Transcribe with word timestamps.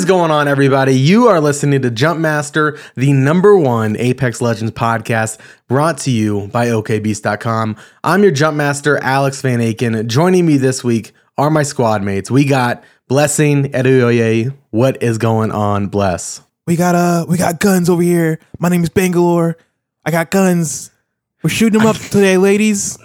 Is 0.00 0.06
going 0.06 0.30
on, 0.30 0.48
everybody? 0.48 0.94
You 0.94 1.28
are 1.28 1.42
listening 1.42 1.82
to 1.82 1.90
Jumpmaster, 1.90 2.80
the 2.94 3.12
number 3.12 3.54
one 3.54 3.98
Apex 3.98 4.40
Legends 4.40 4.72
podcast, 4.72 5.36
brought 5.68 5.98
to 5.98 6.10
you 6.10 6.48
by 6.48 6.68
OKBeast.com. 6.68 7.76
I'm 8.02 8.22
your 8.22 8.32
Jumpmaster, 8.32 8.98
Alex 9.02 9.42
Van 9.42 9.58
Aken. 9.58 10.06
Joining 10.06 10.46
me 10.46 10.56
this 10.56 10.82
week 10.82 11.12
are 11.36 11.50
my 11.50 11.64
squad 11.64 12.02
mates. 12.02 12.30
We 12.30 12.46
got 12.46 12.82
Blessing 13.08 13.72
Adeoye. 13.72 14.56
What 14.70 15.02
is 15.02 15.18
going 15.18 15.50
on, 15.52 15.88
Bless? 15.88 16.40
We 16.66 16.76
got 16.76 16.94
uh 16.94 17.26
we 17.28 17.36
got 17.36 17.60
guns 17.60 17.90
over 17.90 18.00
here. 18.00 18.38
My 18.58 18.70
name 18.70 18.82
is 18.82 18.88
Bangalore. 18.88 19.58
I 20.06 20.10
got 20.10 20.30
guns. 20.30 20.90
We're 21.42 21.50
shooting 21.50 21.78
them 21.78 21.86
up 21.86 21.96
today, 21.96 22.38
ladies. 22.38 22.96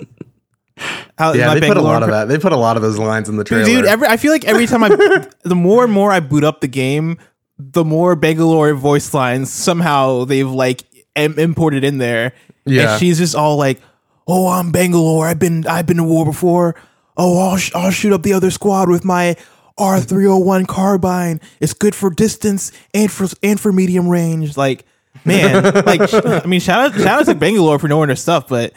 How, 1.18 1.34
Yeah, 1.34 1.54
they 1.54 1.68
put 1.68 1.78
a 1.78 1.82
lot 1.82 2.04
of 2.04 2.10
that. 2.10 2.28
They 2.28 2.38
put 2.38 2.52
a 2.52 2.58
lot 2.58 2.76
of 2.76 2.82
those 2.82 2.98
lines 2.98 3.30
in 3.30 3.38
the 3.38 3.44
trailer. 3.44 3.66
Dude, 3.66 3.86
every 3.86 4.08
I 4.08 4.18
feel 4.18 4.32
like 4.32 4.46
every 4.46 4.68
time 4.68 4.84
I 4.84 4.90
the 5.44 5.56
more 5.56 5.84
and 5.84 5.94
more 5.94 6.12
I 6.12 6.20
boot 6.20 6.44
up 6.44 6.62
the 6.62 6.68
game, 6.68 7.18
the 7.58 7.86
more 7.86 8.16
Bangalore 8.16 8.74
voice 8.74 9.14
lines 9.14 9.52
somehow 9.52 10.26
they've 10.26 10.50
like 10.50 10.84
im- 11.16 11.40
imported 11.40 11.84
in 11.84 11.98
there. 12.00 12.34
Yeah. 12.66 12.92
And 12.92 13.00
she's 13.00 13.18
just 13.18 13.36
all 13.36 13.56
like, 13.58 13.80
"Oh, 14.28 14.48
I'm 14.50 14.72
Bangalore. 14.72 15.28
I've 15.28 15.40
been 15.40 15.66
I've 15.68 15.86
been 15.86 15.98
to 15.98 16.04
war 16.04 16.26
before. 16.26 16.76
Oh, 17.16 17.50
I'll 17.50 17.58
sh- 17.58 17.72
I'll 17.74 17.92
shoot 17.92 18.12
up 18.12 18.24
the 18.24 18.34
other 18.34 18.52
squad 18.52 18.90
with 18.90 19.06
my 19.06 19.38
R301 19.80 20.68
carbine. 20.68 21.40
It's 21.60 21.74
good 21.74 21.96
for 21.96 22.10
distance 22.10 22.72
and 22.94 23.12
for 23.12 23.28
and 23.42 23.60
for 23.60 23.72
medium 23.72 24.10
range." 24.10 24.58
Like, 24.58 24.86
man, 25.24 25.64
like 25.86 26.14
I 26.14 26.46
mean, 26.46 26.60
shout 26.60 26.92
out 26.92 27.00
shout 27.00 27.20
out 27.22 27.26
to 27.28 27.36
Bangalore 27.36 27.80
for 27.80 27.88
knowing 27.88 28.10
her 28.10 28.16
stuff, 28.16 28.48
but 28.48 28.74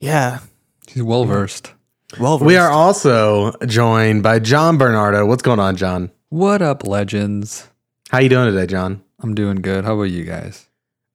yeah, 0.00 0.40
She's 0.88 1.02
well 1.02 1.24
versed. 1.24 1.72
well, 2.20 2.38
we 2.38 2.56
are 2.56 2.70
also 2.70 3.52
joined 3.66 4.22
by 4.22 4.38
John 4.38 4.78
Bernardo. 4.78 5.26
What's 5.26 5.42
going 5.42 5.58
on, 5.58 5.76
John? 5.76 6.10
What 6.28 6.62
up, 6.62 6.86
legends? 6.86 7.68
How 8.10 8.18
you 8.18 8.28
doing 8.28 8.52
today, 8.52 8.66
John? 8.66 9.02
I'm 9.20 9.34
doing 9.34 9.56
good. 9.56 9.84
How 9.84 9.94
about 9.94 10.04
you 10.04 10.24
guys? 10.24 10.68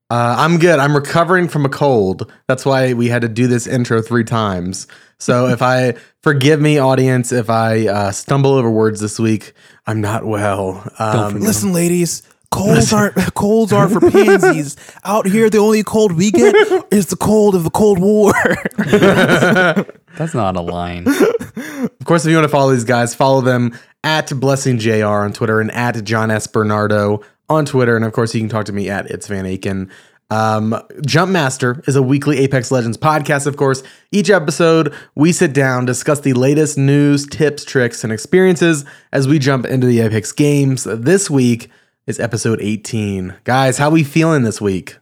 Uh, 0.10 0.36
I'm 0.40 0.58
good. 0.58 0.78
I'm 0.80 0.94
recovering 0.94 1.48
from 1.48 1.66
a 1.66 1.70
cold. 1.70 2.30
That's 2.48 2.66
why 2.66 2.94
we 2.94 3.08
had 3.08 3.22
to 3.22 3.30
do 3.30 3.48
this 3.48 3.66
intro 3.66 4.02
three 4.02 4.26
times. 4.26 4.88
So 5.20 5.48
if 5.54 5.62
I 5.62 5.96
forgive 6.22 6.60
me, 6.60 6.78
audience, 6.78 7.32
if 7.32 7.50
I 7.50 7.88
uh, 7.88 8.12
stumble 8.12 8.52
over 8.52 8.70
words 8.70 9.00
this 9.00 9.18
week, 9.20 9.54
I'm 9.88 10.02
not 10.02 10.26
well. 10.26 10.86
Um, 11.00 11.40
Listen, 11.40 11.72
ladies, 11.72 12.24
colds 12.52 12.94
aren't 12.94 13.16
colds 13.34 13.74
aren't 13.74 13.94
for 13.94 14.12
pansies. 14.12 14.78
Out 15.04 15.26
here, 15.26 15.50
the 15.50 15.58
only 15.58 15.84
cold 15.84 16.12
we 16.12 16.32
get 16.32 16.54
is 16.92 17.08
the 17.08 17.16
cold 17.16 17.56
of 17.56 17.64
the 17.64 17.70
Cold 17.70 18.00
War. 18.00 18.34
That's 20.18 20.34
not 20.34 20.56
a 20.56 20.62
line. 20.62 21.08
of 21.08 22.06
course, 22.06 22.26
if 22.26 22.30
you 22.30 22.36
want 22.36 22.46
to 22.46 22.50
follow 22.50 22.72
these 22.72 22.84
guys, 22.84 23.16
follow 23.16 23.42
them 23.42 23.78
at 24.04 24.32
Blessing 24.40 24.78
Jr 24.78 25.06
on 25.06 25.34
Twitter 25.34 25.60
and 25.60 25.72
at 25.72 26.04
John 26.04 26.30
S 26.30 26.48
Bernardo 26.48 27.22
on 27.50 27.66
Twitter, 27.66 27.96
and 27.96 28.06
of 28.06 28.14
course, 28.14 28.34
you 28.34 28.42
can 28.42 28.50
talk 28.50 28.66
to 28.66 28.74
me 28.74 28.90
at 28.90 29.08
It's 29.08 29.28
Van 29.28 29.46
Aken. 29.46 29.90
Um, 30.30 30.72
Jumpmaster 31.02 31.86
is 31.90 31.98
a 31.98 32.02
weekly 32.02 32.38
Apex 32.40 32.72
Legends 32.72 32.98
podcast, 32.98 33.46
of 33.46 33.58
course. 33.58 33.84
Each 34.14 34.30
episode, 34.30 34.94
we 35.16 35.34
sit 35.34 35.52
down, 35.52 35.86
discuss 35.86 36.22
the 36.22 36.32
latest 36.32 36.78
news, 36.78 37.28
tips, 37.28 37.66
tricks, 37.66 38.06
and 38.06 38.14
experiences 38.14 38.86
as 39.12 39.28
we 39.28 39.40
jump 39.40 39.66
into 39.66 39.86
the 39.86 40.00
Apex 40.00 40.32
games. 40.32 40.86
This 40.86 41.30
week 41.30 41.70
is 42.08 42.20
episode 42.20 42.60
18. 42.62 43.36
Guys, 43.44 43.78
how 43.78 43.90
we 43.90 44.04
feeling 44.04 44.44
this 44.44 44.60
week? 44.60 44.98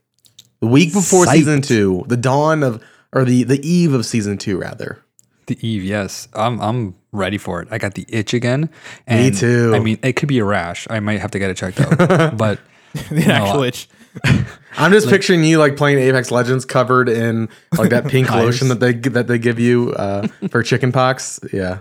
The 0.59 0.67
week 0.67 0.93
before 0.93 1.25
Psyched. 1.25 1.33
season 1.33 1.61
two, 1.61 2.03
the 2.07 2.17
dawn 2.17 2.63
of, 2.63 2.83
or 3.13 3.23
the 3.23 3.43
the 3.43 3.65
eve 3.67 3.93
of 3.93 4.05
season 4.05 4.37
two, 4.37 4.57
rather. 4.57 5.03
The 5.49 5.67
Eve, 5.67 5.83
yes. 5.83 6.27
I'm 6.33 6.61
I'm 6.61 6.95
ready 7.11 7.39
for 7.39 7.59
it. 7.59 7.69
I 7.71 7.79
got 7.79 7.95
the 7.95 8.05
itch 8.07 8.35
again. 8.35 8.69
And 9.07 9.35
too. 9.35 9.73
I 9.73 9.79
mean, 9.79 9.97
it 10.03 10.13
could 10.13 10.29
be 10.29 10.37
a 10.37 10.45
rash. 10.45 10.85
I 10.91 10.99
might 10.99 11.19
have 11.19 11.31
to 11.31 11.39
get 11.39 11.49
it 11.49 11.57
checked 11.57 11.81
out. 11.81 11.97
but 12.37 12.59
the 13.09 13.25
actual 13.25 13.63
itch. 13.63 13.89
I'm 14.77 14.91
just 14.91 15.09
picturing 15.09 15.43
you 15.43 15.57
like 15.57 15.75
playing 15.75 15.97
Apex 15.97 16.29
Legends 16.29 16.65
covered 16.65 17.09
in 17.09 17.49
like 17.75 17.89
that 17.89 18.07
pink 18.07 18.29
lotion 18.29 18.67
that 18.67 18.79
they 18.79 18.93
that 18.93 19.25
they 19.25 19.39
give 19.39 19.57
you 19.57 19.91
uh, 19.93 20.27
for 20.51 20.61
chicken 20.61 20.91
pox. 20.91 21.39
Yeah. 21.51 21.79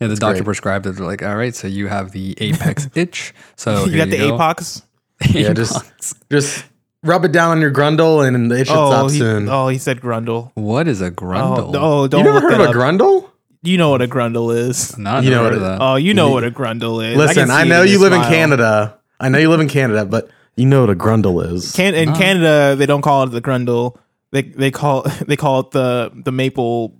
Yeah, 0.00 0.08
the 0.08 0.16
doctor 0.16 0.36
great. 0.38 0.44
prescribed 0.46 0.86
it. 0.86 0.92
They're 0.96 1.06
like, 1.06 1.22
all 1.22 1.36
right, 1.36 1.54
so 1.54 1.66
you 1.68 1.88
have 1.88 2.12
the 2.12 2.34
apex 2.40 2.88
itch. 2.94 3.34
So 3.56 3.84
You 3.84 3.92
here 3.92 4.06
got 4.06 4.10
the 4.10 4.18
go. 4.18 4.38
apox. 4.38 4.82
Yeah, 5.30 5.52
just 5.52 5.82
just 6.30 6.64
rub 7.02 7.24
it 7.24 7.32
down 7.32 7.52
on 7.52 7.60
your 7.60 7.70
grundle 7.70 8.26
and 8.26 8.50
it 8.52 8.66
should 8.66 8.76
Oh, 8.76 8.90
stop 8.90 9.10
he, 9.10 9.18
soon. 9.18 9.48
oh, 9.48 9.68
he 9.68 9.78
said 9.78 10.00
grundle. 10.00 10.50
What 10.54 10.88
is 10.88 11.00
a 11.00 11.06
Oh, 11.06 11.10
grundle? 11.10 11.74
oh, 11.76 12.08
don't 12.08 12.20
you 12.20 12.24
never 12.24 12.40
heard 12.40 12.52
that 12.52 12.60
of 12.60 12.70
a 12.70 12.78
grundle? 12.78 13.30
You 13.62 13.78
know 13.78 13.88
what 13.90 14.02
a 14.02 14.08
grundle 14.08 14.54
is. 14.54 14.98
Not 14.98 15.22
You 15.24 15.30
you 15.30 15.36
know 15.36 15.42
know 15.42 15.44
what 15.44 15.54
of 15.54 15.60
that. 15.60 15.78
Oh, 15.80 15.94
you 15.96 16.12
know 16.14 16.30
what 16.30 16.44
a 16.44 16.50
grundle 16.50 17.02
is. 17.08 17.16
Listen, 17.16 17.46
can 17.46 17.50
I, 17.50 17.64
know 17.64 17.82
you 17.82 17.92
your 17.92 18.00
live 18.00 18.12
in. 18.12 18.20
Canada. 18.22 18.98
I 19.20 19.28
know 19.30 19.38
you 19.38 19.48
live 19.48 19.60
in 19.60 19.68
Canada, 19.68 20.04
but 20.04 20.28
you 20.56 20.66
know 20.66 20.80
what 20.82 20.90
a 20.90 20.94
grundle 20.96 21.42
is. 21.52 21.72
Can 21.72 21.94
in 21.94 22.12
Canada 22.14 22.74
they 22.76 22.84
don't 22.86 23.00
call 23.02 23.22
it 23.22 23.28
the 23.28 23.40
grundle. 23.40 23.96
They 24.32 24.42
they 24.42 24.70
call 24.70 25.02
they 25.26 25.36
call 25.36 25.60
it 25.60 25.70
the 25.70 26.10
the 26.12 26.32
maple 26.32 26.98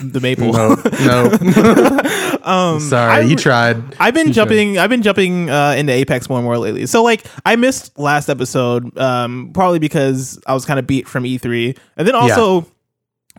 the 0.00 0.20
maple. 0.20 0.52
no, 0.52 0.74
no. 0.74 2.38
um, 2.42 2.80
Sorry, 2.80 3.12
I- 3.12 3.20
you 3.20 3.36
tried. 3.36 3.82
I've 3.98 4.14
been 4.14 4.28
You 4.28 4.32
jumping. 4.32 4.78
I've 4.78 4.90
been 4.90 5.02
jumping 5.02 5.50
uh, 5.50 5.74
into 5.76 5.92
Apex 5.92 6.28
more 6.28 6.38
and 6.38 6.44
more 6.44 6.58
lately. 6.58 6.86
So 6.86 7.02
like, 7.02 7.24
I 7.44 7.56
missed 7.56 7.98
last 7.98 8.28
episode, 8.28 8.96
um, 8.98 9.50
probably 9.52 9.78
because 9.78 10.40
I 10.46 10.54
was 10.54 10.64
kind 10.64 10.78
of 10.78 10.86
beat 10.86 11.08
from 11.08 11.24
E3, 11.24 11.76
and 11.96 12.06
then 12.06 12.14
also, 12.14 12.66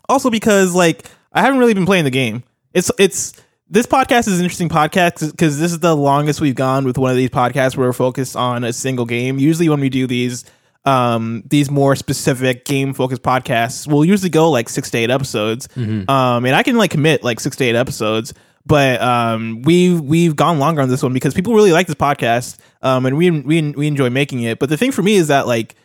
also 0.09 0.29
because 0.29 0.75
like 0.75 1.05
I 1.31 1.41
haven't 1.41 1.59
really 1.59 1.73
been 1.73 1.85
playing 1.85 2.03
the 2.03 2.11
game. 2.11 2.43
It's 2.73 2.91
it's 2.99 3.33
this 3.69 3.85
podcast 3.85 4.27
is 4.27 4.37
an 4.39 4.43
interesting 4.43 4.69
podcast 4.69 5.31
because 5.31 5.59
this 5.59 5.71
is 5.71 5.79
the 5.79 5.95
longest 5.95 6.41
we've 6.41 6.55
gone 6.55 6.83
with 6.85 6.97
one 6.97 7.11
of 7.11 7.17
these 7.17 7.29
podcasts 7.29 7.77
where 7.77 7.87
we're 7.87 7.93
focused 7.93 8.35
on 8.35 8.63
a 8.63 8.73
single 8.73 9.05
game. 9.05 9.39
Usually, 9.39 9.69
when 9.69 9.79
we 9.79 9.89
do 9.89 10.07
these. 10.07 10.43
Um, 10.85 11.43
these 11.47 11.71
more 11.71 11.95
specific 11.95 12.65
game 12.65 12.93
focused 12.93 13.21
podcasts 13.23 13.87
will 13.87 14.03
usually 14.03 14.29
go 14.29 14.49
like 14.51 14.67
six 14.67 14.91
to 14.91 14.97
eight 14.97 15.09
episodes. 15.09 15.69
Um, 16.09 16.45
and 16.45 16.53
I 16.53 16.61
can 16.63 16.77
like 16.77 16.91
commit 16.91 17.23
like 17.23 17.39
six 17.39 17.55
to 17.57 17.63
eight 17.63 17.75
episodes, 17.75 18.33
but 18.65 19.01
um, 19.01 19.61
we 19.61 19.93
we've 19.97 20.35
gone 20.35 20.59
longer 20.59 20.81
on 20.81 20.89
this 20.89 21.01
one 21.01 21.13
because 21.13 21.33
people 21.33 21.53
really 21.53 21.71
like 21.71 21.87
this 21.87 21.95
podcast, 21.95 22.57
um, 22.81 23.05
and 23.05 23.17
we 23.17 23.31
we 23.31 23.71
we 23.71 23.87
enjoy 23.87 24.09
making 24.09 24.41
it. 24.43 24.59
But 24.59 24.69
the 24.69 24.77
thing 24.77 24.91
for 24.91 25.01
me 25.01 25.15
is 25.15 25.27
that 25.29 25.47
like 25.47 25.75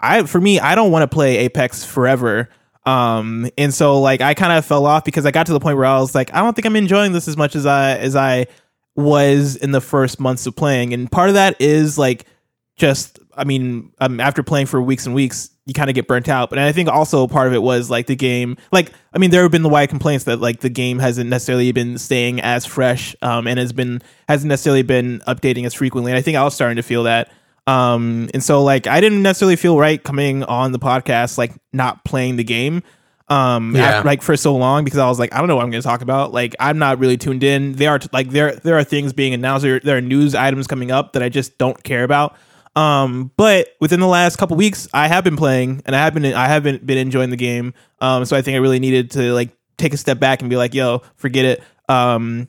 I 0.00 0.24
for 0.24 0.40
me 0.40 0.58
I 0.58 0.74
don't 0.74 0.90
want 0.90 1.08
to 1.08 1.14
play 1.14 1.36
Apex 1.38 1.84
forever. 1.84 2.48
Um, 2.86 3.48
and 3.56 3.72
so 3.72 4.00
like 4.00 4.20
I 4.20 4.34
kind 4.34 4.52
of 4.52 4.64
fell 4.66 4.84
off 4.84 5.04
because 5.04 5.26
I 5.26 5.30
got 5.30 5.46
to 5.46 5.52
the 5.52 5.60
point 5.60 5.76
where 5.76 5.86
I 5.86 5.98
was 5.98 6.14
like 6.14 6.34
I 6.34 6.40
don't 6.40 6.54
think 6.54 6.66
I'm 6.66 6.76
enjoying 6.76 7.12
this 7.12 7.28
as 7.28 7.36
much 7.36 7.54
as 7.56 7.66
I 7.66 7.96
as 7.98 8.14
I 8.16 8.46
was 8.96 9.56
in 9.56 9.70
the 9.70 9.80
first 9.80 10.20
months 10.20 10.46
of 10.46 10.54
playing, 10.54 10.92
and 10.92 11.10
part 11.10 11.28
of 11.28 11.34
that 11.34 11.60
is 11.60 11.96
like 11.98 12.26
just 12.76 13.18
I 13.36 13.44
mean 13.44 13.92
um, 14.00 14.20
after 14.20 14.42
playing 14.42 14.66
for 14.66 14.80
weeks 14.82 15.06
and 15.06 15.14
weeks 15.14 15.50
you 15.66 15.72
kind 15.72 15.88
of 15.88 15.94
get 15.94 16.06
burnt 16.06 16.28
out. 16.28 16.50
But 16.50 16.58
I 16.58 16.72
think 16.72 16.88
also 16.90 17.26
part 17.26 17.46
of 17.46 17.54
it 17.54 17.62
was 17.62 17.88
like 17.90 18.06
the 18.06 18.16
game 18.16 18.56
like 18.70 18.92
I 19.12 19.18
mean 19.18 19.30
there 19.30 19.42
have 19.42 19.50
been 19.52 19.62
the 19.62 19.68
wide 19.68 19.88
complaints 19.88 20.24
that 20.24 20.38
like 20.40 20.60
the 20.60 20.68
game 20.68 20.98
hasn't 20.98 21.30
necessarily 21.30 21.72
been 21.72 21.96
staying 21.98 22.40
as 22.40 22.66
fresh 22.66 23.16
um, 23.22 23.46
and 23.46 23.58
has 23.58 23.72
been 23.72 24.02
hasn't 24.28 24.48
necessarily 24.48 24.82
been 24.82 25.20
updating 25.26 25.64
as 25.64 25.74
frequently. 25.74 26.12
And 26.12 26.18
I 26.18 26.22
think 26.22 26.36
I 26.36 26.44
was 26.44 26.54
starting 26.54 26.76
to 26.76 26.82
feel 26.82 27.04
that. 27.04 27.30
Um, 27.66 28.28
and 28.34 28.42
so 28.42 28.62
like 28.62 28.86
I 28.86 29.00
didn't 29.00 29.22
necessarily 29.22 29.56
feel 29.56 29.78
right 29.78 30.02
coming 30.02 30.44
on 30.44 30.72
the 30.72 30.78
podcast 30.78 31.38
like 31.38 31.52
not 31.72 32.04
playing 32.04 32.36
the 32.36 32.44
game 32.44 32.82
um 33.30 33.74
Yeah. 33.74 34.02
like 34.04 34.20
for 34.20 34.36
so 34.36 34.54
long 34.54 34.84
because 34.84 34.98
I 34.98 35.08
was 35.08 35.18
like 35.18 35.32
I 35.34 35.38
don't 35.38 35.48
know 35.48 35.56
what 35.56 35.64
I'm 35.64 35.70
going 35.70 35.80
to 35.82 35.88
talk 35.88 36.02
about. 36.02 36.34
Like 36.34 36.54
I'm 36.60 36.78
not 36.78 36.98
really 36.98 37.16
tuned 37.16 37.42
in. 37.42 37.72
There 37.72 37.88
are 37.90 38.00
like 38.12 38.28
there 38.28 38.56
there 38.56 38.76
are 38.76 38.84
things 38.84 39.14
being 39.14 39.32
announced. 39.32 39.62
There, 39.62 39.80
there 39.80 39.96
are 39.96 40.02
news 40.02 40.34
items 40.34 40.66
coming 40.66 40.90
up 40.90 41.14
that 41.14 41.22
I 41.22 41.30
just 41.30 41.56
don't 41.56 41.82
care 41.82 42.04
about 42.04 42.36
um 42.76 43.30
but 43.36 43.68
within 43.80 44.00
the 44.00 44.06
last 44.06 44.36
couple 44.36 44.56
weeks 44.56 44.88
I 44.92 45.08
have 45.08 45.22
been 45.24 45.36
playing 45.36 45.82
and 45.86 45.94
I 45.94 46.00
have 46.00 46.14
been 46.14 46.24
I 46.26 46.46
haven't 46.48 46.84
been 46.86 46.98
enjoying 46.98 47.30
the 47.30 47.36
game 47.36 47.72
um 48.00 48.24
so 48.24 48.36
I 48.36 48.42
think 48.42 48.56
I 48.56 48.58
really 48.58 48.80
needed 48.80 49.10
to 49.12 49.32
like 49.32 49.50
take 49.76 49.92
a 49.94 49.96
step 49.96 50.18
back 50.18 50.40
and 50.40 50.50
be 50.50 50.56
like 50.56 50.74
yo 50.74 51.02
forget 51.16 51.44
it 51.44 51.62
um 51.88 52.48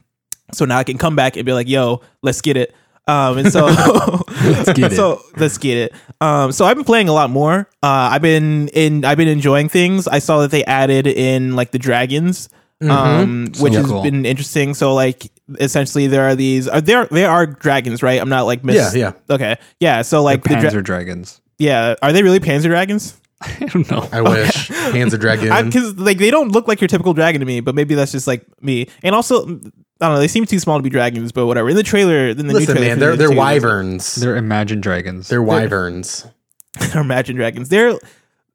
so 0.53 0.65
now 0.65 0.77
I 0.77 0.83
can 0.83 0.97
come 0.97 1.15
back 1.15 1.35
and 1.37 1.45
be 1.45 1.53
like 1.53 1.67
yo 1.67 2.01
let's 2.21 2.41
get 2.41 2.57
it 2.57 2.73
um 3.07 3.37
and 3.37 3.51
so 3.51 3.65
Let's 4.45 4.73
get 4.73 4.91
it. 4.93 4.95
so 4.95 5.21
let's 5.37 5.57
get 5.57 5.77
it. 5.77 5.93
Um, 6.21 6.51
so 6.51 6.65
I've 6.65 6.75
been 6.75 6.85
playing 6.85 7.07
a 7.09 7.13
lot 7.13 7.29
more. 7.29 7.69
Uh, 7.81 8.09
I've 8.11 8.21
been 8.21 8.67
in. 8.69 9.05
I've 9.05 9.17
been 9.17 9.27
enjoying 9.27 9.69
things. 9.69 10.07
I 10.07 10.19
saw 10.19 10.41
that 10.41 10.51
they 10.51 10.63
added 10.65 11.07
in 11.07 11.55
like 11.55 11.71
the 11.71 11.79
dragons, 11.79 12.49
um, 12.81 13.45
which 13.59 13.73
So 13.73 13.79
has 13.79 13.85
cool. 13.87 14.03
been 14.03 14.25
interesting. 14.25 14.73
So 14.75 14.93
like 14.93 15.31
essentially 15.59 16.07
there 16.07 16.23
are 16.23 16.35
these. 16.35 16.67
Are 16.67 16.81
there? 16.81 17.05
There 17.05 17.29
are 17.29 17.45
dragons, 17.45 18.01
right? 18.03 18.19
I'm 18.19 18.29
not 18.29 18.43
like 18.43 18.63
miss. 18.63 18.95
Yeah, 18.95 19.13
yeah. 19.29 19.33
Okay, 19.35 19.55
yeah. 19.79 20.01
So 20.01 20.23
like 20.23 20.43
the 20.43 20.49
Panzer 20.49 20.71
dra- 20.71 20.83
dragons. 20.83 21.41
yeah. 21.57 21.95
Are 22.01 22.13
they 22.13 22.23
really 22.23 22.39
Panzer 22.39 22.63
dragons? 22.65 23.19
I 23.41 23.65
don't 23.65 23.89
know. 23.91 24.07
I 24.11 24.21
wish. 24.21 24.67
Hands 24.69 25.13
of 25.13 25.19
dragon. 25.19 25.65
Because 25.65 25.97
like 25.97 26.17
they 26.17 26.31
don't 26.31 26.51
look 26.51 26.67
like 26.67 26.81
your 26.81 26.87
typical 26.87 27.13
dragon 27.13 27.39
to 27.41 27.45
me, 27.45 27.59
but 27.59 27.75
maybe 27.75 27.93
that's 27.95 28.11
just 28.11 28.27
like 28.27 28.45
me. 28.61 28.87
And 29.03 29.13
also, 29.13 29.43
I 29.45 29.47
don't 29.47 29.71
know. 30.01 30.19
They 30.19 30.27
seem 30.27 30.45
too 30.45 30.59
small 30.59 30.77
to 30.77 30.83
be 30.83 30.89
dragons, 30.89 31.31
but 31.31 31.45
whatever. 31.45 31.69
In 31.69 31.75
the 31.75 31.83
trailer, 31.83 32.29
in 32.29 32.37
the 32.37 32.43
new 32.43 32.53
Listen, 32.53 32.75
trailer 32.75 32.87
man, 32.87 32.95
for 32.95 32.99
they're 33.01 33.11
the 33.11 33.17
they're 33.17 33.29
two, 33.29 33.37
wyverns. 33.37 34.15
They're, 34.15 34.33
wyverns. 34.33 34.35
They're 34.35 34.37
imagined 34.37 34.83
dragons. 34.83 35.31
wyverns. 35.31 36.27
or 36.95 37.01
imagine 37.01 37.35
dragons. 37.35 37.69
They're 37.69 37.97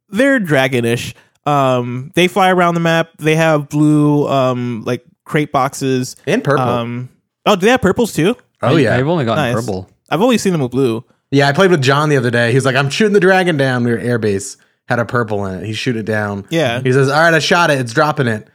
they're 0.09 0.41
dragonish. 0.41 1.15
Um, 1.47 2.13
they 2.15 2.29
fly 2.29 2.51
around 2.51 2.75
the 2.75 2.81
map. 2.81 3.11
They 3.19 3.37
have 3.37 3.69
blue 3.69 4.27
um 4.29 4.83
like 4.85 5.05
crate 5.31 5.53
boxes. 5.53 6.17
And 6.27 6.43
purple. 6.44 6.65
Um, 6.65 7.09
oh, 7.47 7.55
do 7.56 7.65
they 7.67 7.71
have 7.71 7.81
purples 7.81 8.12
too? 8.12 8.37
Oh 8.62 8.77
yeah, 8.77 8.97
I've 8.97 9.09
only 9.09 9.25
gotten 9.25 9.44
Nice. 9.44 9.55
purple. 9.55 9.88
I've 10.11 10.21
only 10.21 10.37
seen 10.38 10.53
them 10.53 10.61
with 10.61 10.73
blue. 10.73 11.05
yeah. 11.31 11.49
I 11.49 11.53
played 11.53 11.71
with 11.71 11.81
John 11.82 12.09
the 12.09 12.17
other 12.17 12.31
day. 12.31 12.50
He 12.50 12.56
was 12.56 12.65
like, 12.67 12.77
"I'm 12.77 12.91
shooting 12.91 13.15
the 13.15 13.21
dragon 13.21 13.56
down." 13.56 13.85
We 13.85 13.93
were 13.93 13.99
airbase 13.99 14.56
had 14.88 14.99
a 14.99 15.05
purple 15.05 15.47
in 15.47 15.61
it. 15.62 15.67
He 15.67 15.73
shoot 15.73 15.97
it 15.97 16.03
down. 16.05 16.44
Yeah. 16.50 16.81
He 16.82 16.93
says, 16.93 17.09
"All 17.09 17.21
right, 17.21 17.32
I 17.32 17.38
shot 17.38 17.71
it. 17.71 17.79
It's 17.79 17.93
dropping 17.94 18.27
it. 18.27 18.49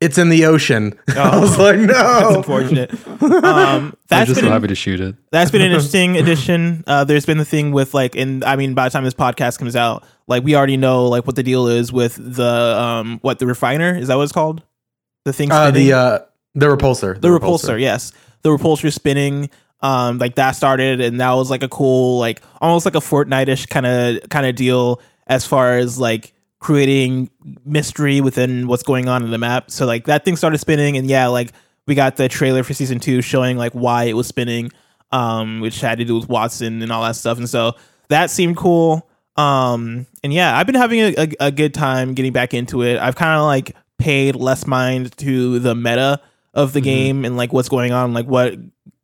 It's 0.00 0.18
in 0.18 0.30
the 0.30 0.46
ocean." 0.46 0.98
I 1.10 1.30
Oh. 1.36 1.40
was 1.42 1.58
like, 1.58 1.78
That's 1.80 2.22
"No." 2.30 2.36
unfortunate. 2.38 2.90
Um, 3.22 3.96
I'm 4.10 4.26
just 4.26 4.40
been 4.40 4.46
so 4.46 4.50
happy 4.50 4.66
to 4.68 4.74
shoot 4.74 5.00
it. 5.00 5.14
that's 5.30 5.50
been 5.50 5.60
an 5.60 5.66
interesting 5.70 6.16
addition. 6.16 6.82
Uh, 6.86 7.04
there's 7.04 7.26
been 7.26 7.38
the 7.38 7.44
thing 7.44 7.70
with 7.72 7.92
like, 7.94 8.16
and 8.16 8.42
I 8.44 8.56
mean, 8.56 8.72
by 8.74 8.84
the 8.88 8.90
time 8.90 9.04
this 9.04 9.14
podcast 9.14 9.58
comes 9.58 9.76
out, 9.76 10.04
like 10.26 10.42
we 10.42 10.56
already 10.56 10.76
know 10.78 11.06
like 11.06 11.26
what 11.26 11.36
the 11.36 11.42
deal 11.44 11.68
is 11.68 11.92
with 11.92 12.16
the 12.18 12.76
um 12.80 13.18
what 13.22 13.38
the 13.38 13.46
refiner 13.46 13.94
is 13.94 14.08
that 14.08 14.16
what 14.16 14.22
it's 14.24 14.32
called? 14.32 14.62
The 15.24 15.32
thing 15.32 15.52
Uh, 15.52 15.70
the 15.70 15.92
uh, 15.92 16.18
the 16.54 16.66
repulsor. 16.66 17.20
the 17.20 17.28
repulsor, 17.28 17.80
yes, 17.80 18.12
the 18.42 18.50
repulsor 18.50 18.92
spinning. 18.92 19.50
Um, 19.80 20.18
like 20.18 20.36
that 20.36 20.52
started, 20.52 21.00
and 21.00 21.20
that 21.20 21.32
was 21.32 21.50
like 21.50 21.64
a 21.64 21.68
cool, 21.68 22.18
like 22.20 22.40
almost 22.60 22.84
like 22.84 22.94
a 22.94 23.00
Fortnite-ish 23.00 23.66
kind 23.66 23.84
of 23.84 24.28
kind 24.28 24.46
of 24.46 24.54
deal 24.54 25.00
as 25.26 25.44
far 25.44 25.76
as 25.76 25.98
like 25.98 26.34
creating 26.60 27.30
mystery 27.64 28.20
within 28.20 28.68
what's 28.68 28.84
going 28.84 29.08
on 29.08 29.24
in 29.24 29.32
the 29.32 29.38
map. 29.38 29.72
So 29.72 29.84
like 29.84 30.04
that 30.04 30.24
thing 30.24 30.36
started 30.36 30.58
spinning, 30.58 30.96
and 30.96 31.08
yeah, 31.08 31.26
like 31.26 31.52
we 31.88 31.96
got 31.96 32.14
the 32.14 32.28
trailer 32.28 32.62
for 32.62 32.74
season 32.74 33.00
two 33.00 33.22
showing 33.22 33.56
like 33.58 33.72
why 33.72 34.04
it 34.04 34.12
was 34.12 34.28
spinning, 34.28 34.70
um, 35.10 35.58
which 35.60 35.80
had 35.80 35.98
to 35.98 36.04
do 36.04 36.16
with 36.16 36.28
Wattson 36.28 36.80
and 36.80 36.92
all 36.92 37.02
that 37.02 37.16
stuff, 37.16 37.38
and 37.38 37.48
so 37.48 37.72
that 38.08 38.30
seemed 38.30 38.56
cool. 38.56 39.08
Um, 39.36 40.06
and 40.22 40.32
yeah, 40.32 40.56
I've 40.56 40.66
been 40.66 40.76
having 40.76 41.00
a, 41.00 41.14
a, 41.16 41.28
a 41.46 41.50
good 41.50 41.74
time 41.74 42.14
getting 42.14 42.32
back 42.32 42.54
into 42.54 42.82
it. 42.82 42.98
I've 42.98 43.16
kind 43.16 43.36
of 43.36 43.46
like 43.46 43.74
paid 44.02 44.36
less 44.36 44.66
mind 44.66 45.16
to 45.18 45.58
the 45.58 45.74
meta 45.74 46.20
of 46.54 46.72
the 46.72 46.80
game 46.80 47.24
and 47.24 47.36
like 47.36 47.52
what's 47.52 47.68
going 47.68 47.92
on, 47.92 48.12
like 48.12 48.26
what 48.26 48.54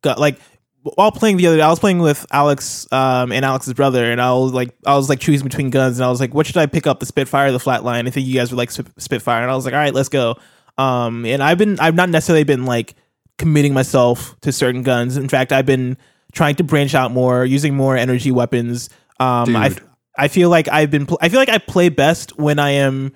got 0.03 0.19
like 0.19 0.39
while 0.83 1.13
playing 1.13 1.37
the 1.37 1.47
other 1.47 1.57
day, 1.57 1.63
I 1.63 1.69
was 1.69 1.79
playing 1.79 1.99
with 1.99 2.25
Alex 2.31 2.91
um, 2.93 3.33
and 3.33 3.45
Alex's 3.45 3.75
brother, 3.75 4.11
and 4.11 4.21
I 4.21 4.33
was 4.33 4.53
like, 4.53 4.75
I 4.87 4.97
was 4.97 5.09
like 5.09 5.21
choosing 5.21 5.47
between 5.47 5.71
guns, 5.71 5.99
and 5.99 6.07
I 6.07 6.09
was 6.09 6.21
like, 6.21 6.35
what 6.35 6.47
should 6.47 6.57
I 6.57 6.67
pick 6.67 6.87
up, 6.87 7.01
the 7.01 7.07
Spitfire 7.07 7.49
or 7.49 7.53
the 7.53 7.59
Flatline? 7.59 8.07
I 8.07 8.11
think 8.11 8.27
you 8.27 8.35
guys 8.35 8.51
would 8.51 8.59
like 8.59 8.71
Spitfire, 8.71 9.43
and 9.43 9.51
I 9.51 9.55
was 9.55 9.65
like, 9.65 9.75
all 9.75 9.81
right, 9.81 9.93
let's 9.93 10.09
go. 10.09 10.37
Um, 10.77 11.27
and 11.27 11.43
I've 11.43 11.59
been, 11.59 11.79
I've 11.81 11.95
not 11.95 12.09
necessarily 12.09 12.45
been 12.45 12.65
like 12.65 12.95
committing 13.37 13.75
myself 13.75 14.39
to 14.43 14.53
certain 14.53 14.83
guns. 14.83 15.17
In 15.17 15.29
fact, 15.29 15.53
I've 15.53 15.67
been 15.67 15.99
trying 16.33 16.55
to 16.57 16.65
branch 16.65 16.95
out 16.95 17.11
more, 17.11 17.45
using 17.45 17.75
more 17.75 17.97
energy 17.97 18.31
weapons. 18.31 18.89
Um, 19.19 19.57
I, 19.57 19.77
I 20.17 20.29
feel 20.29 20.51
like 20.51 20.69
I've 20.69 20.91
been, 20.91 21.07
pl- 21.07 21.19
I 21.21 21.29
feel 21.29 21.41
like 21.41 21.49
I 21.49 21.59
play 21.59 21.89
best 21.89 22.39
when 22.39 22.59
I 22.59 22.71
am, 22.71 23.13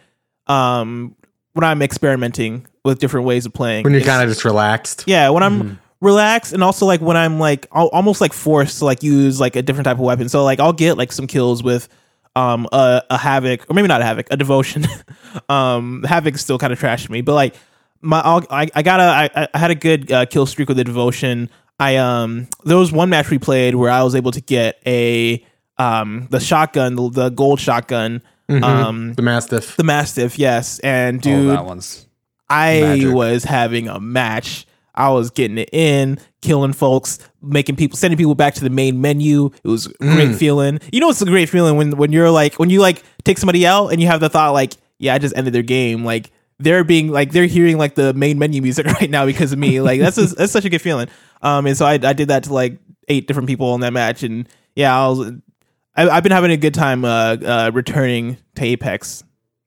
um, 0.48 1.14
when 1.54 1.64
I'm 1.64 1.82
experimenting 1.82 2.66
with 2.84 2.98
different 2.98 3.26
ways 3.26 3.46
of 3.46 3.52
playing. 3.52 3.84
when 3.84 3.92
you're 3.92 4.02
kind 4.02 4.22
of 4.22 4.28
just 4.28 4.44
relaxed. 4.44 5.04
yeah, 5.06 5.28
when 5.30 5.42
I'm 5.42 5.78
relaxed 6.00 6.52
and 6.52 6.64
also 6.64 6.84
like 6.84 7.00
when 7.00 7.16
I'm 7.16 7.38
like 7.38 7.66
al- 7.72 7.88
almost 7.88 8.20
like 8.20 8.32
forced 8.32 8.78
to 8.80 8.84
like 8.84 9.02
use 9.02 9.38
like 9.38 9.54
a 9.54 9.62
different 9.62 9.84
type 9.84 9.98
of 9.98 10.02
weapon. 10.02 10.28
So 10.28 10.42
like 10.44 10.58
I'll 10.60 10.72
get 10.72 10.96
like 10.98 11.12
some 11.12 11.26
kills 11.26 11.62
with 11.62 11.88
um 12.34 12.66
a, 12.72 13.02
a 13.10 13.18
havoc 13.18 13.70
or 13.70 13.74
maybe 13.74 13.88
not 13.88 14.00
a 14.00 14.04
havoc, 14.04 14.26
a 14.30 14.36
devotion. 14.36 14.84
um 15.48 16.02
havoc 16.04 16.38
still 16.38 16.58
kind 16.58 16.72
of 16.72 16.80
trashed 16.80 17.08
me, 17.08 17.20
but 17.20 17.34
like 17.34 17.54
my 18.00 18.20
I'll, 18.20 18.44
I 18.50 18.68
I 18.74 18.82
got 18.82 19.00
a 19.00 19.02
I, 19.02 19.48
I 19.54 19.58
had 19.58 19.70
a 19.70 19.76
good 19.76 20.10
uh, 20.10 20.26
kill 20.26 20.46
streak 20.46 20.68
with 20.68 20.76
the 20.76 20.84
devotion. 20.84 21.50
I 21.78 21.96
um 21.96 22.48
there 22.64 22.76
was 22.76 22.90
one 22.90 23.10
match 23.10 23.30
we 23.30 23.38
played 23.38 23.74
where 23.76 23.90
I 23.90 24.02
was 24.02 24.14
able 24.14 24.32
to 24.32 24.40
get 24.40 24.80
a 24.86 25.44
um 25.78 26.26
the 26.30 26.40
shotgun 26.40 26.96
the, 26.96 27.10
the 27.10 27.28
gold 27.30 27.60
shotgun 27.60 28.22
um 28.62 29.14
The 29.14 29.22
mastiff. 29.22 29.76
the 29.76 29.84
mastiff 29.84 30.38
yes 30.38 30.78
and 30.80 31.18
Oh, 31.18 31.20
dude 31.20 31.50
that 31.50 31.64
one's 31.64 32.06
I 32.50 32.80
Magic. 32.80 33.12
was 33.14 33.44
having 33.44 33.88
a 33.88 33.98
match. 33.98 34.66
I 34.94 35.08
was 35.08 35.30
getting 35.30 35.56
it 35.56 35.70
in, 35.72 36.18
killing 36.42 36.74
folks, 36.74 37.18
making 37.40 37.76
people, 37.76 37.96
sending 37.96 38.18
people 38.18 38.34
back 38.34 38.52
to 38.56 38.60
the 38.64 38.68
main 38.68 39.00
menu. 39.00 39.46
It 39.64 39.68
was 39.68 39.86
a 39.86 39.90
Mm. 39.90 40.14
great 40.16 40.34
feeling. 40.36 40.78
You 40.92 41.00
know, 41.00 41.08
it's 41.08 41.22
a 41.22 41.24
great 41.24 41.48
feeling 41.48 41.76
when 41.76 41.96
when 41.96 42.12
you're 42.12 42.30
like 42.30 42.58
when 42.58 42.68
you 42.68 42.80
like 42.82 43.02
take 43.24 43.38
somebody 43.38 43.66
out 43.66 43.88
and 43.88 44.02
you 44.02 44.06
have 44.08 44.20
the 44.20 44.28
thought 44.28 44.52
like, 44.52 44.74
yeah, 44.98 45.14
I 45.14 45.18
just 45.18 45.34
ended 45.34 45.54
their 45.54 45.62
game. 45.62 46.04
Like 46.04 46.30
they're 46.58 46.84
being 46.84 47.08
like 47.08 47.32
they're 47.32 47.46
hearing 47.46 47.78
like 47.78 47.94
the 47.94 48.12
main 48.12 48.38
menu 48.38 48.60
music 48.60 48.84
right 49.00 49.08
now 49.08 49.24
because 49.24 49.50
of 49.52 49.58
me. 49.58 49.80
Like 49.80 49.98
that's 50.00 50.16
just, 50.16 50.36
that's 50.36 50.52
such 50.52 50.66
a 50.66 50.68
good 50.68 50.82
feeling. 50.82 51.08
Um, 51.40 51.64
and 51.66 51.74
so 51.76 51.86
I 51.86 51.94
I 51.94 52.12
did 52.12 52.28
that 52.28 52.44
to 52.44 52.52
like 52.52 52.76
eight 53.08 53.26
different 53.26 53.48
people 53.48 53.74
in 53.74 53.80
that 53.80 53.94
match, 53.94 54.22
and 54.22 54.46
yeah, 54.76 54.94
I 54.94 55.08
was. 55.08 55.32
I, 55.94 56.08
I've 56.08 56.22
been 56.22 56.32
having 56.32 56.50
a 56.50 56.56
good 56.56 56.74
time 56.74 57.04
uh, 57.04 57.36
uh, 57.36 57.70
returning 57.72 58.38
to 58.56 58.64
Apex. 58.64 59.24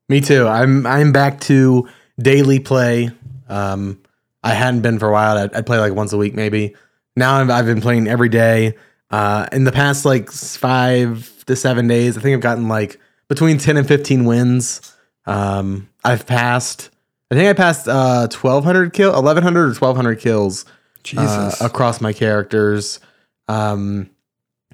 Me 0.09 0.21
too. 0.21 0.47
I'm 0.47 0.85
I'm 0.85 1.11
back 1.11 1.39
to 1.41 1.87
daily 2.19 2.59
play. 2.59 3.11
Um, 3.49 4.01
I 4.43 4.53
hadn't 4.53 4.81
been 4.81 4.99
for 4.99 5.09
a 5.09 5.11
while. 5.11 5.37
I'd, 5.37 5.53
I'd 5.53 5.65
play 5.65 5.79
like 5.79 5.93
once 5.93 6.13
a 6.13 6.17
week 6.17 6.35
maybe. 6.35 6.75
Now 7.15 7.39
I've, 7.39 7.49
I've 7.49 7.65
been 7.65 7.81
playing 7.81 8.07
every 8.07 8.29
day. 8.29 8.75
Uh, 9.09 9.47
in 9.51 9.63
the 9.63 9.71
past 9.71 10.05
like 10.05 10.31
five 10.31 11.43
to 11.45 11.55
seven 11.55 11.87
days, 11.87 12.17
I 12.17 12.21
think 12.21 12.35
I've 12.35 12.41
gotten 12.41 12.67
like 12.67 12.99
between 13.27 13.57
ten 13.57 13.77
and 13.77 13.87
fifteen 13.87 14.25
wins. 14.25 14.95
Um, 15.25 15.89
I've 16.03 16.25
passed. 16.25 16.89
I 17.31 17.35
think 17.35 17.49
I 17.49 17.53
passed 17.53 17.87
uh, 17.87 18.27
twelve 18.29 18.63
hundred 18.63 18.93
kill, 18.93 19.15
eleven 19.15 19.43
hundred 19.43 19.71
or 19.71 19.73
twelve 19.73 19.95
hundred 19.95 20.19
kills 20.19 20.65
uh, 20.65 20.71
Jesus. 21.03 21.61
across 21.61 22.01
my 22.01 22.13
characters. 22.13 22.99
Um, 23.47 24.09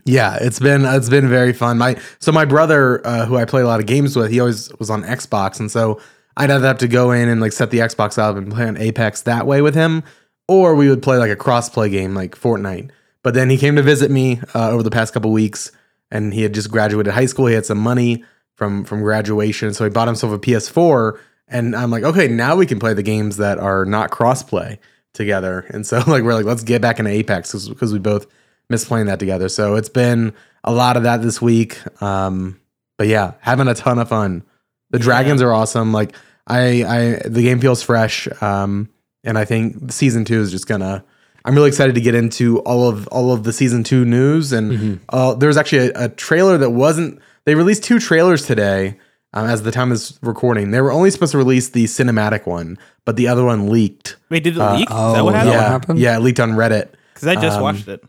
yeah, 0.06 0.38
it's 0.42 0.60
been 0.60 0.86
it's 0.86 1.10
been 1.10 1.28
very 1.28 1.54
fun. 1.54 1.78
My 1.78 2.00
so 2.20 2.32
my 2.32 2.46
brother, 2.46 3.06
uh, 3.06 3.26
who 3.26 3.38
I 3.38 3.46
play 3.46 3.62
a 3.62 3.68
lot 3.68 3.80
of 3.80 3.86
games 3.86 4.16
with, 4.16 4.32
he 4.32 4.40
always 4.40 4.72
was 4.80 4.90
on 4.90 5.04
Xbox, 5.04 5.60
and 5.60 5.72
so 5.72 6.00
I'd 6.38 6.50
either 6.50 6.68
have 6.68 6.80
to 6.80 6.88
go 6.88 7.12
in 7.12 7.30
and 7.30 7.42
like 7.42 7.52
set 7.52 7.72
the 7.72 7.80
Xbox 7.80 8.18
up 8.18 8.36
and 8.36 8.52
play 8.52 8.68
on 8.68 8.78
Apex 8.78 9.24
that 9.24 9.46
way 9.46 9.62
with 9.62 9.76
him, 9.76 10.04
or 10.48 10.76
we 10.76 10.90
would 10.90 11.04
play 11.04 11.18
like 11.18 11.32
a 11.32 11.36
cross-play 11.36 11.90
game 11.90 12.16
like 12.16 12.36
Fortnite. 12.36 12.90
But 13.24 13.34
then 13.34 13.50
he 13.50 13.58
came 13.58 13.76
to 13.76 13.84
visit 13.84 14.10
me 14.10 14.40
uh, 14.56 14.72
over 14.72 14.84
the 14.84 14.90
past 14.90 15.14
couple 15.14 15.32
weeks, 15.32 15.72
and 16.10 16.34
he 16.34 16.42
had 16.42 16.54
just 16.54 16.72
graduated 16.72 17.14
high 17.14 17.28
school. 17.28 17.46
He 17.48 17.54
had 17.54 17.66
some 17.66 17.80
money 17.80 18.24
from 18.56 18.84
from 18.86 19.02
graduation, 19.02 19.74
so 19.74 19.84
he 19.84 19.90
bought 19.90 20.08
himself 20.08 20.34
a 20.34 20.40
PS4. 20.40 21.20
And 21.48 21.76
I'm 21.76 21.92
like, 21.92 22.04
okay, 22.04 22.30
now 22.30 22.56
we 22.56 22.66
can 22.66 22.80
play 22.80 22.94
the 22.94 23.04
games 23.04 23.36
that 23.38 23.60
are 23.60 23.84
not 23.84 24.10
cross-play 24.10 24.80
together. 25.14 25.66
And 25.70 25.86
so 25.86 25.98
like 26.08 26.24
we're 26.24 26.34
like, 26.34 26.46
let's 26.46 26.64
get 26.64 26.82
back 26.82 27.00
into 27.00 27.12
Apex 27.12 27.68
because 27.68 27.94
we 27.94 28.00
both 28.00 28.26
miss 28.72 28.86
playing 28.86 29.06
that 29.08 29.20
together. 29.20 29.50
So 29.50 29.76
it's 29.76 29.90
been 29.90 30.34
a 30.64 30.72
lot 30.74 30.98
of 30.98 31.04
that 31.04 31.22
this 31.22 31.42
week. 31.42 31.78
Um, 32.02 32.60
but 32.98 33.08
yeah, 33.08 33.34
having 33.40 33.68
a 33.68 33.74
ton 33.76 34.00
of 34.00 34.10
fun. 34.10 34.44
The 34.90 35.00
dragons 35.00 35.42
are 35.42 35.54
awesome. 35.54 35.94
Like 35.94 36.16
I, 36.48 36.84
I, 36.84 37.28
the 37.30 37.44
game 37.44 37.60
feels 37.60 37.82
fresh. 37.84 38.28
Um, 38.42 38.90
and 39.24 39.38
I 39.38 39.46
think 39.46 39.92
season 39.92 40.26
two 40.26 40.40
is 40.42 40.50
just 40.52 40.68
gonna. 40.68 41.04
I'm 41.46 41.56
really 41.56 41.70
excited 41.70 41.96
to 41.96 42.02
get 42.02 42.14
into 42.14 42.60
all 42.60 42.88
of 42.90 43.08
all 43.08 43.32
of 43.34 43.44
the 43.44 43.54
season 43.54 43.84
two 43.84 44.06
news. 44.06 44.52
And 44.52 45.00
uh, 45.10 45.34
there's 45.36 45.58
actually 45.58 45.90
a, 45.90 46.06
a 46.06 46.10
trailer 46.10 46.58
that 46.58 46.72
wasn't. 46.72 47.20
They 47.46 47.56
released 47.56 47.84
two 47.84 48.00
trailers 48.00 48.46
today. 48.46 48.98
Um, 49.34 49.48
as 49.48 49.64
the 49.64 49.72
time 49.72 49.94
is 49.94 50.20
recording, 50.22 50.72
they 50.72 50.82
were 50.82 50.92
only 50.92 51.10
supposed 51.10 51.32
to 51.32 51.38
release 51.38 51.70
the 51.70 51.86
cinematic 51.86 52.46
one, 52.46 52.78
but 53.06 53.16
the 53.16 53.30
other 53.30 53.46
one 53.46 53.70
leaked. 53.70 54.18
Wait, 54.30 54.44
did 54.44 54.58
it 54.58 54.60
Uh, 54.60 54.74
leak? 54.76 54.90
Is 54.90 54.96
that 54.96 55.20
oh, 55.22 55.24
what 55.24 55.32
yeah. 55.34 55.40
happened? 55.40 55.54
yeah, 55.54 55.70
happened? 55.70 56.00
yeah, 56.00 56.18
it 56.18 56.20
leaked 56.20 56.40
on 56.42 56.52
Reddit. 56.52 56.90
Because 57.14 57.30
I 57.30 57.36
just 57.36 57.56
Um, 57.56 57.64
watched 57.64 57.88
it. 57.88 58.04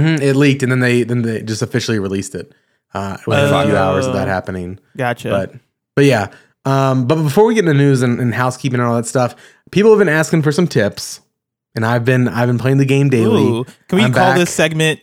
Hmm 0.00 0.22
It 0.22 0.36
leaked, 0.36 0.62
and 0.62 0.70
then 0.72 0.80
they 0.80 1.02
then 1.04 1.22
they 1.22 1.42
just 1.42 1.62
officially 1.62 1.98
released 1.98 2.34
it. 2.34 2.52
Uh, 2.92 3.16
within 3.26 3.52
a 3.52 3.64
few 3.66 3.76
hours 3.76 4.06
of 4.06 4.12
that 4.14 4.28
Oh. 4.28 4.30
happening. 4.30 4.78
Gotcha. 4.96 5.28
But 5.30 5.52
but 5.96 6.04
yeah. 6.04 6.28
Um, 6.64 7.06
but 7.06 7.16
before 7.16 7.44
we 7.44 7.54
get 7.54 7.64
into 7.66 7.74
news 7.74 8.02
and, 8.02 8.20
and 8.20 8.32
housekeeping 8.34 8.80
and 8.80 8.88
all 8.88 8.96
that 8.96 9.06
stuff, 9.06 9.34
people 9.70 9.90
have 9.90 9.98
been 9.98 10.08
asking 10.08 10.42
for 10.42 10.50
some 10.52 10.66
tips, 10.66 11.20
and 11.74 11.84
I've 11.84 12.04
been 12.04 12.28
I've 12.28 12.46
been 12.46 12.58
playing 12.58 12.78
the 12.78 12.84
game 12.86 13.10
daily. 13.10 13.42
Ooh, 13.42 13.64
can 13.88 13.98
we 13.98 14.04
I'm 14.04 14.12
call 14.12 14.30
back. 14.30 14.38
this 14.38 14.50
segment 14.50 15.00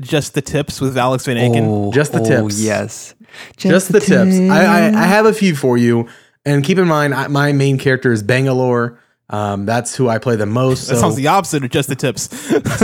just 0.00 0.34
the 0.34 0.40
tips 0.42 0.80
with 0.80 0.96
Alex 0.96 1.26
Van 1.26 1.36
Aken? 1.36 1.62
Oh, 1.66 1.92
Just 1.92 2.12
the 2.12 2.20
oh, 2.20 2.24
tips. 2.24 2.60
Yes. 2.60 3.14
Just 3.56 3.92
the 3.92 4.00
tips. 4.00 4.36
I, 4.38 4.64
I 4.64 4.86
I 4.88 5.06
have 5.06 5.26
a 5.26 5.32
few 5.34 5.54
for 5.56 5.76
you, 5.76 6.08
and 6.46 6.62
keep 6.64 6.78
in 6.78 6.86
mind 6.88 7.12
I, 7.14 7.26
my 7.26 7.52
main 7.52 7.78
character 7.78 8.12
is 8.12 8.22
Bangalore. 8.22 8.98
Um, 9.30 9.66
that's 9.66 9.96
who 9.96 10.08
I 10.08 10.18
play 10.18 10.36
the 10.36 10.46
most. 10.46 10.88
That 10.88 10.96
so 10.96 11.02
sounds 11.02 11.16
the 11.16 11.28
opposite 11.28 11.64
of 11.64 11.70
just 11.70 11.88
the 11.88 11.96
tips. 11.96 12.28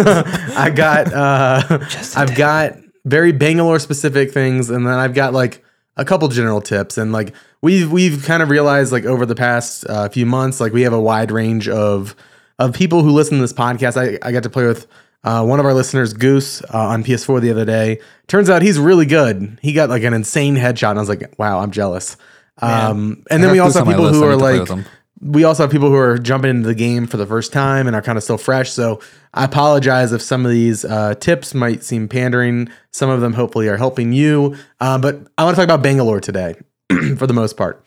I 0.57 0.71
got 0.71 1.13
uh 1.13 1.87
I've 2.17 2.35
got 2.35 2.77
very 3.05 3.33
Bangalore 3.33 3.79
specific 3.79 4.33
things 4.33 4.71
and 4.71 4.87
then 4.87 4.95
I've 4.95 5.15
got 5.15 5.33
like 5.33 5.65
a 5.97 6.05
couple 6.05 6.29
general 6.29 6.61
tips 6.61 6.97
and 6.97 7.13
like 7.13 7.35
we've 7.61 7.91
we've 7.93 8.25
kind 8.25 8.43
of 8.43 8.49
realized 8.49 8.91
like 8.93 9.05
over 9.05 9.27
the 9.27 9.35
past 9.35 9.87
uh, 9.87 10.09
few 10.09 10.25
months 10.25 10.61
like 10.61 10.73
we 10.73 10.83
have 10.83 10.93
a 10.93 11.01
wide 11.01 11.31
range 11.31 11.69
of 11.69 12.17
of 12.61 12.75
people 12.75 13.03
who 13.03 13.11
listen 13.11 13.39
to 13.39 13.41
this 13.43 13.53
podcast. 13.53 13.97
I, 13.97 14.19
I 14.27 14.33
got 14.33 14.43
to 14.45 14.51
play 14.51 14.67
with 14.67 14.87
uh, 15.25 15.45
one 15.45 15.59
of 15.59 15.67
our 15.67 15.75
listeners, 15.75 16.13
Goose, 16.13 16.63
uh, 16.63 16.79
on 16.79 17.03
PS4 17.03 17.41
the 17.41 17.51
other 17.51 17.65
day. 17.65 18.01
Turns 18.27 18.49
out 18.49 18.63
he's 18.63 18.79
really 18.79 19.07
good. 19.07 19.59
He 19.63 19.73
got 19.73 19.89
like 19.89 20.03
an 20.03 20.15
insane 20.15 20.57
headshot, 20.57 20.91
and 20.91 20.99
I 20.99 21.03
was 21.03 21.09
like, 21.09 21.35
"Wow, 21.39 21.61
I'm 21.61 21.71
jealous." 21.71 22.17
Um, 22.63 23.25
and 23.31 23.43
then 23.43 23.53
we 23.53 23.59
also 23.59 23.81
have 23.81 23.89
people 23.89 24.13
who 24.13 24.23
are 24.23 24.31
need 24.31 24.33
to 24.33 24.39
play 24.39 24.53
like, 24.53 24.61
with 24.61 24.71
him. 24.71 24.85
We 25.21 25.45
also 25.45 25.65
have 25.65 25.71
people 25.71 25.89
who 25.89 25.97
are 25.97 26.19
jumping 26.19 26.51
into 26.51 26.67
the 26.67 26.75
game 26.75 27.07
for 27.07 27.19
the 27.19 27.27
first 27.27 27.53
time 27.53 27.87
and 27.87 27.95
are 27.95 28.01
kind 28.01 28.17
of 28.17 28.25
still 28.25 28.39
fresh. 28.39 28.71
So 28.71 29.01
I 29.35 29.45
apologize 29.45 30.13
if 30.13 30.23
some 30.23 30.47
of 30.47 30.51
these 30.51 30.85
uh, 30.85 31.15
tips 31.17 31.55
might 31.55 31.85
seem 31.85 32.09
pandering. 32.09 32.71
Some 32.93 33.11
of 33.11 33.21
them 33.21 33.35
hopefully 33.35 33.69
are 33.69 33.77
helping 33.77 34.13
you. 34.13 34.57
Uh, 34.81 34.99
but 34.99 35.21
I 35.37 35.45
want 35.45 35.57
to 35.57 35.61
talk 35.61 35.65
about 35.65 35.83
Bangalore 35.83 36.21
today 36.21 36.55
for 37.19 37.27
the 37.27 37.35
most 37.35 37.57
part. 37.57 37.85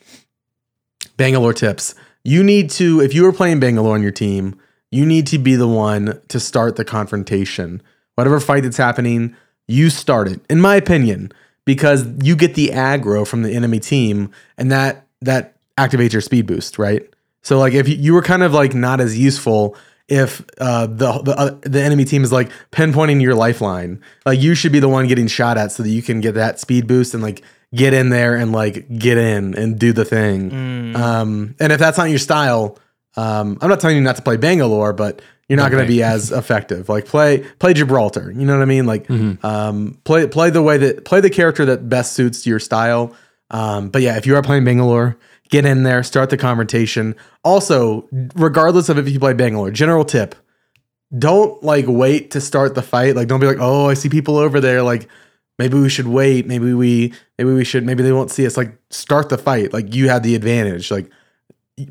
Bangalore 1.18 1.54
tips. 1.54 1.96
You 2.24 2.44
need 2.44 2.70
to, 2.72 3.02
if 3.02 3.14
you 3.14 3.26
are 3.26 3.34
playing 3.34 3.60
Bangalore 3.60 3.96
on 3.96 4.04
your 4.04 4.12
team, 4.12 4.60
you 4.92 5.06
need 5.06 5.26
to 5.28 5.40
be 5.40 5.56
the 5.56 5.68
one 5.68 6.22
to 6.28 6.40
start 6.40 6.76
the 6.76 6.86
confrontation. 6.86 7.82
Whatever 8.16 8.40
fight 8.40 8.62
that's 8.62 8.78
happening, 8.78 9.36
you 9.68 9.90
start 9.90 10.28
it. 10.28 10.40
In 10.50 10.62
my 10.62 10.76
opinion, 10.76 11.32
because 11.66 12.06
you 12.22 12.36
get 12.36 12.54
the 12.54 12.68
aggro 12.68 13.26
from 13.26 13.42
the 13.42 13.54
enemy 13.54 13.80
team, 13.80 14.30
and 14.58 14.72
that 14.72 15.08
that 15.22 15.56
activates 15.78 16.12
your 16.14 16.22
speed 16.22 16.46
boost, 16.46 16.78
right? 16.78 17.13
So 17.44 17.60
like 17.60 17.74
if 17.74 17.88
you, 17.88 18.14
were 18.14 18.22
kind 18.22 18.42
of 18.42 18.54
like 18.54 18.74
not 18.74 19.00
as 19.00 19.18
useful 19.18 19.76
if 20.08 20.44
uh, 20.60 20.88
the 20.88 21.22
the 21.22 21.38
uh, 21.38 21.58
the 21.62 21.82
enemy 21.82 22.06
team 22.06 22.24
is 22.24 22.32
like 22.32 22.50
pinpointing 22.72 23.22
your 23.22 23.36
lifeline, 23.36 24.02
like 24.26 24.42
you 24.42 24.56
should 24.56 24.72
be 24.72 24.80
the 24.80 24.90
one 24.90 25.08
getting 25.08 25.28
shot 25.28 25.58
at 25.58 25.72
so 25.72 25.84
that 25.84 25.90
you 25.90 26.02
can 26.02 26.22
get 26.22 26.34
that 26.34 26.60
speed 26.60 26.88
boost 26.88 27.14
and 27.14 27.24
like 27.24 27.42
get 27.74 27.94
in 27.94 28.10
there 28.10 28.36
and 28.36 28.52
like 28.52 28.88
get 28.98 29.18
in 29.18 29.56
and 29.56 29.80
do 29.80 29.94
the 29.94 30.06
thing. 30.06 30.52
Mm. 30.52 30.96
Um, 30.96 31.56
and 31.60 31.72
if 31.72 31.80
that's 31.80 31.98
not 31.98 32.10
your 32.10 32.20
style, 32.20 32.78
um, 33.16 33.58
I'm 33.62 33.70
not 33.70 33.80
telling 33.80 33.98
you 33.98 34.04
not 34.04 34.18
to 34.18 34.22
play 34.22 34.38
Bangalore, 34.38 34.94
but 34.94 35.22
you're 35.48 35.58
not 35.58 35.72
going 35.72 35.84
to 35.84 35.88
be 35.88 36.04
as 36.04 36.32
effective. 36.34 36.90
Like 36.90 37.06
play 37.06 37.40
play 37.60 37.74
Gibraltar. 37.74 38.32
You 38.32 38.46
know 38.46 38.56
what 38.56 38.62
I 38.62 38.66
mean? 38.66 38.86
Like 38.86 39.10
um, 39.44 40.00
play 40.04 40.28
play 40.28 40.50
the 40.50 40.62
way 40.62 40.78
that 40.78 41.06
play 41.06 41.22
the 41.22 41.30
character 41.30 41.66
that 41.66 41.90
best 41.90 42.14
suits 42.14 42.46
your 42.46 42.60
style. 42.60 43.16
Um, 43.50 43.90
but 43.90 44.02
yeah, 44.02 44.18
if 44.18 44.26
you 44.26 44.36
are 44.36 44.42
playing 44.42 44.66
Bangalore, 44.66 45.18
get 45.54 45.66
in 45.68 45.84
there, 45.84 46.02
start 46.02 46.32
the 46.32 46.38
confrontation. 46.38 47.16
Also, 47.44 48.10
regardless 48.36 48.90
of 48.90 48.98
if 48.98 49.08
you 49.08 49.20
play 49.20 49.34
Bangalore, 49.34 49.70
general 49.70 50.04
tip: 50.04 50.34
don't 51.18 51.62
like 51.64 51.86
wait 51.88 52.32
to 52.32 52.42
start 52.42 52.74
the 52.74 52.82
fight. 52.82 53.16
Like 53.16 53.28
don't 53.28 53.40
be 53.40 53.46
like, 53.46 53.60
oh, 53.60 53.88
I 53.88 53.94
see 53.94 54.10
people 54.10 54.38
over 54.38 54.60
there. 54.60 54.82
Like 54.82 55.08
maybe 55.60 55.80
we 55.80 55.90
should 55.90 56.08
wait. 56.08 56.48
Maybe 56.48 56.74
we 56.74 57.14
maybe 57.38 57.54
we 57.54 57.64
should. 57.64 57.86
Maybe 57.86 58.02
they 58.02 58.12
won't 58.12 58.32
see 58.32 58.48
us. 58.48 58.58
Like 58.58 58.76
start 58.90 59.30
the 59.30 59.38
fight. 59.38 59.72
Like 59.72 59.94
you 59.94 60.10
have 60.10 60.24
the 60.24 60.34
advantage. 60.34 60.90
Like 60.90 61.12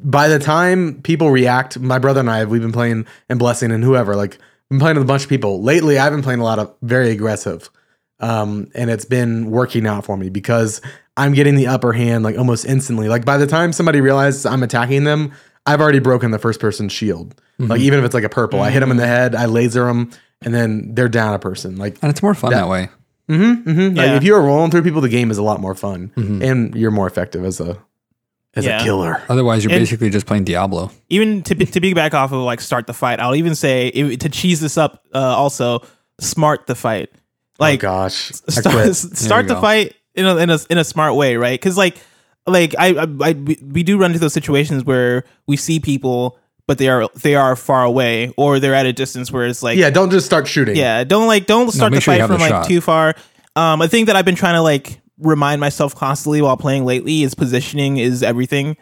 by 0.02 0.26
the 0.26 0.40
time 0.40 1.00
people 1.02 1.30
react, 1.30 1.78
my 1.78 2.00
brother 2.00 2.20
and 2.20 2.30
I, 2.30 2.44
we've 2.44 2.62
been 2.62 2.72
playing 2.72 3.06
and 3.28 3.38
blessing 3.38 3.70
and 3.70 3.84
whoever, 3.84 4.16
like 4.16 4.34
I've 4.34 4.68
been 4.70 4.80
playing 4.80 4.96
with 4.96 5.04
a 5.04 5.06
bunch 5.06 5.22
of 5.22 5.28
people. 5.28 5.62
Lately, 5.62 5.98
I've 5.98 6.12
been 6.12 6.22
playing 6.22 6.40
a 6.40 6.44
lot 6.44 6.58
of 6.58 6.74
very 6.82 7.10
aggressive. 7.10 7.70
Um, 8.18 8.70
and 8.76 8.88
it's 8.88 9.04
been 9.04 9.50
working 9.50 9.84
out 9.84 10.04
for 10.04 10.16
me 10.16 10.30
because 10.30 10.80
I'm 11.16 11.34
getting 11.34 11.56
the 11.56 11.66
upper 11.66 11.92
hand 11.92 12.24
like 12.24 12.38
almost 12.38 12.64
instantly. 12.64 13.08
Like 13.08 13.24
by 13.24 13.36
the 13.36 13.46
time 13.46 13.72
somebody 13.72 14.00
realizes 14.00 14.46
I'm 14.46 14.62
attacking 14.62 15.04
them, 15.04 15.32
I've 15.66 15.80
already 15.80 15.98
broken 16.00 16.30
the 16.30 16.38
first 16.38 16.60
person's 16.60 16.92
shield. 16.92 17.34
Like 17.58 17.78
mm-hmm. 17.78 17.86
even 17.86 17.98
if 17.98 18.04
it's 18.04 18.14
like 18.14 18.24
a 18.24 18.28
purple, 18.28 18.60
I 18.60 18.70
hit 18.70 18.80
them 18.80 18.90
in 18.90 18.96
the 18.96 19.06
head, 19.06 19.34
I 19.34 19.44
laser 19.44 19.84
them, 19.84 20.10
and 20.40 20.52
then 20.54 20.94
they're 20.94 21.08
down 21.08 21.34
a 21.34 21.38
person. 21.38 21.76
Like 21.76 21.98
And 22.02 22.10
it's 22.10 22.22
more 22.22 22.34
fun 22.34 22.50
that, 22.52 22.68
way. 22.68 22.88
Mm-hmm, 23.28 23.68
mm-hmm. 23.70 23.96
like 23.96 24.06
Yeah. 24.06 24.16
if 24.16 24.24
you 24.24 24.34
are 24.34 24.42
rolling 24.42 24.70
through 24.70 24.82
people, 24.82 25.00
the 25.00 25.08
game 25.08 25.30
is 25.30 25.38
a 25.38 25.42
lot 25.42 25.60
more 25.60 25.74
fun, 25.74 26.10
and 26.16 26.74
you're 26.74 26.90
more 26.90 27.06
effective 27.06 27.44
as 27.44 27.60
a 27.60 27.78
as 28.54 28.66
Yeah. 28.66 28.80
a 28.80 28.84
killer. 28.84 29.22
Otherwise, 29.28 29.64
you're 29.64 29.72
And- 29.72 29.80
basically 29.80 30.10
just 30.10 30.26
playing 30.26 30.44
Diablo. 30.44 30.90
even 31.08 31.42
to 31.42 31.54
to 31.54 31.80
be 31.80 31.94
back 31.94 32.14
off 32.14 32.32
of 32.32 32.40
like 32.40 32.60
start 32.60 32.86
the 32.86 32.94
fight. 32.94 33.20
I'll 33.20 33.36
even 33.36 33.54
say 33.54 33.88
if, 33.88 34.18
to 34.20 34.28
cheese 34.28 34.60
this 34.60 34.76
up. 34.76 35.04
Uh, 35.14 35.18
also, 35.18 35.82
smart 36.20 36.66
the 36.66 36.74
fight. 36.74 37.10
Like 37.60 37.78
oh 37.80 37.82
gosh, 37.82 38.32
start, 38.48 38.94
start 38.96 39.46
the 39.46 39.54
go. 39.54 39.60
fight 39.60 39.94
in 40.14 40.24
a, 40.26 40.36
in 40.36 40.50
a 40.50 40.58
in 40.70 40.78
a 40.78 40.84
smart 40.84 41.14
way, 41.14 41.36
right? 41.36 41.58
Because 41.58 41.76
like 41.76 41.96
like 42.46 42.74
I, 42.78 42.88
I, 42.94 43.06
I 43.22 43.32
we- 43.32 43.58
we 43.62 43.82
do 43.82 43.98
run 43.98 44.10
into 44.10 44.18
those 44.20 44.32
situations 44.34 44.84
where 44.84 45.24
we 45.46 45.56
see 45.56 45.78
people, 45.80 46.38
but 46.66 46.78
they 46.78 46.88
are 46.88 47.08
they 47.22 47.34
are 47.34 47.54
far 47.56 47.84
away 47.84 48.32
or 48.36 48.58
they're 48.60 48.74
at 48.74 48.86
a 48.86 48.92
distance 48.92 49.30
where 49.32 49.46
it's 49.46 49.62
like 49.62 49.78
Yeah, 49.78 49.90
don't 49.90 50.10
just 50.10 50.26
start 50.26 50.46
shooting. 50.48 50.76
yeah, 50.76 51.04
don't 51.04 51.26
like 51.28 51.46
don't 51.46 51.70
start 51.72 51.92
make 51.92 51.98
the 51.98 52.00
sure 52.02 52.14
fight 52.14 52.26
from 52.26 52.36
the 52.36 52.38
like 52.40 52.50
shot. 52.50 52.66
too 52.66 52.80
far. 52.80 53.14
Um, 53.56 53.80
a 53.82 53.88
thing 53.88 54.06
that 54.06 54.16
I've 54.16 54.24
been 54.24 54.34
trying 54.34 54.54
to 54.54 54.62
like 54.62 55.00
remind 55.18 55.60
myself 55.60 55.94
constantly 55.94 56.42
while 56.42 56.56
playing 56.56 56.84
lately 56.84 57.22
is 57.22 57.34
positioning 57.34 57.98
is 57.98 58.22
everything. 58.22 58.76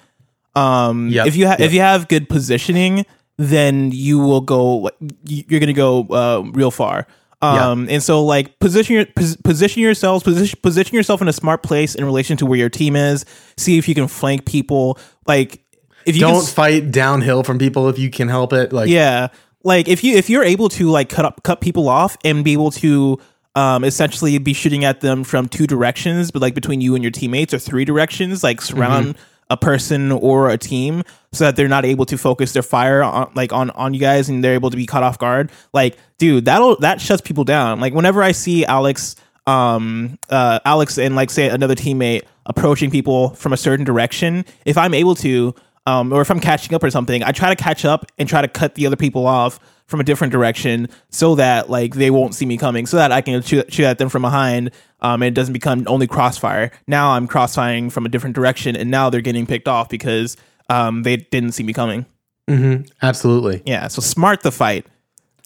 Um, 0.55 1.09
Yep, 1.09 1.27
if 1.27 1.37
you 1.37 1.47
ha- 1.47 1.57
yep. 1.59 1.61
if 1.61 1.73
you 1.75 1.81
have 1.81 2.09
good 2.09 2.29
positioning, 2.29 3.05
then 3.37 3.91
you 3.93 4.19
will 4.19 4.41
go. 4.41 4.91
You're 5.25 5.61
gonna 5.61 5.73
go 5.73 6.03
uh, 6.09 6.43
real 6.53 6.71
far. 6.71 7.07
Um, 7.43 7.89
and 7.89 8.03
so 8.03 8.25
like 8.25 8.59
position 8.59 8.97
your 8.97 9.07
pos- 9.07 9.37
position 9.37 9.83
yourselves, 9.83 10.23
position 10.23 10.59
position 10.63 10.95
yourself 10.95 11.23
in 11.23 11.29
a 11.29 11.33
smart 11.33 11.63
place 11.63 11.95
in 11.95 12.05
relation 12.05 12.37
to 12.39 12.47
where 12.47 12.59
your 12.59 12.69
team 12.69 12.97
is. 12.97 13.25
See 13.57 13.79
if 13.79 13.89
you 13.89 13.95
can 13.95 14.09
flank 14.09 14.45
people. 14.45 14.99
Like 15.27 15.65
if 16.05 16.17
you 16.17 16.21
Don't 16.21 16.37
s- 16.43 16.53
fight 16.53 16.91
downhill 16.91 17.43
from 17.43 17.59
people 17.59 17.89
if 17.89 17.99
you 17.99 18.11
can 18.11 18.29
help 18.29 18.53
it. 18.53 18.73
Like 18.73 18.89
yeah 18.91 19.29
like 19.63 19.89
if 19.89 20.03
you 20.05 20.17
if 20.17 20.31
you're 20.31 20.45
able 20.45 20.69
to 20.71 20.91
like 20.91 21.09
cut 21.09 21.25
up 21.25 21.43
cut 21.43 21.61
people 21.61 21.89
off 21.89 22.17
and 22.25 22.45
be 22.45 22.53
able 22.53 22.71
to 22.71 23.19
um 23.55 23.85
essentially 23.85 24.37
be 24.39 24.53
shooting 24.53 24.85
at 24.85 25.01
them 25.01 25.25
from 25.25 25.49
two 25.49 25.67
directions 25.67 26.31
but 26.31 26.41
like 26.41 26.55
between 26.55 26.81
you 26.81 26.95
and 26.95 27.05
your 27.05 27.11
teammates 27.11 27.53
or 27.53 27.59
three 27.59 27.85
directions 27.85 28.43
like 28.43 28.61
surround 28.63 29.19
a 29.51 29.57
person 29.57 30.13
or 30.13 30.49
a 30.49 30.57
team 30.57 31.03
so 31.33 31.45
that 31.45 31.57
they're 31.57 31.69
not 31.69 31.85
able 31.85 32.07
to 32.07 32.17
focus 32.17 32.53
their 32.53 32.63
fire 32.63 33.03
on 33.03 33.31
like 33.35 33.53
on 33.53 33.71
on 33.71 33.93
you 33.93 34.01
guys 34.01 34.29
and 34.29 34.43
they're 34.43 34.55
able 34.55 34.71
to 34.71 34.77
be 34.77 34.87
caught 34.87 35.03
off 35.03 35.19
guard. 35.19 35.51
Like 35.73 35.99
dude 36.19 36.47
that'll 36.47 36.77
that 36.77 37.01
shuts 37.01 37.21
people 37.21 37.45
down. 37.45 37.81
Like 37.81 37.93
whenever 37.93 38.23
i 38.23 38.33
see 38.33 38.65
alex 38.65 39.17
um 39.47 40.19
uh 40.29 40.61
alex 40.65 40.99
and 40.99 41.17
like 41.17 41.31
say 41.31 41.49
another 41.49 41.75
teammate 41.75 42.23
approaching 42.47 42.91
people 42.91 43.31
from 43.31 43.53
a 43.53 43.57
certain 43.57 43.85
direction 43.85 44.45
if 44.65 44.77
i'm 44.77 44.93
able 44.93 45.15
to 45.15 45.55
um, 45.87 46.13
or 46.13 46.21
if 46.21 46.31
I'm 46.31 46.41
catching 46.41 46.75
up 46.75 46.83
or 46.83 46.91
something, 46.91 47.23
I 47.23 47.33
try 47.33 47.49
to 47.53 47.57
catch 47.57 47.85
up 47.85 48.07
and 48.19 48.29
try 48.29 48.43
to 48.43 48.49
cut 48.49 48.75
the 48.75 48.87
other 48.87 48.97
people 48.97 49.27
off 49.27 49.59
from 49.91 50.01
a 50.01 50.05
different 50.05 50.33
direction 50.33 50.89
so 51.11 51.35
that 51.35 51.69
like 51.69 51.95
they 51.95 52.11
won't 52.11 52.35
see 52.35 52.47
me 52.47 52.57
coming, 52.57 52.87
so 52.87 52.97
that 52.97 53.13
I 53.13 53.21
can 53.21 53.43
shoot, 53.43 53.73
shoot 53.73 53.85
at 53.85 53.99
them 53.99 54.09
from 54.09 54.23
behind. 54.23 54.71
Um, 55.01 55.23
and 55.23 55.29
it 55.29 55.35
doesn't 55.35 55.53
become 55.53 55.85
only 55.87 56.07
crossfire. 56.07 56.71
Now 56.87 57.11
I'm 57.13 57.27
crossfiring 57.27 57.91
from 57.91 58.07
a 58.07 58.09
different 58.09 58.35
direction, 58.37 58.77
and 58.77 58.91
now 58.91 59.11
they're 59.11 59.21
getting 59.21 59.47
picked 59.47 59.67
off 59.69 59.89
because 59.89 60.37
um, 60.69 61.03
they 61.03 61.17
didn't 61.17 61.53
see 61.53 61.63
me 61.65 61.73
coming. 61.73 62.07
Mm-hmm. 62.49 62.87
absolutely. 63.03 63.63
Yeah, 63.65 63.87
so 63.89 64.01
smart 64.01 64.43
the 64.43 64.51
fight. 64.53 64.87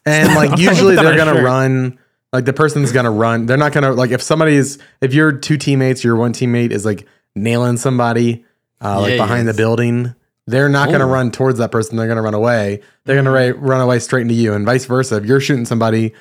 And 0.07 0.35
like 0.35 0.59
usually 0.59 0.97
they're 0.97 1.17
gonna 1.17 1.35
shirt. 1.35 1.45
run. 1.45 1.99
Like 2.33 2.47
the 2.47 2.53
person's 2.53 2.93
gonna 2.93 3.11
run. 3.11 3.47
They're 3.47 3.57
not 3.57 3.73
gonna 3.73 3.93
like 3.93 4.11
if 4.11 4.23
somebody's 4.23 4.79
if 5.01 5.15
your 5.15 5.33
two 5.33 5.57
teammates, 5.57 6.03
your 6.05 6.17
one 6.17 6.33
teammate 6.33 6.71
is 6.71 6.85
like 6.85 7.07
nailing 7.35 7.77
somebody 7.77 8.45
uh, 8.83 9.01
like 9.01 9.13
Yeah, 9.13 9.17
behind 9.19 9.49
the 9.49 9.55
building. 9.55 10.15
They're 10.47 10.69
not 10.69 10.95
Oh. 10.95 11.07
run 11.07 11.31
towards 11.31 11.59
that 11.59 11.71
person. 11.73 11.97
They're 11.97 12.09
gonna 12.09 12.23
run 12.23 12.35
away. 12.35 12.81
They're 13.05 13.23
Mm-hmm. 13.23 13.59
ra- 13.61 13.69
run 13.75 13.81
away 13.81 13.99
straight 13.99 14.23
into 14.23 14.35
you, 14.35 14.53
and 14.53 14.67
vice 14.67 14.85
versa. 14.85 15.17
If 15.17 15.25
you're 15.25 15.41
shooting 15.41 15.65
somebody 15.65 16.13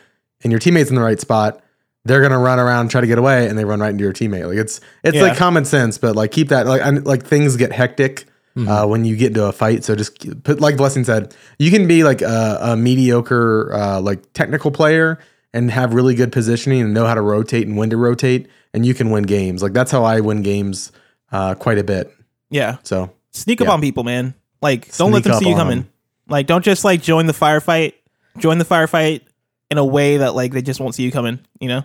and 0.43 0.51
your 0.51 0.59
teammate's 0.59 0.89
in 0.89 0.95
the 0.95 1.01
right 1.01 1.19
spot, 1.19 1.61
they're 2.05 2.21
gonna 2.21 2.39
run 2.39 2.59
around, 2.59 2.89
try 2.89 3.01
to 3.01 3.07
get 3.07 3.17
away, 3.17 3.47
and 3.47 3.57
they 3.57 3.65
run 3.65 3.79
right 3.79 3.89
into 3.91 4.03
your 4.03 4.13
teammate. 4.13 4.47
Like 4.47 4.57
it's 4.57 4.79
it's 5.03 5.15
Yeah. 5.15 5.23
like 5.23 5.37
common 5.37 5.65
sense, 5.65 5.97
but 5.97 6.15
like 6.15 6.31
keep 6.31 6.49
that 6.49 6.67
like 6.67 6.81
and, 6.83 7.05
like 7.05 7.25
things 7.25 7.55
get 7.57 7.71
hectic 7.71 8.25
Mm-hmm. 8.55 8.69
uh, 8.69 8.85
when 8.85 9.03
you 9.03 9.15
get 9.15 9.29
into 9.29 9.43
a 9.45 9.51
fight. 9.51 9.83
So 9.83 9.95
just 9.95 10.43
put 10.43 10.61
like 10.61 10.77
Blessing 10.77 11.03
said, 11.03 11.33
you 11.57 11.71
can 11.71 11.87
be 11.87 12.03
like 12.03 12.21
a, 12.21 12.59
a 12.61 12.77
mediocre 12.77 13.73
uh, 13.73 13.99
like 13.99 14.31
technical 14.33 14.69
player 14.69 15.17
and 15.53 15.71
have 15.71 15.95
really 15.95 16.13
good 16.13 16.31
positioning 16.31 16.81
and 16.81 16.93
know 16.93 17.07
how 17.07 17.15
to 17.15 17.21
rotate 17.21 17.65
and 17.67 17.77
when 17.77 17.89
to 17.89 17.97
rotate, 17.97 18.47
and 18.73 18.85
you 18.85 18.93
can 18.93 19.09
win 19.09 19.23
games. 19.23 19.63
Like 19.63 19.73
that's 19.73 19.91
how 19.91 20.03
I 20.03 20.19
win 20.19 20.43
games 20.43 20.91
uh, 21.31 21.55
quite 21.55 21.79
a 21.79 21.83
bit. 21.83 22.13
Yeah, 22.51 22.77
So 22.83 23.09
sneak 23.33 23.59
up 23.61 23.67
Yeah. 23.67 23.73
on 23.73 23.81
people, 23.81 24.03
man. 24.03 24.33
Like 24.61 24.95
don't 24.95 25.11
let 25.11 25.23
them 25.23 25.33
see 25.33 25.49
you 25.49 25.55
coming. 25.55 25.77
coming. 25.77 25.77
'em. 25.79 25.89
Like 26.29 26.47
don't 26.47 26.63
just 26.63 26.83
like 26.85 27.01
join 27.01 27.25
the 27.25 27.33
firefight. 27.33 27.93
Join 28.37 28.57
the 28.57 28.65
firefight 28.65 29.21
in 29.69 29.77
a 29.77 29.85
way 29.85 30.17
that 30.17 30.35
like 30.35 30.53
they 30.53 30.61
just 30.61 30.79
won't 30.79 30.95
see 30.95 31.03
you 31.03 31.11
coming. 31.11 31.39
You 31.59 31.67
know. 31.67 31.83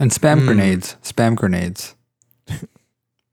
And 0.00 0.10
spam 0.10 0.40
Mm. 0.40 0.46
grenades. 0.46 0.96
Spam 1.02 1.34
grenades. 1.36 1.94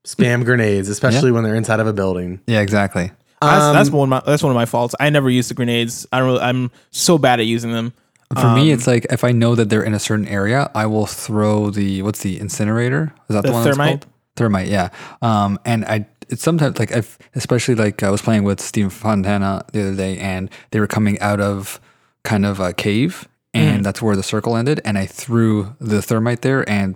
spam 0.05 0.43
grenades, 0.45 0.89
especially 0.89 1.31
when 1.31 1.43
they're 1.43 1.55
inside 1.55 1.79
of 1.79 1.87
a 1.87 1.93
building. 1.93 2.39
Yeah, 2.47 2.61
exactly. 2.61 3.11
That's, 3.41 3.63
Um, 3.63 3.75
that's 3.75 3.89
one 3.89 4.03
of 4.05 4.09
my 4.09 4.21
that's 4.25 4.43
one 4.43 4.51
of 4.51 4.55
my 4.55 4.65
faults. 4.65 4.95
I 4.99 5.09
never 5.09 5.29
use 5.29 5.47
the 5.47 5.53
grenades. 5.53 6.05
I 6.11 6.19
don't. 6.19 6.27
Really, 6.27 6.41
I'm 6.41 6.71
so 6.91 7.17
bad 7.17 7.39
at 7.39 7.45
using 7.45 7.71
them. 7.71 7.93
For 8.33 8.45
Um, 8.45 8.55
me, 8.55 8.71
it's 8.71 8.85
like 8.85 9.07
if 9.09 9.23
I 9.23 9.31
know 9.31 9.55
that 9.55 9.69
they're 9.69 9.81
in 9.83 9.93
a 9.93 9.99
certain 9.99 10.27
area, 10.27 10.69
I 10.75 10.85
will 10.87 11.05
throw 11.07 11.69
the 11.69 12.01
what's 12.01 12.19
the 12.21 12.39
incinerator? 12.39 13.13
Is 13.29 13.35
that 13.35 13.41
the, 13.43 13.47
The 13.47 13.53
one 13.53 13.63
thermite? 13.63 13.77
that's 14.01 14.05
called? 14.05 14.13
Thermite, 14.35 14.67
yeah. 14.67 14.89
Um, 15.21 15.57
and 15.65 15.85
I 15.85 16.05
it's 16.29 16.43
sometimes 16.43 16.79
like 16.79 16.91
I've 16.95 17.17
especially 17.35 17.75
like 17.75 18.03
I 18.03 18.09
was 18.09 18.21
playing 18.21 18.43
with 18.43 18.61
Steve 18.61 18.93
Fontana 18.93 19.65
the 19.73 19.81
other 19.81 19.95
day, 19.95 20.17
and 20.17 20.49
they 20.71 20.79
were 20.79 20.87
coming 20.87 21.19
out 21.19 21.41
of 21.41 21.81
kind 22.23 22.45
of 22.45 22.59
a 22.59 22.73
cave, 22.73 23.27
and 23.53 23.81
mm. 23.81 23.83
that's 23.83 24.01
where 24.01 24.15
the 24.15 24.23
circle 24.23 24.55
ended, 24.55 24.79
and 24.85 24.97
I 24.97 25.05
threw 25.05 25.75
the 25.79 26.01
thermite 26.01 26.41
there, 26.41 26.69
and 26.69 26.95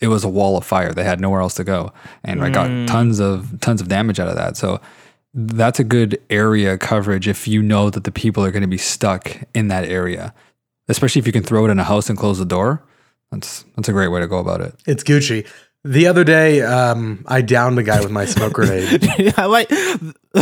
it 0.00 0.08
was 0.08 0.22
a 0.22 0.28
wall 0.28 0.56
of 0.56 0.64
fire. 0.64 0.92
They 0.92 1.04
had 1.04 1.20
nowhere 1.20 1.40
else 1.40 1.54
to 1.54 1.64
go, 1.64 1.92
and 2.22 2.42
I 2.42 2.50
got 2.50 2.68
mm. 2.68 2.86
tons 2.86 3.20
of 3.20 3.60
tons 3.60 3.80
of 3.80 3.88
damage 3.88 4.20
out 4.20 4.28
of 4.28 4.36
that. 4.36 4.56
So 4.56 4.80
that's 5.32 5.80
a 5.80 5.84
good 5.84 6.20
area 6.30 6.78
coverage 6.78 7.26
if 7.26 7.48
you 7.48 7.62
know 7.62 7.90
that 7.90 8.04
the 8.04 8.12
people 8.12 8.44
are 8.44 8.52
going 8.52 8.62
to 8.62 8.68
be 8.68 8.78
stuck 8.78 9.36
in 9.54 9.68
that 9.68 9.84
area, 9.84 10.34
especially 10.88 11.20
if 11.20 11.26
you 11.26 11.32
can 11.32 11.42
throw 11.42 11.66
it 11.66 11.70
in 11.70 11.78
a 11.78 11.84
house 11.84 12.08
and 12.08 12.18
close 12.18 12.38
the 12.38 12.44
door. 12.44 12.82
That's 13.30 13.64
that's 13.74 13.88
a 13.88 13.92
great 13.92 14.08
way 14.08 14.20
to 14.20 14.28
go 14.28 14.38
about 14.38 14.60
it. 14.60 14.74
It's 14.86 15.02
Gucci. 15.02 15.46
The 15.86 16.06
other 16.06 16.24
day, 16.24 16.62
um, 16.62 17.24
I 17.26 17.42
downed 17.42 17.78
a 17.78 17.82
guy 17.82 18.00
with 18.00 18.10
my 18.10 18.24
smoke 18.24 18.54
grenade. 18.54 19.06
I 19.36 19.44
like. 19.44 19.70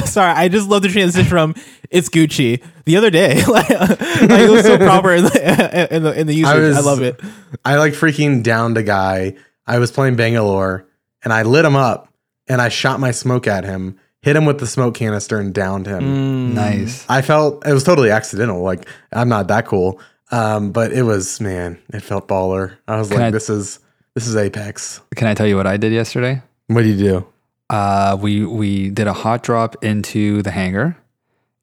Sorry, 0.04 0.30
I 0.32 0.48
just 0.48 0.68
love 0.68 0.82
the 0.82 0.88
transition 0.88 1.28
from 1.28 1.54
"It's 1.90 2.08
Gucci" 2.08 2.62
the 2.84 2.96
other 2.96 3.10
day. 3.10 3.44
like, 3.46 3.68
like, 3.68 4.00
it 4.00 4.50
was 4.50 4.64
so 4.64 4.78
proper 4.78 5.12
in 5.12 5.24
the 5.24 5.88
in 5.94 6.02
the, 6.04 6.20
in 6.20 6.26
the 6.28 6.34
usage. 6.34 6.54
I, 6.54 6.58
was- 6.60 6.86
love 6.86 7.02
it. 7.02 7.20
I 7.64 7.76
like 7.76 7.92
freaking 7.92 8.42
downed 8.44 8.78
a 8.78 8.82
guy. 8.84 9.34
I 9.66 9.78
was 9.78 9.90
playing 9.90 10.14
Bangalore 10.16 10.86
and 11.24 11.32
I 11.32 11.42
lit 11.42 11.64
him 11.64 11.76
up 11.76 12.12
and 12.48 12.60
I 12.62 12.68
shot 12.68 13.00
my 13.00 13.10
smoke 13.10 13.46
at 13.46 13.64
him. 13.64 13.98
hit 14.22 14.34
him 14.36 14.44
with 14.44 14.58
the 14.60 14.66
smoke 14.66 14.94
canister 14.94 15.38
and 15.40 15.52
downed 15.52 15.86
him. 15.86 16.54
Nice. 16.54 17.04
I 17.08 17.20
felt 17.22 17.66
it 17.66 17.72
was 17.72 17.82
totally 17.84 18.10
accidental. 18.10 18.62
Like 18.62 18.88
I'm 19.12 19.28
not 19.28 19.48
that 19.48 19.66
cool, 19.66 20.00
um, 20.30 20.70
but 20.72 20.92
it 20.92 21.02
was 21.02 21.40
man. 21.40 21.78
It 21.92 22.00
felt 22.00 22.28
baller. 22.28 22.76
I 22.86 22.96
was 22.98 23.10
like, 23.10 23.20
I- 23.20 23.30
this 23.30 23.50
is 23.50 23.80
this 24.14 24.26
is 24.26 24.36
Apex. 24.36 25.00
Can 25.16 25.26
I 25.26 25.34
tell 25.34 25.46
you 25.46 25.56
what 25.56 25.66
I 25.66 25.76
did 25.76 25.92
yesterday? 25.92 26.42
What 26.68 26.82
did 26.82 26.98
you 26.98 27.08
do? 27.08 27.26
Uh, 27.70 28.16
we 28.20 28.44
we 28.44 28.90
did 28.90 29.06
a 29.06 29.12
hot 29.12 29.42
drop 29.42 29.82
into 29.82 30.42
the 30.42 30.50
hangar, 30.50 30.96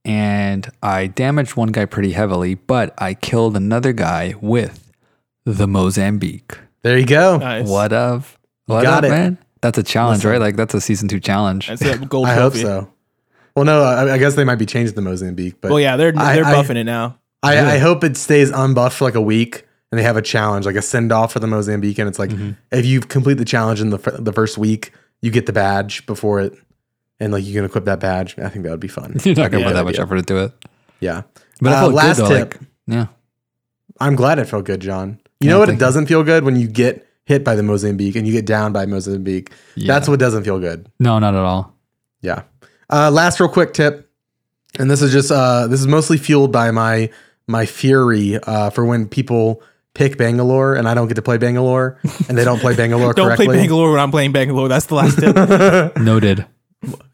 and 0.06 0.68
I 0.82 1.08
damaged 1.08 1.56
one 1.56 1.72
guy 1.72 1.86
pretty 1.86 2.12
heavily, 2.14 2.56
but 2.56 2.94
I 2.98 3.14
killed 3.14 3.56
another 3.56 3.94
guy 3.94 4.34
with 4.42 4.92
the 5.46 5.68
Mozambique. 5.68 6.58
There 6.82 6.98
you 6.98 7.06
go. 7.06 7.38
Nice. 7.38 7.68
What 7.68 7.94
of? 7.94 8.38
What 8.66 8.84
got 8.84 9.04
up, 9.04 9.04
it. 9.06 9.10
man? 9.10 9.38
That's 9.62 9.78
a 9.78 9.84
challenge, 9.84 10.20
Listen. 10.20 10.32
right? 10.32 10.42
Like 10.42 10.56
that's 10.56 10.74
a 10.74 10.82
season 10.82 11.08
two 11.10 11.20
challenge. 11.20 11.68
That's 11.68 11.82
a 11.82 11.98
gold 11.98 12.28
I 12.28 12.36
hope 12.36 12.54
so. 12.54 12.92
Well, 13.56 13.66
no, 13.66 13.84
I, 13.84 14.14
I 14.14 14.18
guess 14.18 14.36
they 14.36 14.46
might 14.46 14.56
be 14.56 14.66
changing 14.66 14.96
the 14.96 15.02
Mozambique, 15.02 15.56
but 15.60 15.70
Well, 15.72 15.80
yeah, 15.80 15.98
they're 15.98 16.12
they're 16.14 16.46
I- 16.46 16.54
buffing 16.54 16.78
it 16.78 16.86
now. 16.86 17.18
I, 17.42 17.76
I 17.76 17.78
hope 17.78 18.04
it 18.04 18.18
stays 18.18 18.52
unbuffed 18.52 18.98
for 18.98 19.06
like 19.06 19.16
a 19.16 19.22
week 19.22 19.66
and 19.92 20.00
they 20.00 20.04
have 20.04 20.18
a 20.18 20.22
challenge, 20.22 20.66
like 20.66 20.76
a 20.76 20.82
send 20.82 21.12
off 21.12 21.34
for 21.34 21.40
the 21.40 21.48
Mozambique. 21.48 21.98
And 22.00 22.08
it's 22.08 22.20
like, 22.20 22.30
Mm-hmm. 22.30 22.52
if 22.72 22.86
you 22.86 23.00
complete 23.02 23.36
the 23.36 23.46
challenge 23.46 23.82
in 23.82 23.90
the, 23.90 23.98
fir- 24.00 24.18
the 24.18 24.34
first 24.34 24.58
week, 24.58 24.92
you 25.22 25.32
get 25.32 25.46
the 25.46 25.54
badge 25.54 26.06
before 26.06 26.40
it. 26.42 26.54
And 27.20 27.34
like 27.34 27.44
you 27.44 27.54
can 27.54 27.66
equip 27.66 27.86
that 27.86 28.00
badge. 28.00 28.38
I 28.40 28.48
think 28.50 28.64
that 28.64 28.72
would 28.72 28.80
be 28.80 28.88
fun. 28.88 29.18
You're 29.24 29.36
not 29.36 29.52
gonna 29.52 29.66
put 29.66 29.74
that 29.74 29.84
much 29.86 30.00
effort 30.00 30.18
into 30.18 30.38
it. 30.38 30.52
Yeah. 31.02 31.24
But 31.60 31.74
Uh, 31.74 31.88
last 31.90 32.18
good 32.18 32.26
though. 32.26 32.38
tip. 32.38 32.54
Like, 32.62 32.70
yeah. 32.88 33.06
I'm 34.00 34.16
glad 34.16 34.40
it 34.40 34.46
felt 34.46 34.66
good, 34.66 34.80
John. 34.80 35.20
You 35.42 35.48
Yeah, 35.48 35.54
know 35.54 35.60
what? 35.60 35.70
It 35.70 35.80
doesn't 35.80 36.06
feel 36.06 36.24
good 36.24 36.44
when 36.46 36.56
you 36.56 36.68
get 36.68 37.06
hit 37.26 37.44
by 37.44 37.56
the 37.56 37.64
Mozambique 37.64 38.16
and 38.16 38.26
you 38.26 38.32
get 38.34 38.46
down 38.46 38.72
by 38.74 38.86
Mozambique. 38.86 39.52
Yeah. 39.76 39.94
That's 39.94 40.08
what 40.08 40.20
doesn't 40.20 40.44
feel 40.46 40.60
good. 40.60 40.88
No, 41.00 41.20
not 41.20 41.36
at 41.36 41.42
all. 41.42 41.76
Yeah. 42.22 42.44
Uh, 42.90 43.12
last 43.12 43.40
real 43.40 43.50
quick 43.50 43.74
tip, 43.74 44.10
and 44.80 44.90
this 44.90 45.02
is 45.02 45.12
just 45.12 45.32
uh, 45.32 45.68
this 45.68 45.80
is 45.82 45.88
mostly 45.88 46.18
fueled 46.18 46.52
by 46.54 46.72
my 46.72 47.10
my 47.48 47.66
fury 47.66 48.38
uh, 48.44 48.70
for 48.70 48.86
when 48.86 49.08
people 49.08 49.62
pick 49.94 50.18
Bangalore 50.18 50.76
and 50.76 50.88
I 50.88 50.94
don't 50.94 51.08
get 51.08 51.16
to 51.16 51.22
play 51.22 51.38
Bangalore 51.38 52.00
and 52.28 52.38
they 52.38 52.46
don't 52.46 52.60
play 52.60 52.76
Bangalore 52.76 53.14
Don't 53.16 53.28
correctly. 53.28 53.48
play 53.48 53.58
Bangalore 53.58 53.92
when 53.92 54.00
I'm 54.00 54.12
playing 54.12 54.32
Bangalore. 54.32 54.68
That's 54.68 54.86
the 54.86 54.96
last 54.96 55.20
tip. 55.20 55.98
Noted. 56.02 56.46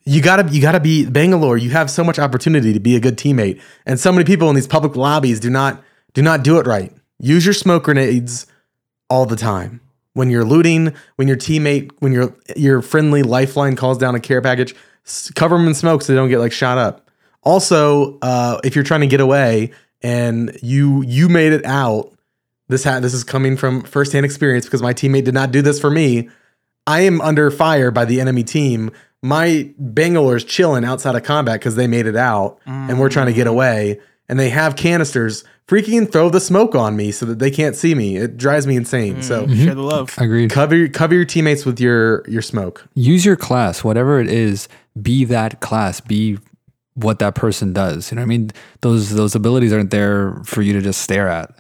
You 0.03 0.22
gotta 0.22 0.48
you 0.51 0.62
gotta 0.62 0.79
be 0.79 1.05
Bangalore. 1.05 1.58
You 1.58 1.72
have 1.72 1.89
so 1.89 2.03
much 2.03 2.20
opportunity 2.20 2.74
to 2.74 2.79
be 2.79 2.96
a 2.96 3.00
good 3.00 3.17
teammate, 3.17 3.60
and 3.88 4.00
so 4.00 4.12
many 4.12 4.24
people 4.24 4.48
in 4.50 4.55
these 4.55 4.67
public 4.67 4.96
lobbies 4.96 5.39
do 5.39 5.50
not 5.50 5.84
do 6.13 6.22
not 6.22 6.44
do 6.44 6.60
it 6.60 6.67
right. 6.67 6.94
Use 7.20 7.44
your 7.46 7.53
smoke 7.55 7.86
grenades 7.86 8.46
all 9.10 9.25
the 9.25 9.36
time 9.36 9.82
when 10.13 10.29
you're 10.29 10.46
looting. 10.46 10.94
When 11.15 11.27
your 11.27 11.38
teammate, 11.38 11.89
when 12.00 12.12
your 12.12 12.36
your 12.55 12.84
friendly 12.84 13.24
lifeline 13.24 13.75
calls 13.75 13.98
down 13.98 14.13
a 14.13 14.20
care 14.20 14.41
package, 14.41 14.75
cover 15.34 15.58
them 15.58 15.67
in 15.67 15.74
smoke 15.74 16.03
so 16.03 16.13
they 16.13 16.17
don't 16.17 16.29
get 16.29 16.39
like 16.39 16.51
shot 16.51 16.77
up. 16.77 17.10
Also, 17.41 18.20
uh, 18.22 18.60
if 18.63 18.75
you're 18.75 18.84
trying 18.84 19.01
to 19.01 19.08
get 19.08 19.20
away 19.22 19.72
and 20.03 20.55
you 20.62 21.03
you 21.08 21.29
made 21.29 21.53
it 21.53 21.65
out, 21.65 22.14
this 22.67 22.84
ha- 22.84 23.00
this 23.00 23.13
is 23.13 23.24
coming 23.24 23.57
from 23.57 23.84
firsthand 23.84 24.25
experience 24.25 24.65
because 24.65 24.81
my 24.81 24.93
teammate 24.93 25.24
did 25.25 25.34
not 25.34 25.51
do 25.51 25.62
this 25.62 25.79
for 25.79 25.89
me. 25.91 26.29
I 26.88 27.01
am 27.01 27.19
under 27.22 27.50
fire 27.51 27.91
by 27.91 28.05
the 28.05 28.19
enemy 28.22 28.43
team. 28.43 28.91
My 29.24 29.74
Bangalore's 29.79 30.43
chilling 30.43 30.86
outside 30.86 31.15
of 31.15 31.24
combat 31.24 31.60
because 31.60 31.75
they 31.75 31.88
made 31.88 32.05
it 32.05 32.15
out 32.15 32.60
and 32.65 33.00
we're 33.00 33.10
trying 33.10 33.27
to 33.27 33.34
get 33.34 33.48
away. 33.48 34.00
And 34.29 34.39
they 34.39 34.50
have 34.50 34.75
canisters 34.75 35.43
freaking 35.67 36.12
throw 36.12 36.29
the 36.29 36.39
smoke 36.39 36.74
on 36.75 36.95
me 36.95 37.12
so 37.12 37.25
that 37.27 37.38
they 37.39 37.50
can't 37.51 37.75
see 37.75 37.93
me. 37.95 38.17
It 38.17 38.38
drives 38.38 38.65
me 38.67 38.75
insane. 38.75 39.21
So 39.23 39.45
mm, 39.47 39.63
Share 39.63 39.75
the 39.75 39.82
love. 39.84 40.15
Agreed. 40.17 40.49
cover 40.51 40.75
your- 40.75 40.89
cover 40.89 41.13
your 41.15 41.25
teammates 41.25 41.65
with 41.65 41.80
your 41.80 42.23
your 42.28 42.41
smoke. 42.41 42.88
Use 42.95 43.25
your 43.25 43.36
class, 43.36 43.84
whatever 43.84 44.19
it 44.19 44.28
is. 44.30 44.67
Be 44.99 45.25
that 45.25 45.60
class. 45.62 46.01
Be 46.01 46.38
what 46.95 47.19
that 47.19 47.36
person 47.36 47.73
does. 47.73 48.12
You 48.12 48.15
know 48.15 48.21
what 48.21 48.25
I 48.25 48.30
mean? 48.30 48.51
Those 48.82 49.10
those 49.12 49.36
abilities 49.36 49.73
aren't 49.73 49.91
there 49.91 50.41
for 50.43 50.62
you 50.62 50.73
to 50.73 50.82
just 50.82 51.01
stare 51.01 51.28
at. 51.28 51.51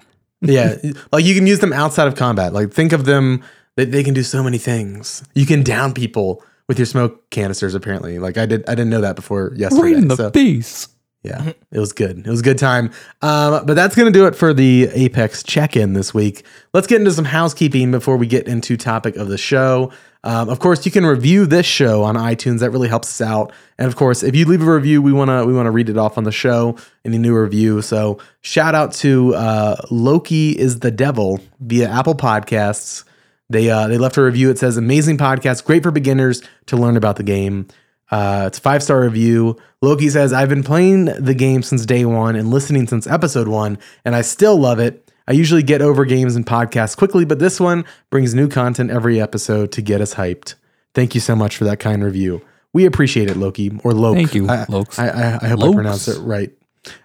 Yeah, 0.47 0.75
like 1.11 1.25
you 1.25 1.35
can 1.35 1.47
use 1.47 1.59
them 1.59 1.73
outside 1.73 2.07
of 2.07 2.15
combat. 2.15 2.53
Like 2.53 2.71
think 2.71 2.93
of 2.93 3.05
them 3.05 3.43
that 3.75 3.91
they 3.91 4.03
can 4.03 4.13
do 4.13 4.23
so 4.23 4.43
many 4.43 4.57
things. 4.57 5.23
You 5.33 5.45
can 5.45 5.63
down 5.63 5.93
people 5.93 6.43
with 6.67 6.79
your 6.79 6.85
smoke 6.85 7.29
canisters. 7.29 7.75
Apparently, 7.75 8.19
like 8.19 8.37
I 8.37 8.45
did. 8.45 8.67
I 8.69 8.75
didn't 8.75 8.89
know 8.89 9.01
that 9.01 9.15
before 9.15 9.53
yesterday. 9.55 9.93
In 9.93 10.07
the 10.07 10.15
so- 10.15 10.31
face. 10.31 10.87
Yeah, 11.23 11.53
it 11.71 11.79
was 11.79 11.91
good. 11.91 12.19
It 12.19 12.27
was 12.27 12.41
a 12.41 12.43
good 12.43 12.59
time. 12.59 12.91
Um, 13.23 13.65
but 13.65 13.73
that's 13.73 13.95
going 13.95 14.05
to 14.05 14.11
do 14.11 14.27
it 14.27 14.35
for 14.35 14.53
the 14.53 14.87
Apex 14.93 15.41
check 15.41 15.75
in 15.75 15.93
this 15.93 16.13
week. 16.13 16.45
Let's 16.71 16.85
get 16.85 16.99
into 16.99 17.11
some 17.13 17.25
housekeeping 17.25 17.89
before 17.89 18.15
we 18.15 18.27
get 18.27 18.47
into 18.47 18.77
topic 18.77 19.15
of 19.15 19.27
the 19.27 19.37
show. 19.39 19.91
Um, 20.25 20.49
of 20.49 20.59
course, 20.59 20.85
you 20.85 20.91
can 20.91 21.05
review 21.05 21.45
this 21.45 21.67
show 21.67 22.03
on 22.03 22.15
iTunes. 22.15 22.59
That 22.59 22.71
really 22.71 22.89
helps 22.89 23.09
us 23.09 23.25
out. 23.25 23.53
And 23.77 23.87
of 23.87 23.95
course, 23.95 24.23
if 24.23 24.35
you 24.35 24.45
leave 24.45 24.61
a 24.61 24.73
review, 24.73 25.01
we 25.01 25.13
wanna 25.13 25.45
we 25.45 25.53
wanna 25.53 25.71
read 25.71 25.87
it 25.87 25.97
off 25.97 26.17
on 26.17 26.23
the 26.23 26.31
show. 26.31 26.77
Any 27.05 27.19
new 27.19 27.37
review. 27.37 27.83
So 27.83 28.17
shout 28.41 28.73
out 28.73 28.91
to 28.95 29.35
uh, 29.35 29.75
Loki 29.91 30.57
is 30.57 30.79
the 30.79 30.91
devil 30.91 31.39
via 31.59 31.87
Apple 31.87 32.15
Podcasts. 32.15 33.03
They 33.51 33.69
uh, 33.69 33.87
they 33.87 33.99
left 33.99 34.17
a 34.17 34.23
review. 34.23 34.49
It 34.49 34.57
says 34.57 34.77
amazing 34.77 35.19
podcast, 35.19 35.63
great 35.63 35.83
for 35.83 35.91
beginners 35.91 36.41
to 36.65 36.75
learn 36.75 36.97
about 36.97 37.17
the 37.17 37.23
game. 37.23 37.67
Uh, 38.09 38.45
it's 38.47 38.57
a 38.57 38.61
five 38.61 38.81
star 38.81 39.01
review. 39.01 39.57
Loki 39.81 40.09
says, 40.09 40.33
I've 40.33 40.49
been 40.49 40.63
playing 40.63 41.05
the 41.05 41.33
game 41.35 41.61
since 41.61 41.85
day 41.85 42.05
one 42.05 42.35
and 42.35 42.49
listening 42.49 42.87
since 42.87 43.05
episode 43.05 43.47
one, 43.47 43.77
and 44.03 44.15
I 44.15 44.21
still 44.21 44.57
love 44.57 44.79
it. 44.79 45.04
I 45.27 45.33
usually 45.33 45.63
get 45.63 45.81
over 45.81 46.05
games 46.05 46.35
and 46.35 46.45
podcasts 46.45 46.95
quickly, 46.95 47.25
but 47.25 47.39
this 47.39 47.59
one 47.59 47.85
brings 48.09 48.35
new 48.35 48.47
content 48.47 48.91
every 48.91 49.19
episode 49.19 49.71
to 49.73 49.81
get 49.81 50.01
us 50.01 50.13
hyped. 50.15 50.55
Thank 50.93 51.15
you 51.15 51.21
so 51.21 51.35
much 51.35 51.57
for 51.57 51.63
that 51.65 51.79
kind 51.79 52.03
review. 52.03 52.41
We 52.73 52.85
appreciate 52.85 53.29
it, 53.29 53.37
Loki 53.37 53.71
or 53.83 53.93
Loke. 53.93 54.15
Thank 54.15 54.35
you, 54.35 54.47
I, 54.49 54.65
Lokes. 54.65 54.99
I, 54.99 55.07
I, 55.07 55.39
I 55.41 55.47
hope 55.47 55.59
I 55.59 55.63
Lokes. 55.63 55.73
pronounced 55.73 56.07
it 56.09 56.19
right. 56.19 56.51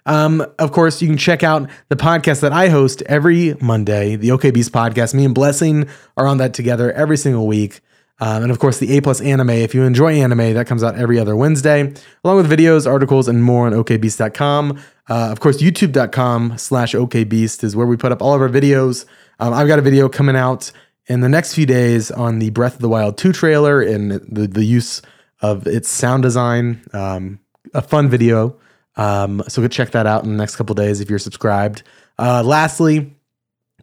Um, 0.05 0.45
of 0.59 0.71
course, 0.71 1.01
you 1.01 1.07
can 1.07 1.17
check 1.17 1.43
out 1.43 1.69
the 1.89 1.95
podcast 1.95 2.41
that 2.41 2.53
I 2.53 2.69
host 2.69 3.01
every 3.07 3.55
Monday, 3.61 4.15
the 4.15 4.31
OK 4.31 4.51
Beast 4.51 4.71
podcast. 4.71 5.13
Me 5.13 5.25
and 5.25 5.33
Blessing 5.33 5.87
are 6.17 6.27
on 6.27 6.37
that 6.37 6.53
together 6.53 6.91
every 6.91 7.17
single 7.17 7.47
week. 7.47 7.81
Um, 8.21 8.43
and 8.43 8.51
of 8.51 8.59
course, 8.59 8.77
the 8.77 8.95
A 8.95 9.01
plus 9.01 9.19
anime. 9.19 9.49
If 9.49 9.73
you 9.73 9.81
enjoy 9.81 10.13
anime, 10.13 10.53
that 10.53 10.67
comes 10.67 10.83
out 10.83 10.95
every 10.95 11.17
other 11.19 11.35
Wednesday, 11.35 11.91
along 12.23 12.37
with 12.37 12.49
videos, 12.49 12.89
articles, 12.89 13.27
and 13.27 13.43
more 13.43 13.65
on 13.65 13.73
okbeast.com. 13.73 14.79
Uh, 15.09 15.29
of 15.31 15.39
course, 15.39 15.61
youtube.com 15.61 16.57
slash 16.57 16.93
okbeast 16.93 17.63
is 17.63 17.75
where 17.75 17.87
we 17.87 17.97
put 17.97 18.11
up 18.11 18.21
all 18.21 18.35
of 18.35 18.41
our 18.41 18.49
videos. 18.49 19.05
Um, 19.39 19.53
I've 19.53 19.67
got 19.67 19.79
a 19.79 19.81
video 19.81 20.07
coming 20.07 20.35
out 20.35 20.71
in 21.07 21.21
the 21.21 21.29
next 21.29 21.55
few 21.55 21.65
days 21.65 22.11
on 22.11 22.37
the 22.37 22.51
Breath 22.51 22.75
of 22.75 22.81
the 22.81 22.89
Wild 22.89 23.17
2 23.17 23.33
trailer 23.33 23.81
and 23.81 24.11
the, 24.11 24.47
the 24.47 24.63
use 24.63 25.01
of 25.41 25.65
its 25.65 25.89
sound 25.89 26.21
design. 26.21 26.83
Um, 26.93 27.39
a 27.73 27.81
fun 27.81 28.07
video. 28.07 28.55
Um, 28.97 29.41
so 29.47 29.63
go 29.63 29.67
check 29.67 29.91
that 29.91 30.05
out 30.05 30.23
in 30.23 30.29
the 30.29 30.37
next 30.37 30.57
couple 30.57 30.75
days 30.75 31.01
if 31.01 31.09
you're 31.09 31.19
subscribed. 31.19 31.81
Uh, 32.19 32.43
lastly, 32.45 33.15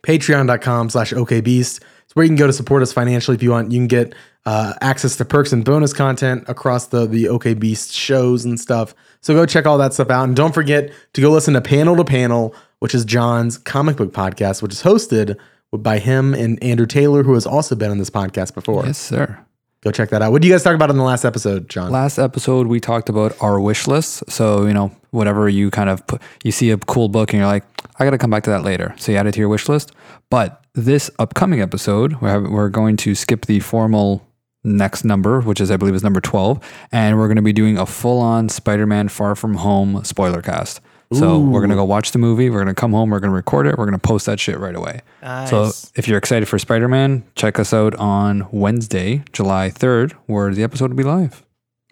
patreon.com 0.03 0.91
slash 0.91 1.13
okbeast. 1.13 1.81
It's 2.09 2.17
where 2.17 2.25
you 2.25 2.31
can 2.31 2.37
go 2.37 2.47
to 2.47 2.55
support 2.55 2.83
us 2.83 2.91
financially 2.91 3.35
if 3.35 3.43
you 3.43 3.51
want. 3.51 3.71
You 3.71 3.81
can 3.81 3.87
get 3.87 4.15
uh, 4.47 4.73
access 4.81 5.17
to 5.17 5.27
perks 5.27 5.53
and 5.53 5.63
bonus 5.63 5.93
content 5.93 6.43
across 6.49 6.87
the, 6.87 7.07
the 7.07 7.29
OK 7.29 7.53
Beast 7.53 7.93
shows 7.93 8.47
and 8.47 8.59
stuff. 8.59 8.95
So 9.21 9.35
go 9.35 9.45
check 9.45 9.67
all 9.67 9.77
that 9.77 9.93
stuff 9.93 10.09
out. 10.09 10.25
And 10.25 10.35
don't 10.35 10.55
forget 10.55 10.91
to 11.13 11.21
go 11.21 11.31
listen 11.31 11.53
to 11.53 11.61
Panel 11.61 11.97
to 11.97 12.05
Panel, 12.05 12.55
which 12.79 12.95
is 12.95 13.05
John's 13.05 13.59
comic 13.59 13.97
book 13.99 14.15
podcast, 14.15 14.63
which 14.63 14.73
is 14.73 14.83
hosted 14.83 15.37
by 15.71 15.99
him 15.99 16.33
and 16.33 16.63
Andrew 16.63 16.87
Taylor, 16.87 17.25
who 17.25 17.35
has 17.35 17.45
also 17.45 17.75
been 17.75 17.91
on 17.91 17.99
this 17.99 18.09
podcast 18.09 18.55
before. 18.55 18.87
Yes, 18.87 18.97
sir. 18.97 19.39
Go 19.83 19.93
check 19.93 20.11
that 20.11 20.23
out. 20.23 20.33
What 20.33 20.43
do 20.43 20.49
you 20.49 20.55
guys 20.55 20.65
talk 20.65 20.75
about 20.75 20.91
in 20.91 20.97
the 20.97 21.05
last 21.05 21.25
episode, 21.25 21.69
John? 21.69 21.93
Last 21.93 22.19
episode 22.19 22.67
we 22.67 22.81
talked 22.81 23.09
about 23.09 23.41
our 23.41 23.61
wish 23.61 23.87
lists. 23.87 24.25
So 24.29 24.67
you 24.67 24.75
know, 24.75 24.91
whatever 25.11 25.49
you 25.49 25.71
kind 25.71 25.89
of 25.89 26.05
put, 26.07 26.21
you 26.43 26.51
see 26.51 26.71
a 26.71 26.79
cool 26.79 27.09
book 27.09 27.33
and 27.33 27.39
you're 27.39 27.47
like, 27.47 27.65
I 27.99 28.05
got 28.05 28.11
to 28.11 28.19
come 28.19 28.31
back 28.31 28.43
to 28.45 28.51
that 28.51 28.65
later. 28.65 28.95
So 28.99 29.13
you 29.13 29.19
add 29.19 29.27
it 29.27 29.33
to 29.33 29.41
your 29.41 29.49
wish 29.49 29.69
list. 29.69 29.93
But 30.31 30.65
this 30.75 31.11
upcoming 31.19 31.61
episode, 31.61 32.21
we're 32.21 32.69
going 32.69 32.97
to 32.99 33.15
skip 33.15 33.47
the 33.47 33.61
formal 33.61 34.27
next 34.65 35.05
number, 35.05 35.41
which 35.41 35.61
is 35.61 35.71
I 35.71 35.77
believe 35.77 35.95
is 35.95 36.03
number 36.03 36.21
twelve, 36.21 36.59
and 36.91 37.17
we're 37.17 37.29
going 37.29 37.37
to 37.37 37.43
be 37.43 37.53
doing 37.53 37.79
a 37.79 37.87
full 37.87 38.21
on 38.21 38.49
Spider-Man 38.49 39.09
Far 39.09 39.37
From 39.37 39.55
Home 39.55 40.03
spoiler 40.05 40.43
cast. 40.43 40.81
So 41.13 41.39
we're 41.39 41.63
gonna 41.63 41.75
go 41.75 41.85
watch 41.85 42.13
the 42.13 42.19
movie. 42.19 42.51
We're 42.51 42.59
gonna 42.59 42.75
come 42.75 42.93
home. 42.93 43.09
We're 43.11 43.21
gonna 43.21 43.33
record 43.33 43.67
it. 43.67 43.79
We're 43.79 43.87
gonna 43.87 43.99
post 43.99 44.27
that 44.27 44.39
shit 44.39 44.59
right 44.59 44.75
away. 44.75 45.01
So 45.49 45.71
if 45.95 46.07
you're 46.07 46.19
excited 46.19 46.47
for 46.49 46.59
Spider 46.59 46.87
Man, 46.89 47.25
check 47.35 47.59
us 47.59 47.73
out 47.73 47.95
on 47.95 48.47
Wednesday, 48.53 49.25
July 49.33 49.71
3rd, 49.71 50.13
where 50.27 50.53
the 50.53 50.63
episode 50.63 50.91
will 50.91 50.97
be 50.97 51.05
live. 51.05 51.45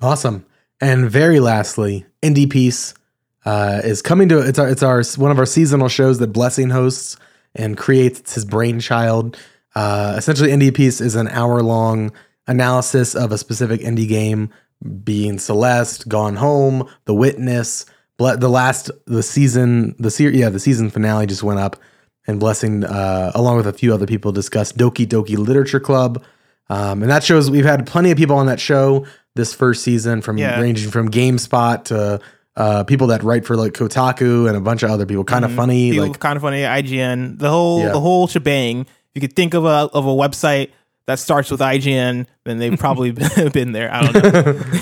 Awesome. 0.02 0.44
And 0.80 1.10
very 1.10 1.40
lastly, 1.40 2.04
Indie 2.22 2.50
Piece 2.50 2.92
uh, 3.46 3.80
is 3.84 4.02
coming 4.02 4.28
to 4.28 4.40
it's 4.40 4.58
our 4.58 4.68
it's 4.68 4.82
our 4.82 5.02
one 5.16 5.30
of 5.30 5.38
our 5.38 5.46
seasonal 5.46 5.88
shows 5.88 6.18
that 6.18 6.28
Blessing 6.28 6.68
hosts 6.68 7.16
and 7.54 7.76
creates. 7.78 8.20
It's 8.20 8.34
his 8.34 8.44
brainchild. 8.44 9.38
Uh, 9.74 10.14
essentially, 10.18 10.50
Indie 10.50 10.74
Piece 10.74 11.00
is 11.00 11.14
an 11.14 11.28
hour 11.28 11.62
long 11.62 12.12
analysis 12.46 13.14
of 13.14 13.32
a 13.32 13.38
specific 13.38 13.80
indie 13.80 14.08
game, 14.08 14.50
being 15.04 15.38
Celeste, 15.38 16.06
Gone 16.08 16.36
Home, 16.36 16.88
The 17.06 17.14
Witness. 17.14 17.86
The 18.18 18.48
last 18.48 18.90
the 19.06 19.22
season 19.22 19.94
the 19.98 20.10
series 20.10 20.38
yeah 20.40 20.48
the 20.48 20.60
season 20.60 20.90
finale 20.90 21.26
just 21.26 21.42
went 21.42 21.60
up 21.60 21.76
and 22.26 22.40
blessing 22.40 22.82
uh, 22.84 23.30
along 23.34 23.56
with 23.58 23.66
a 23.66 23.72
few 23.72 23.92
other 23.94 24.06
people 24.06 24.32
discussed 24.32 24.76
Doki 24.76 25.06
Doki 25.06 25.36
Literature 25.36 25.80
Club 25.80 26.24
um, 26.68 27.02
and 27.02 27.10
that 27.10 27.22
shows 27.22 27.50
we've 27.50 27.64
had 27.64 27.86
plenty 27.86 28.10
of 28.10 28.16
people 28.18 28.36
on 28.36 28.46
that 28.46 28.58
show 28.58 29.06
this 29.36 29.52
first 29.54 29.82
season 29.84 30.22
from 30.22 30.38
Yeah. 30.38 30.58
ranging 30.60 30.90
from 30.90 31.10
GameSpot 31.10 31.84
to 31.84 32.20
uh, 32.56 32.84
people 32.84 33.08
that 33.08 33.22
write 33.22 33.44
for 33.44 33.54
like 33.54 33.74
Kotaku 33.74 34.48
and 34.48 34.56
a 34.56 34.60
bunch 34.60 34.82
of 34.82 34.90
other 34.90 35.04
people. 35.04 35.22
Kind 35.24 35.44
of 35.44 35.52
funny, 35.52 35.90
People 35.92 36.08
like 36.08 36.18
kind 36.18 36.36
of 36.36 36.42
funny. 36.42 36.62
IGN, 36.62 37.38
the 37.38 37.50
whole 37.50 37.80
Yeah. 37.80 37.92
the 37.92 38.00
whole 38.00 38.26
shebang. 38.26 38.80
If 38.80 38.88
you 39.14 39.20
could 39.20 39.36
think 39.36 39.52
of 39.54 39.66
a 39.66 39.88
of 39.92 40.06
a 40.06 40.10
website 40.10 40.70
that 41.06 41.18
starts 41.18 41.50
with 41.50 41.60
IGN, 41.60 42.26
then 42.44 42.58
they've 42.58 42.78
probably 42.78 43.10
been 43.52 43.72
there. 43.72 43.92
I 43.92 44.10
don't 44.10 44.32
know. 44.34 44.62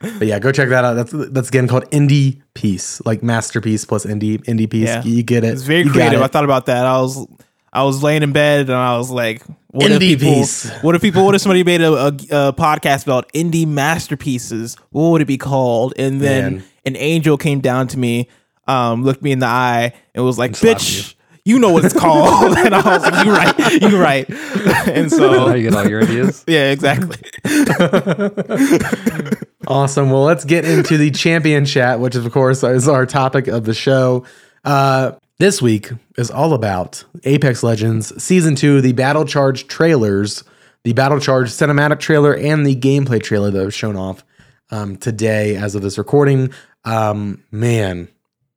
But 0.00 0.26
yeah, 0.26 0.38
go 0.38 0.50
check 0.50 0.70
that 0.70 0.84
out. 0.84 0.94
That's 0.94 1.12
that's 1.30 1.48
again 1.48 1.68
called 1.68 1.84
Indie 1.90 2.40
Piece, 2.54 3.02
like 3.04 3.22
masterpiece 3.22 3.84
plus 3.84 4.06
indie 4.06 4.42
indie 4.44 4.68
piece. 4.70 4.88
Yeah. 4.88 5.02
You 5.04 5.22
get 5.22 5.44
it. 5.44 5.48
It's 5.52 5.62
very 5.62 5.82
You 5.82 5.90
creative. 5.92 6.20
it. 6.20 6.24
I 6.24 6.26
thought 6.26 6.44
about 6.44 6.66
that. 6.66 6.86
I 6.86 7.00
was 7.00 7.26
I 7.72 7.84
was 7.84 8.02
laying 8.02 8.22
in 8.22 8.32
bed 8.32 8.70
and 8.70 8.72
I 8.78 8.96
was 8.96 9.10
like, 9.10 9.42
what 9.68 9.90
if 9.90 9.98
Indie 10.00 10.18
people? 10.18 10.34
piece. 10.34 10.70
What 10.82 10.94
if 10.94 11.02
people? 11.02 11.24
What 11.24 11.34
if 11.34 11.42
somebody 11.42 11.62
made 11.64 11.82
a, 11.82 11.92
a, 11.92 12.06
a 12.08 12.52
podcast 12.54 13.02
about 13.04 13.30
indie 13.34 13.66
masterpieces? 13.66 14.76
What 14.90 15.10
would 15.10 15.22
it 15.22 15.26
be 15.26 15.38
called? 15.38 15.92
And 15.98 16.20
then 16.20 16.52
Man. 16.54 16.64
an 16.86 16.96
angel 16.96 17.36
came 17.36 17.60
down 17.60 17.86
to 17.88 17.98
me, 17.98 18.28
um, 18.66 19.04
looked 19.04 19.22
me 19.22 19.32
in 19.32 19.38
the 19.38 19.46
eye, 19.46 19.92
and 20.14 20.24
was 20.24 20.38
like, 20.38 20.56
slapped 20.56 20.80
"Bitch." 20.80 21.14
You 21.44 21.58
know 21.58 21.72
what 21.72 21.84
it's 21.84 21.98
called, 21.98 22.56
and 22.58 22.74
I 22.74 22.82
was 22.82 23.02
like, 23.02 23.24
"You 23.24 23.32
right, 23.32 23.82
you 23.82 24.00
right." 24.00 24.28
and 24.88 25.10
how 25.10 25.16
so, 25.16 25.54
you 25.54 25.70
get 25.70 25.74
all 25.74 25.88
your 25.88 26.02
ideas? 26.02 26.44
yeah, 26.48 26.70
exactly. 26.70 27.16
Awesome. 29.66 30.10
Well, 30.10 30.24
let's 30.24 30.44
get 30.44 30.64
into 30.64 30.96
the 30.96 31.10
champion 31.10 31.64
chat, 31.64 32.00
which 32.00 32.16
of 32.16 32.30
course 32.32 32.64
is 32.64 32.88
our 32.88 33.06
topic 33.06 33.46
of 33.46 33.64
the 33.64 33.74
show. 33.74 34.24
Uh, 34.64 35.12
this 35.38 35.62
week 35.62 35.90
is 36.18 36.30
all 36.30 36.54
about 36.54 37.04
Apex 37.24 37.62
Legends 37.62 38.22
Season 38.22 38.56
2, 38.56 38.80
the 38.80 38.92
Battle 38.92 39.24
Charge 39.24 39.68
trailers, 39.68 40.44
the 40.82 40.92
Battle 40.92 41.20
Charge 41.20 41.50
cinematic 41.50 42.00
trailer, 42.00 42.34
and 42.34 42.66
the 42.66 42.74
gameplay 42.74 43.22
trailer 43.22 43.50
that 43.50 43.64
was 43.64 43.72
shown 43.72 43.96
off 43.96 44.24
um, 44.70 44.96
today 44.96 45.56
as 45.56 45.74
of 45.74 45.82
this 45.82 45.98
recording. 45.98 46.52
Um, 46.84 47.44
man, 47.52 48.08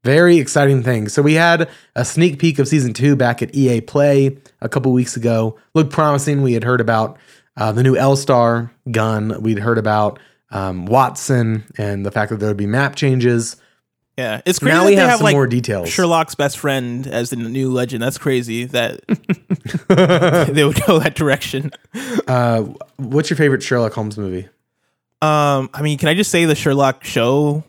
very 0.04 0.38
exciting 0.38 0.84
thing. 0.84 1.08
So 1.08 1.22
we 1.22 1.34
had 1.34 1.70
a 1.96 2.04
sneak 2.04 2.40
peek 2.40 2.60
of 2.60 2.68
Season 2.68 2.94
2 2.94 3.16
back 3.16 3.42
at 3.42 3.56
EA 3.56 3.82
Play 3.82 4.38
a 4.62 4.70
couple 4.70 4.92
weeks 4.92 5.16
ago. 5.16 5.58
Looked 5.74 5.92
promising. 5.92 6.42
We 6.42 6.54
had 6.54 6.64
heard 6.64 6.82
about 6.82 7.18
uh, 7.58 7.72
the 7.72 7.84
new 7.84 7.96
L 7.96 8.16
Star 8.16 8.72
gun. 8.92 9.42
We'd 9.42 9.60
heard 9.60 9.78
about 9.78 10.20
um, 10.52 10.88
Wattson 10.88 11.64
and 11.78 12.06
the 12.06 12.12
fact 12.12 12.32
that 12.32 12.38
there 12.38 12.50
would 12.50 12.58
be 12.58 12.68
map 12.68 12.96
changes. 12.96 13.56
Yeah, 14.18 14.42
it's 14.46 14.60
crazy. 14.60 14.78
now 14.78 14.86
we 14.86 14.94
have, 14.96 15.10
have 15.10 15.18
some 15.18 15.26
like 15.26 15.34
more 15.34 15.48
details. 15.48 15.90
Sherlock's 15.90 16.36
best 16.36 16.60
friend 16.60 17.08
as 17.08 17.32
the 17.32 17.36
new 17.36 17.72
legend. 17.72 18.04
That's 18.04 18.20
crazy 18.20 18.66
that 18.66 19.02
they 20.54 20.64
would 20.64 20.86
go 20.86 21.00
that 21.00 21.16
direction. 21.16 21.72
Uh, 22.28 22.64
what's 22.98 23.32
your 23.32 23.38
favorite 23.38 23.64
Sherlock 23.64 23.94
Holmes 23.94 24.18
movie? 24.18 24.48
Um, 25.22 25.70
I 25.74 25.82
mean, 25.82 25.98
can 25.98 26.10
I 26.10 26.14
just 26.14 26.30
say 26.30 26.46
the 26.46 26.54
Sherlock 26.54 27.04
show 27.04 27.64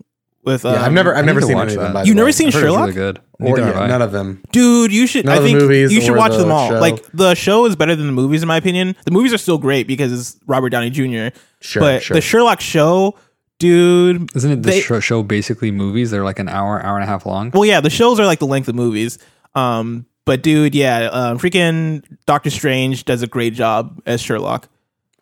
with? 0.45 0.65
Um, 0.65 0.75
yeah, 0.75 0.83
I've 0.85 0.93
never, 0.93 1.15
I've 1.15 1.25
never 1.25 1.41
seen 1.41 1.55
watch 1.57 1.69
any 1.69 1.77
of 1.77 1.83
them. 1.83 1.93
by 1.93 2.03
You've 2.05 2.17
never 2.17 2.27
way. 2.27 2.33
seen 2.33 2.49
I've 2.49 2.55
heard 2.55 2.63
it's 2.65 2.67
Sherlock? 2.73 2.81
really 2.83 2.93
good. 2.95 3.19
or 3.41 3.57
Neither 3.57 3.71
yeah, 3.71 3.81
I. 3.81 3.87
none 3.89 4.03
of 4.03 4.13
them. 4.13 4.43
Dude, 4.53 4.93
you 4.93 5.07
should. 5.07 5.25
None 5.25 5.35
I 5.35 5.37
of 5.39 5.43
the 5.45 5.49
think 5.51 5.61
movies 5.61 5.93
you 5.93 6.01
should 6.01 6.11
or 6.15 6.17
watch 6.19 6.33
the 6.33 6.39
them 6.39 6.53
all. 6.53 6.69
show. 6.71 6.79
Like 6.81 7.05
the 7.13 7.35
show 7.35 7.67
is 7.67 7.77
better 7.77 7.97
than 7.97 8.07
the 8.07 8.13
movies, 8.13 8.43
in 8.43 8.49
my 8.49 8.57
opinion. 8.57 8.97
The 9.05 9.11
movies 9.11 9.33
are 9.33 9.39
still 9.39 9.59
great 9.59 9.87
because 9.87 10.13
it's 10.13 10.41
Robert 10.47 10.71
Downey 10.71 10.91
Jr. 10.91 11.37
Sure, 11.61 11.81
but 11.81 12.03
sure. 12.03 12.15
the 12.15 12.21
Sherlock 12.21 12.61
show, 12.61 13.15
dude. 13.59 14.35
Isn't 14.37 14.51
it 14.53 14.63
the 14.63 14.71
they- 14.71 14.81
show, 14.81 15.01
show 15.01 15.23
basically 15.23 15.71
movies? 15.71 16.11
They're 16.11 16.25
like 16.25 16.39
an 16.39 16.49
hour, 16.49 16.83
hour 16.85 16.97
and 16.97 17.05
a 17.05 17.07
half 17.07 17.27
long. 17.27 17.51
Well, 17.53 17.65
yeah, 17.65 17.81
the 17.81 17.91
shows 17.91 18.21
are 18.21 18.27
like 18.27 18.39
the 18.39 18.47
length 18.47 18.69
of 18.69 18.75
movies. 18.75 19.19
Um, 19.55 20.07
but 20.25 20.43
dude, 20.43 20.75
yeah, 20.75 21.09
um, 21.13 21.39
freaking 21.39 22.03
Doctor 22.27 22.51
Strange 22.51 23.05
does 23.05 23.23
a 23.23 23.27
great 23.27 23.55
job 23.55 24.01
as 24.07 24.21
Sherlock. 24.21 24.69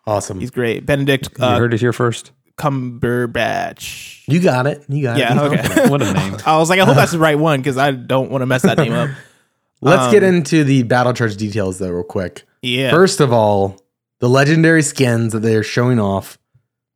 Awesome. 0.05 0.39
He's 0.39 0.51
great. 0.51 0.85
Benedict 0.85 1.29
you 1.37 1.43
uh, 1.43 1.57
heard 1.57 1.73
it 1.73 1.79
here 1.79 1.93
first. 1.93 2.31
Cumberbatch. 2.57 4.23
you 4.27 4.39
got 4.39 4.67
it. 4.67 4.83
You 4.89 5.03
got 5.03 5.17
Yeah, 5.17 5.33
it. 5.33 5.35
Yeah. 5.53 5.59
Okay. 5.59 5.89
What 5.89 6.01
a 6.01 6.13
name. 6.13 6.37
I 6.45 6.57
was 6.57 6.69
like, 6.69 6.79
I 6.79 6.85
hope 6.85 6.95
that's 6.95 7.11
the 7.11 7.19
right 7.19 7.37
one 7.37 7.59
because 7.59 7.77
I 7.77 7.91
don't 7.91 8.31
want 8.31 8.41
to 8.41 8.45
mess 8.45 8.61
that 8.63 8.77
name 8.77 8.93
up. 8.93 9.09
Let's 9.81 10.13
get 10.13 10.23
Um, 10.23 10.35
into 10.35 10.63
the 10.63 10.83
battle 10.83 11.13
charge 11.13 11.35
details 11.35 11.77
though, 11.79 11.89
real 11.89 12.03
quick. 12.03 12.43
Yeah. 12.61 12.91
First 12.91 13.19
of 13.19 13.33
all, 13.33 13.81
the 14.19 14.29
legendary 14.29 14.81
skins 14.81 15.33
that 15.33 15.39
they 15.39 15.55
are 15.55 15.63
showing 15.63 15.99
off 15.99 16.37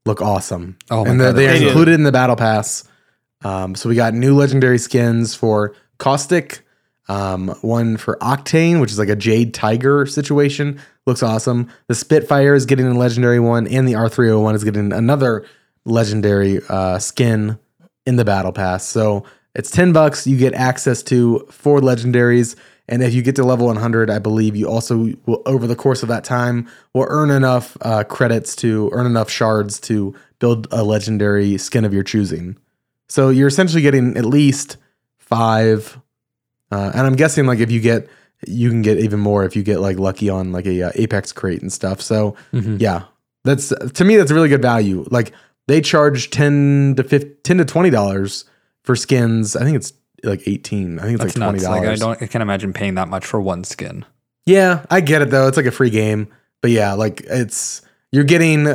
look 0.06 0.22
awesome. 0.22 0.78
Oh 0.90 1.04
my 1.04 1.12
and 1.12 1.20
God, 1.20 1.36
they're, 1.36 1.58
they're 1.60 1.68
included 1.68 1.96
in 1.96 2.04
the 2.04 2.12
battle 2.14 2.38
pass. 2.38 2.86
Um, 3.44 3.76
so 3.76 3.90
we 3.90 3.96
got 3.96 4.14
new 4.14 4.36
legendary 4.36 4.78
skins 4.80 5.36
for 5.36 5.76
Caustic, 6.00 6.62
um, 7.10 7.50
one 7.62 7.98
for 7.98 8.18
Octane, 8.22 8.80
which 8.80 8.92
is 8.92 8.98
like 9.00 9.10
a 9.10 9.16
Jade 9.16 9.54
Tiger 9.54 10.06
situation. 10.06 10.80
Looks 11.08 11.24
awesome. 11.24 11.70
The 11.88 11.96
Spitfire 11.96 12.54
is 12.54 12.66
getting 12.66 12.86
a 12.86 12.94
legendary 12.94 13.40
one, 13.40 13.66
and 13.66 13.88
the 13.88 13.94
R301 13.94 14.56
is 14.56 14.66
getting 14.66 14.92
another 14.92 15.46
legendary 15.86 16.60
uh, 16.68 17.00
skin 17.00 17.58
in 18.06 18.18
the 18.18 18.26
battle 18.26 18.52
pass. 18.52 18.86
So 18.86 19.24
it's 19.56 19.72
10 19.72 19.94
bucks. 19.94 20.28
You 20.28 20.38
get 20.38 20.54
access 20.54 21.02
to 21.04 21.48
four 21.50 21.80
legendaries. 21.80 22.58
And 22.90 23.02
if 23.02 23.14
you 23.14 23.22
get 23.22 23.38
to 23.38 23.46
level 23.46 23.68
100, 23.68 24.10
I 24.10 24.20
believe 24.20 24.58
you 24.58 24.70
also 24.70 25.14
will, 25.26 25.42
over 25.46 25.66
the 25.66 25.78
course 25.78 26.04
of 26.04 26.10
that 26.10 26.26
time, 26.26 26.68
will 26.94 27.08
earn 27.08 27.32
enough 27.32 27.78
uh, 27.82 28.04
credits 28.04 28.54
to 28.58 28.90
earn 28.92 29.06
enough 29.06 29.30
shards 29.30 29.80
to 29.82 30.14
build 30.40 30.68
a 30.72 30.84
legendary 30.84 31.58
skin 31.58 31.86
of 31.86 31.94
your 31.94 32.04
choosing. 32.04 32.58
So 33.08 33.30
you're 33.30 33.48
essentially 33.48 33.82
getting 33.82 34.18
at 34.18 34.26
least 34.26 34.76
five. 35.18 36.02
Uh, 36.70 36.92
and 36.94 37.08
I'm 37.08 37.16
guessing 37.16 37.46
like 37.46 37.60
if 37.60 37.72
you 37.72 37.80
get, 37.80 38.10
you 38.46 38.70
can 38.70 38.82
get 38.82 39.00
even 39.00 39.20
more 39.20 39.46
if 39.46 39.56
you 39.56 39.64
get 39.64 39.80
like 39.80 39.98
lucky 39.98 40.30
on 40.30 40.52
like 40.52 40.66
a 40.68 40.84
uh, 40.84 40.92
Apex 40.96 41.32
crate 41.32 41.62
and 41.62 41.72
stuff. 41.74 42.02
So 42.02 42.36
Mhm. 42.54 42.80
yeah, 42.80 43.04
that's 43.44 43.70
to 43.94 44.04
me 44.04 44.16
that's 44.18 44.32
really 44.32 44.50
good 44.50 44.62
value. 44.62 45.06
Like 45.10 45.32
they 45.68 45.82
charge 45.82 46.30
10 46.30 46.96
to 46.98 47.04
15, 47.04 47.36
10 47.44 47.58
to 47.58 47.66
20 47.66 47.90
dollars 47.90 48.46
for 48.84 48.96
skins. 48.96 49.56
I 49.56 49.64
think 49.64 49.76
it's 49.78 49.94
like 50.24 50.48
18. 50.48 51.00
I 51.00 51.04
think 51.04 51.16
it's 51.16 51.24
That's 51.34 51.38
like 51.38 51.50
20 51.52 51.60
nuts. 51.64 51.70
Like 51.70 51.90
I 51.90 51.96
don't, 51.96 52.22
I 52.24 52.28
can't 52.28 52.42
imagine 52.42 52.74
paying 52.74 52.96
that 52.96 53.08
much 53.08 53.26
for 53.26 53.40
one 53.42 53.64
skin. 53.64 54.06
yeah, 54.46 54.86
I 54.90 55.02
get 55.02 55.22
it 55.22 55.30
though. 55.30 55.48
It's 55.48 55.58
like 55.58 55.66
a 55.66 55.72
free 55.72 55.90
game. 55.90 56.28
But 56.62 56.72
yeah, 56.72 56.94
like 56.94 57.22
it's 57.28 57.82
you're 58.12 58.24
getting 58.24 58.68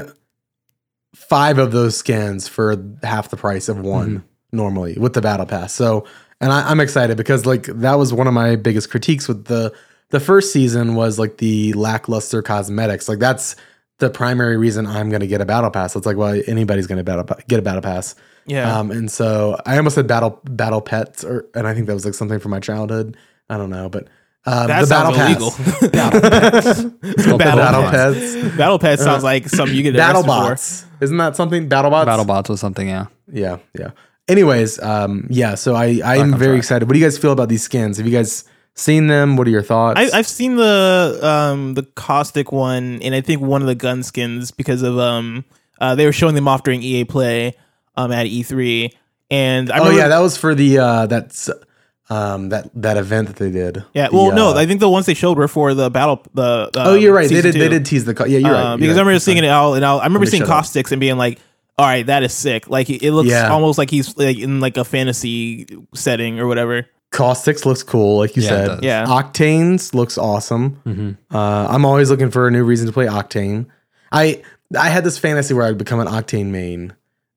five 1.15 1.59
of 1.59 1.73
those 1.73 1.97
skins 1.97 2.49
for 2.49 2.77
half 3.03 3.31
the 3.31 3.37
price 3.37 3.69
of 3.69 3.79
one 3.81 4.25
normally 4.53 4.97
with 4.99 5.13
the 5.15 5.21
battle 5.21 5.47
pass. 5.47 5.73
So 5.73 6.05
and 6.43 6.53
I, 6.53 6.69
I'm 6.71 6.81
excited 6.81 7.17
because 7.17 7.47
like 7.47 7.65
that 7.67 7.95
was 7.95 8.13
one 8.13 8.27
of 8.27 8.35
my 8.35 8.57
biggest 8.57 8.91
critiques 8.91 9.29
with 9.29 9.47
the 9.47 9.73
the 10.11 10.21
first 10.21 10.53
season 10.53 10.95
was 10.95 11.19
like 11.19 11.39
the 11.39 11.73
lackluster 11.73 12.43
cosmetics. 12.43 13.09
Like 13.09 13.19
that's 13.19 13.57
the 13.99 14.11
primary 14.11 14.59
reason 14.59 14.87
I'm 14.87 15.09
gonna 15.09 15.27
get 15.27 15.41
a 15.41 15.47
battle 15.47 15.71
pass. 15.71 15.97
It's 15.97 16.05
like 16.05 16.17
well 16.19 16.39
anybody's 16.47 16.87
gonna 16.87 17.03
get 17.49 17.59
a 17.59 17.63
battle 17.63 17.81
pass. 17.83 18.15
yeah. 18.47 18.77
Um, 18.79 18.91
and 18.91 19.11
so 19.11 19.57
I 19.65 19.77
almost 19.79 19.95
said 19.95 20.07
battle 20.07 20.41
battle 20.45 20.83
pets, 20.83 21.25
or 21.25 21.47
and 21.55 21.67
I 21.67 21.73
think 21.75 21.87
that 21.87 21.95
was 21.95 22.05
like 22.05 22.15
something 22.15 22.39
from 22.41 22.51
my 22.51 22.61
childhood. 22.61 23.17
I 23.49 23.57
don't 23.57 23.71
know, 23.71 23.89
but 23.89 24.09
um, 24.45 24.67
that 24.67 24.81
the 24.81 24.87
sounds 24.87 25.17
battle 25.17 25.27
illegal. 25.27 25.51
pass, 25.91 25.91
Battle 25.91 26.21
pets. 26.21 26.83
Battle 27.15 27.39
battle 27.39 27.83
pets. 27.83 28.19
pets, 28.35 28.57
Battle 28.57 28.79
Pet 28.81 28.99
sounds 28.99 29.23
like 29.23 29.49
something 29.49 29.77
you 29.77 29.85
get 29.85 29.95
battle 29.95 30.23
arrested 30.23 30.43
for. 30.43 30.49
bots. 30.51 30.87
Isn't 31.01 31.17
that 31.19 31.37
something? 31.37 31.69
Battle 31.69 31.91
bots. 31.93 32.07
Battle 32.07 32.25
bots 32.25 32.49
was 32.49 32.59
something, 32.61 32.89
yeah. 32.89 33.07
Yeah, 33.33 33.59
yeah. 33.79 33.91
Anyways, 34.29 34.81
um, 34.83 35.27
yeah. 35.31 35.55
So 35.57 35.75
I 35.75 36.01
I 36.05 36.17
am 36.17 36.31
very 36.37 36.53
track. 36.53 36.59
excited. 36.59 36.89
What 36.89 36.95
do 36.95 37.01
you 37.01 37.05
guys 37.05 37.19
feel 37.19 37.33
about 37.33 37.49
these 37.49 37.63
skins? 37.63 37.97
Have 37.97 38.07
you 38.07 38.13
guys 38.13 38.45
seen 38.75 39.09
them? 39.09 39.37
What 39.37 39.47
are 39.47 39.51
your 39.51 39.63
thoughts? 39.63 39.99
I, 40.01 40.19
I've 40.19 40.29
seen 40.29 40.57
the 40.57 41.19
um 41.23 41.75
the 41.75 41.83
caustic 41.83 42.53
one, 42.53 43.01
and 43.03 43.15
I 43.15 43.21
think 43.21 43.43
one 43.43 43.63
of 43.63 43.67
the 43.67 43.75
gun 43.75 44.03
skins 44.03 44.51
because 44.51 44.83
of 44.83 44.99
um 44.99 45.45
uh, 45.81 45.95
they 45.97 46.07
were 46.07 46.13
showing 46.13 46.35
them 46.37 46.47
off 46.47 46.63
during 46.63 46.83
EA 46.83 47.05
Play 47.05 47.55
um 47.97 48.13
at 48.13 48.27
E3, 48.27 48.93
and 49.31 49.71
I 49.73 49.79
oh 49.81 49.91
yeah, 49.91 50.09
that 50.09 50.21
was 50.21 50.37
for 50.37 50.55
the 50.55 50.79
uh, 50.79 51.07
that's 51.07 51.51
um 52.09 52.51
that 52.51 52.71
that 52.75 52.97
event 52.97 53.27
that 53.29 53.37
they 53.37 53.51
did. 53.51 53.85
yeah. 53.93 54.09
The, 54.09 54.15
Well, 54.17 54.33
no, 54.33 54.51
uh, 54.51 54.55
I 54.55 54.67
think 54.67 54.79
the 54.81 54.89
ones 54.89 55.07
they 55.07 55.15
showed 55.15 55.37
were 55.37 55.49
for 55.49 55.75
the 55.75 55.91
battle. 55.91 56.23
The, 56.35 56.71
the 56.73 56.85
oh, 56.85 56.95
you're 56.95 57.13
right. 57.13 57.29
They 57.29 57.37
season 57.37 57.53
did. 57.53 57.61
They 57.61 57.69
did 57.69 57.87
tease 57.87 58.05
the. 58.05 58.15
Co- 58.15 58.27
yeah, 58.27 58.39
you're 58.39 58.53
right. 58.53 58.65
Um, 58.65 58.81
you're 58.81 58.87
because 58.87 58.97
right. 58.97 59.03
I 59.03 59.07
remember 59.07 59.21
seeing 59.21 59.39
it 59.39 59.47
all, 59.49 59.75
and 59.75 59.85
I, 59.85 59.97
I 59.97 60.05
remember 60.05 60.27
seeing 60.27 60.43
shut 60.43 60.49
up. 60.49 60.57
caustics 60.59 60.93
and 60.93 61.01
being 61.01 61.17
like, 61.17 61.41
"All 61.83 61.89
right, 61.89 62.07
that 62.07 62.23
is 62.23 62.33
sick." 62.33 62.69
Like 62.71 62.89
it 62.89 63.13
looks 63.13 63.29
Yeah. 63.29 63.51
almost 63.51 63.77
like 63.79 63.91
he's 63.91 64.17
like 64.17 64.39
in 64.39 64.61
like 64.61 64.77
a 64.77 64.85
fantasy 64.85 65.67
setting 65.95 66.39
or 66.41 66.47
whatever. 66.47 66.87
Caustics 67.11 67.67
looks 67.67 67.83
cool, 67.83 68.19
like 68.19 68.37
you 68.37 68.43
Yeah, 68.43 68.49
said. 68.49 68.83
Yeah. 68.85 69.05
Octanes 69.07 69.93
looks 69.93 70.17
awesome. 70.17 70.81
Mm-hmm. 70.87 71.37
Uh, 71.37 71.67
I'm 71.69 71.85
always 71.85 72.09
looking 72.09 72.31
for 72.31 72.47
a 72.49 72.51
new 72.51 72.65
reason 72.65 72.87
to 72.87 72.93
play 72.93 73.07
Octane. 73.07 73.67
I 74.11 74.43
I 74.79 74.89
had 74.89 75.05
this 75.05 75.19
fantasy 75.19 75.53
where 75.53 75.67
I'd 75.67 75.77
become 75.77 76.01
an 76.01 76.07
Octane 76.09 76.47
main, 76.47 76.95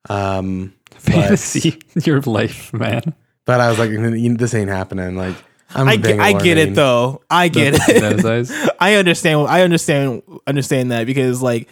um, 0.10 0.74
Fantasy, 0.96 1.80
your 2.04 2.22
life, 2.22 2.74
man. 2.74 3.14
but 3.46 3.60
I 3.60 3.70
was 3.70 3.78
like, 3.78 3.90
this 4.38 4.54
ain't 4.54 4.70
happening. 4.70 5.16
Like 5.18 5.36
I'm 5.74 5.88
a 5.88 5.92
I 5.92 5.96
get, 5.98 6.20
I 6.20 6.32
get 6.34 6.56
main. 6.58 6.70
it 6.70 6.76
though. 6.76 7.22
I 7.30 7.48
get 7.50 7.74
it. 7.78 8.72
I 8.80 8.96
understand. 8.96 9.48
I 9.50 9.62
understand. 9.64 10.22
Understand 10.48 10.92
that 10.92 11.06
because 11.06 11.42
like, 11.42 11.68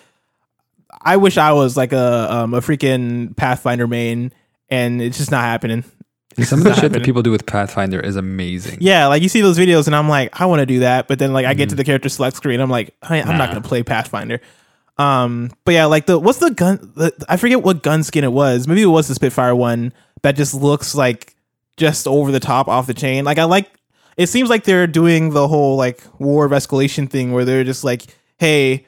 I 1.04 1.18
wish 1.18 1.38
I 1.38 1.52
was 1.54 1.76
like 1.78 1.94
a 1.94 2.34
um 2.34 2.54
a 2.54 2.62
freaking 2.62 3.36
Pathfinder 3.36 3.88
main, 3.88 4.32
and 4.70 5.02
it's 5.02 5.18
just 5.18 5.32
not 5.32 5.44
happening. 5.44 5.84
Some 6.42 6.60
of 6.60 6.66
the 6.66 6.74
shit 6.74 6.92
that 6.94 7.04
people 7.04 7.22
do 7.22 7.30
with 7.30 7.46
Pathfinder 7.46 8.00
is 8.00 8.16
amazing. 8.16 8.80
Yeah, 8.82 9.08
like 9.08 9.22
you 9.22 9.30
see 9.30 9.42
those 9.42 9.60
videos, 9.60 9.86
and 9.86 9.96
I'm 9.96 10.10
like, 10.10 10.40
I 10.42 10.48
want 10.48 10.62
to 10.62 10.66
do 10.66 10.80
that, 10.80 11.08
but 11.08 11.20
then 11.20 11.32
like 11.32 11.46
I 11.46 11.54
get 11.54 11.70
to 11.70 11.76
the 11.76 11.84
character 11.84 12.10
select 12.10 12.38
screen, 12.38 12.60
I'm 12.60 12.70
like, 12.70 12.96
I'm 13.02 13.38
not 13.38 13.50
gonna 13.50 13.62
play 13.62 13.84
Pathfinder. 13.84 14.42
Um, 14.98 15.52
but 15.66 15.74
yeah, 15.74 15.86
like 15.86 16.06
the 16.06 16.20
what's 16.20 16.40
the 16.40 16.52
gun? 16.52 16.92
The, 16.96 17.14
I 17.28 17.38
forget 17.38 17.62
what 17.64 17.84
gun 17.84 18.04
skin 18.04 18.24
it 18.24 18.32
was. 18.32 18.68
Maybe 18.68 18.82
it 18.82 18.88
was 18.88 19.08
the 19.08 19.16
Spitfire 19.16 19.56
one 19.56 19.94
that 20.22 20.36
just 20.36 20.54
looks 20.54 20.96
like 20.96 21.36
just 21.78 22.08
over 22.08 22.32
the 22.32 22.40
top, 22.40 22.68
off 22.68 22.88
the 22.88 22.94
chain. 22.94 23.26
Like 23.26 23.38
I 23.38 23.44
like. 23.46 23.70
It 24.16 24.28
seems 24.28 24.48
like 24.48 24.64
they're 24.64 24.86
doing 24.86 25.32
the 25.32 25.48
whole 25.48 25.76
like 25.76 26.04
war 26.20 26.46
of 26.46 26.52
escalation 26.52 27.10
thing 27.10 27.32
where 27.32 27.46
they're 27.46 27.64
just 27.64 27.84
like, 27.84 28.04
hey, 28.38 28.86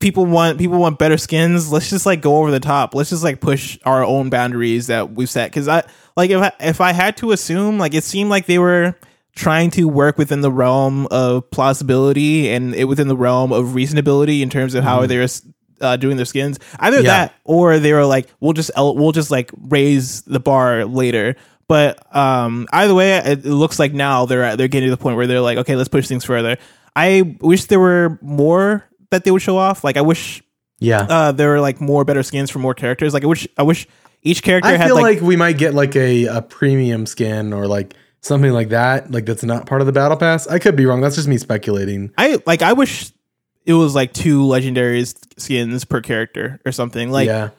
people 0.00 0.26
want 0.26 0.58
people 0.58 0.78
want 0.78 0.98
better 0.98 1.16
skins. 1.18 1.70
Let's 1.70 1.90
just 1.90 2.06
like 2.06 2.20
go 2.20 2.38
over 2.38 2.50
the 2.50 2.60
top. 2.60 2.94
Let's 2.94 3.10
just 3.10 3.22
like 3.22 3.40
push 3.40 3.78
our 3.84 4.04
own 4.04 4.30
boundaries 4.30 4.88
that 4.88 5.12
we've 5.12 5.30
set. 5.30 5.50
Because 5.50 5.68
I 5.68 5.84
like 6.16 6.30
if 6.30 6.40
I, 6.42 6.52
if 6.60 6.80
I 6.80 6.92
had 6.92 7.16
to 7.18 7.32
assume, 7.32 7.78
like 7.78 7.94
it 7.94 8.02
seemed 8.04 8.30
like 8.30 8.46
they 8.46 8.58
were 8.58 8.96
trying 9.36 9.70
to 9.70 9.84
work 9.86 10.18
within 10.18 10.40
the 10.40 10.50
realm 10.50 11.06
of 11.10 11.48
plausibility 11.50 12.50
and 12.50 12.74
it 12.74 12.84
within 12.86 13.06
the 13.08 13.16
realm 13.16 13.52
of 13.52 13.68
reasonability 13.68 14.40
in 14.40 14.50
terms 14.50 14.74
of 14.74 14.82
how 14.82 15.06
they're 15.06 15.28
uh, 15.80 15.96
doing 15.96 16.16
their 16.16 16.26
skins. 16.26 16.58
Either 16.80 16.96
Yeah. 16.98 17.02
that 17.02 17.34
or 17.44 17.78
they 17.78 17.92
were 17.92 18.04
like, 18.04 18.28
we'll 18.40 18.52
just 18.54 18.70
el- 18.76 18.96
we'll 18.96 19.12
just 19.12 19.30
like 19.30 19.50
raise 19.56 20.22
the 20.22 20.40
bar 20.40 20.84
later. 20.84 21.36
But 21.68 22.14
um, 22.16 22.66
either 22.72 22.94
way, 22.94 23.12
it, 23.18 23.46
it 23.46 23.52
looks 23.52 23.78
like 23.78 23.92
now 23.92 24.26
they're 24.26 24.56
they're 24.56 24.66
getting 24.68 24.88
to 24.88 24.96
the 24.96 25.00
point 25.00 25.16
where 25.16 25.28
they're 25.28 25.40
like, 25.40 25.58
okay, 25.58 25.76
let's 25.76 25.88
push 25.88 26.08
things 26.08 26.24
further. 26.24 26.58
I 26.96 27.36
wish 27.40 27.66
there 27.66 27.78
were 27.78 28.18
more 28.20 28.84
that 29.10 29.24
they 29.24 29.30
would 29.30 29.42
show 29.42 29.56
off. 29.56 29.84
Like 29.84 29.96
I 29.96 30.00
wish 30.02 30.42
Yeah. 30.78 31.00
uh, 31.08 31.32
there 31.32 31.50
were 31.50 31.60
like 31.60 31.80
more 31.80 32.04
better 32.04 32.22
skins 32.22 32.50
for 32.50 32.58
more 32.58 32.74
characters. 32.74 33.12
Like 33.14 33.24
I 33.24 33.26
wish 33.26 33.46
I 33.56 33.62
wish 33.62 33.86
each 34.22 34.42
character 34.42 34.68
I 34.68 34.76
had 34.76 34.86
feel 34.88 34.96
like, 34.96 35.16
like, 35.16 35.20
we 35.22 35.36
might 35.36 35.56
get 35.58 35.74
like 35.74 35.96
a, 35.96 36.26
a 36.26 36.42
premium 36.42 37.06
skin 37.06 37.52
or 37.52 37.66
like 37.66 37.94
something 38.20 38.52
like 38.52 38.68
that, 38.70 39.10
like 39.10 39.24
that's 39.26 39.42
not 39.44 39.66
part 39.66 39.80
of 39.80 39.86
the 39.86 39.92
battle 39.92 40.16
pass. 40.16 40.46
I 40.46 40.58
could 40.58 40.76
be 40.76 40.84
wrong. 40.86 41.00
That's 41.00 41.16
just 41.16 41.28
me 41.28 41.38
speculating. 41.38 42.12
I 42.18 42.40
like 42.46 42.62
I 42.62 42.72
wish 42.74 43.10
it 43.66 43.74
was 43.74 43.94
like 43.94 44.12
two 44.12 44.44
legendary 44.44 45.04
skins 45.36 45.84
per 45.84 46.00
character 46.00 46.60
or 46.66 46.72
something. 46.72 47.10
Like 47.10 47.26
yeah. 47.26 47.50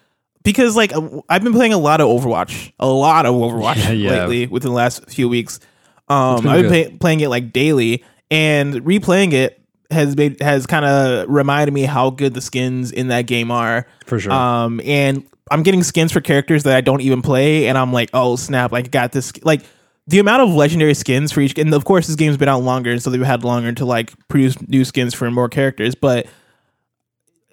because 0.43 0.75
like 0.75 0.93
I've 1.29 1.43
been 1.43 1.53
playing 1.53 1.73
a 1.73 1.77
lot 1.77 1.99
of 2.01 2.07
Overwatch, 2.07 2.73
a 2.79 2.87
lot 2.87 3.25
of 3.25 3.33
Overwatch 3.35 3.75
Yeah, 3.87 3.91
yeah. 3.91 4.09
lately 4.25 4.47
within 4.47 4.69
the 4.71 4.75
last 4.75 5.09
few 5.09 5.27
weeks. 5.29 5.59
Um, 6.07 6.47
I've 6.47 6.63
been 6.63 6.67
play- 6.69 6.97
playing 6.97 7.19
it 7.21 7.29
like 7.29 7.53
daily, 7.53 8.03
and 8.29 8.73
replaying 8.85 9.31
it 9.33 9.60
has 9.91 10.15
made 10.15 10.41
has 10.41 10.65
kind 10.65 10.85
of 10.85 11.29
reminded 11.29 11.73
me 11.73 11.83
how 11.83 12.09
good 12.09 12.33
the 12.33 12.41
skins 12.41 12.91
in 12.91 13.09
that 13.09 13.23
game 13.23 13.51
are. 13.51 13.87
For 14.05 14.19
sure. 14.19 14.31
Um, 14.31 14.81
and 14.83 15.25
I'm 15.51 15.63
getting 15.63 15.83
skins 15.83 16.11
for 16.11 16.21
characters 16.21 16.63
that 16.63 16.75
I 16.75 16.81
don't 16.81 17.01
even 17.01 17.21
play, 17.21 17.67
and 17.67 17.77
I'm 17.77 17.91
like, 17.91 18.09
oh 18.13 18.37
snap! 18.37 18.71
Like, 18.71 18.89
got 18.89 19.11
this. 19.11 19.33
Like, 19.43 19.61
the 20.07 20.19
amount 20.19 20.41
of 20.43 20.49
legendary 20.49 20.93
skins 20.93 21.31
for 21.31 21.41
each, 21.41 21.57
and 21.57 21.73
of 21.73 21.85
course, 21.85 22.07
this 22.07 22.15
game's 22.15 22.37
been 22.37 22.49
out 22.49 22.63
longer, 22.63 22.97
so 22.99 23.09
they've 23.09 23.21
had 23.21 23.43
longer 23.43 23.71
to 23.73 23.85
like 23.85 24.13
produce 24.29 24.59
new 24.67 24.85
skins 24.85 25.13
for 25.13 25.29
more 25.29 25.49
characters. 25.49 25.93
But 25.93 26.27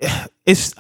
it's, 0.47 0.75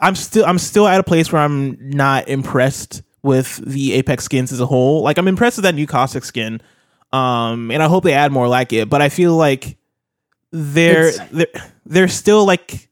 I'm 0.00 0.14
still, 0.14 0.44
I'm 0.44 0.58
still 0.58 0.86
at 0.86 1.00
a 1.00 1.04
place 1.04 1.32
where 1.32 1.42
I'm 1.42 1.78
not 1.80 2.28
impressed 2.28 3.02
with 3.22 3.56
the 3.56 3.94
Apex 3.94 4.24
skins 4.24 4.52
as 4.52 4.60
a 4.60 4.66
whole. 4.66 5.02
Like, 5.02 5.18
I'm 5.18 5.28
impressed 5.28 5.56
with 5.56 5.64
that 5.64 5.74
new 5.74 5.86
Caustic 5.86 6.24
skin, 6.24 6.60
um, 7.12 7.70
and 7.70 7.82
I 7.82 7.88
hope 7.88 8.04
they 8.04 8.12
add 8.12 8.32
more 8.32 8.48
like 8.48 8.72
it. 8.74 8.90
But 8.90 9.00
I 9.00 9.08
feel 9.08 9.34
like 9.34 9.78
they're 10.52 11.08
It's- 11.08 11.28
they're 11.30 11.70
they're 11.86 12.08
still 12.08 12.44
like 12.44 12.88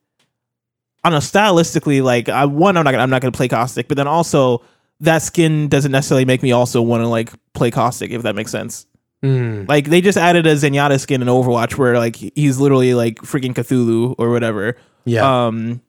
I 1.05 1.11
don't 1.11 1.17
know 1.17 1.21
stylistically 1.21 2.03
like 2.03 2.29
I 2.29 2.45
one 2.45 2.77
I'm 2.77 2.85
not 2.85 2.91
gonna, 2.93 3.03
I'm 3.03 3.11
not 3.11 3.23
gonna 3.23 3.33
play 3.33 3.49
caustic, 3.49 3.89
but 3.89 3.97
then 3.97 4.07
also 4.09 4.63
that 5.01 5.23
skin 5.23 5.69
doesn't 5.69 5.93
necessarily 5.93 6.25
make 6.25 6.43
me 6.43 6.53
also 6.53 6.83
want 6.83 7.03
to 7.03 7.09
like 7.09 7.31
play 7.55 7.71
caustic 7.71 8.11
if 8.11 8.23
that 8.23 8.35
makes 8.35 8.51
sense. 8.51 8.87
Mm. 9.23 9.69
Like 9.69 9.87
they 9.87 10.01
just 10.01 10.19
added 10.19 10.47
a 10.47 10.55
Zenyatta 10.55 11.01
skin 11.01 11.23
in 11.23 11.29
Overwatch 11.29 11.77
where 11.77 11.99
like 11.99 12.17
he's 12.17 12.59
literally 12.59 12.95
like 12.95 13.17
freaking 13.17 13.55
Cthulhu 13.55 14.15
or 14.19 14.31
whatever. 14.31 14.77
Yeah. 15.05 15.47
Um, 15.47 15.81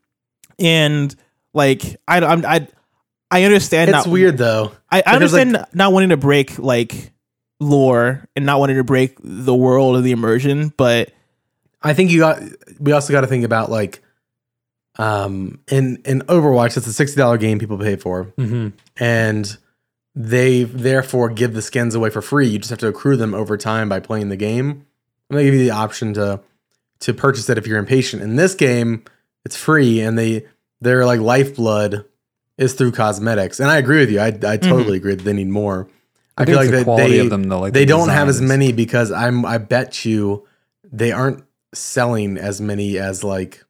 and 0.57 1.15
like 1.53 1.83
I 2.07 2.19
I'm, 2.19 2.45
I 2.45 2.67
I 3.31 3.43
understand. 3.43 3.89
it's 3.89 4.05
not, 4.05 4.11
weird 4.11 4.37
though. 4.37 4.71
I, 4.89 5.03
I 5.05 5.15
understand 5.15 5.63
not 5.73 5.93
wanting 5.93 6.09
to 6.09 6.17
break 6.17 6.57
like 6.57 7.11
lore 7.59 8.27
and 8.35 8.45
not 8.45 8.59
wanting 8.59 8.77
to 8.77 8.83
break 8.83 9.17
the 9.21 9.55
world 9.55 9.95
of 9.97 10.03
the 10.03 10.11
immersion, 10.11 10.73
but 10.77 11.11
I 11.81 11.93
think 11.93 12.11
you 12.11 12.19
got. 12.19 12.41
We 12.79 12.91
also 12.91 13.13
got 13.13 13.21
to 13.21 13.27
think 13.27 13.45
about 13.45 13.69
like, 13.69 14.01
um, 14.97 15.59
in 15.71 16.01
in 16.05 16.21
Overwatch, 16.21 16.77
it's 16.77 16.87
a 16.87 16.93
sixty 16.93 17.17
dollar 17.17 17.37
game 17.37 17.59
people 17.59 17.77
pay 17.77 17.95
for, 17.95 18.25
mm-hmm. 18.37 18.69
and 18.97 19.57
they 20.15 20.63
therefore 20.63 21.29
give 21.29 21.53
the 21.53 21.61
skins 21.61 21.95
away 21.95 22.09
for 22.09 22.21
free. 22.21 22.47
You 22.47 22.59
just 22.59 22.69
have 22.69 22.79
to 22.79 22.87
accrue 22.87 23.15
them 23.15 23.33
over 23.33 23.57
time 23.57 23.87
by 23.87 23.99
playing 23.99 24.29
the 24.29 24.35
game. 24.35 24.85
And 25.29 25.37
they 25.37 25.45
give 25.45 25.53
you 25.53 25.63
the 25.63 25.71
option 25.71 26.13
to 26.15 26.41
to 27.01 27.13
purchase 27.13 27.49
it 27.49 27.57
if 27.57 27.67
you're 27.67 27.79
impatient. 27.79 28.21
In 28.21 28.35
this 28.35 28.55
game, 28.55 29.03
it's 29.45 29.55
free, 29.55 30.01
and 30.01 30.17
they 30.17 30.45
their 30.81 31.05
like 31.05 31.19
lifeblood 31.19 32.05
is 32.57 32.73
through 32.73 32.91
cosmetics. 32.91 33.59
And 33.59 33.69
I 33.69 33.77
agree 33.77 33.99
with 33.99 34.11
you. 34.11 34.19
I 34.19 34.27
I 34.27 34.57
totally 34.57 34.97
agree 34.97 35.15
that 35.15 35.23
they 35.23 35.33
need 35.33 35.47
more. 35.47 35.87
I, 36.37 36.45
feel 36.45 36.55
like 36.55 36.69
the 36.69 36.83
that 36.83 36.97
they 36.97 37.27
them 37.27 37.43
though. 37.43 37.59
Like 37.59 37.73
they 37.73 37.85
the 37.85 37.89
don't 37.89 38.09
have 38.09 38.29
as 38.29 38.41
many 38.41 38.71
because 38.71 39.11
I'm 39.11 39.45
I 39.45 39.57
bet 39.57 40.05
you 40.05 40.47
they 40.91 41.11
aren't 41.11 41.43
selling 41.73 42.37
as 42.37 42.59
many 42.61 42.97
as 42.97 43.23
like 43.23 43.63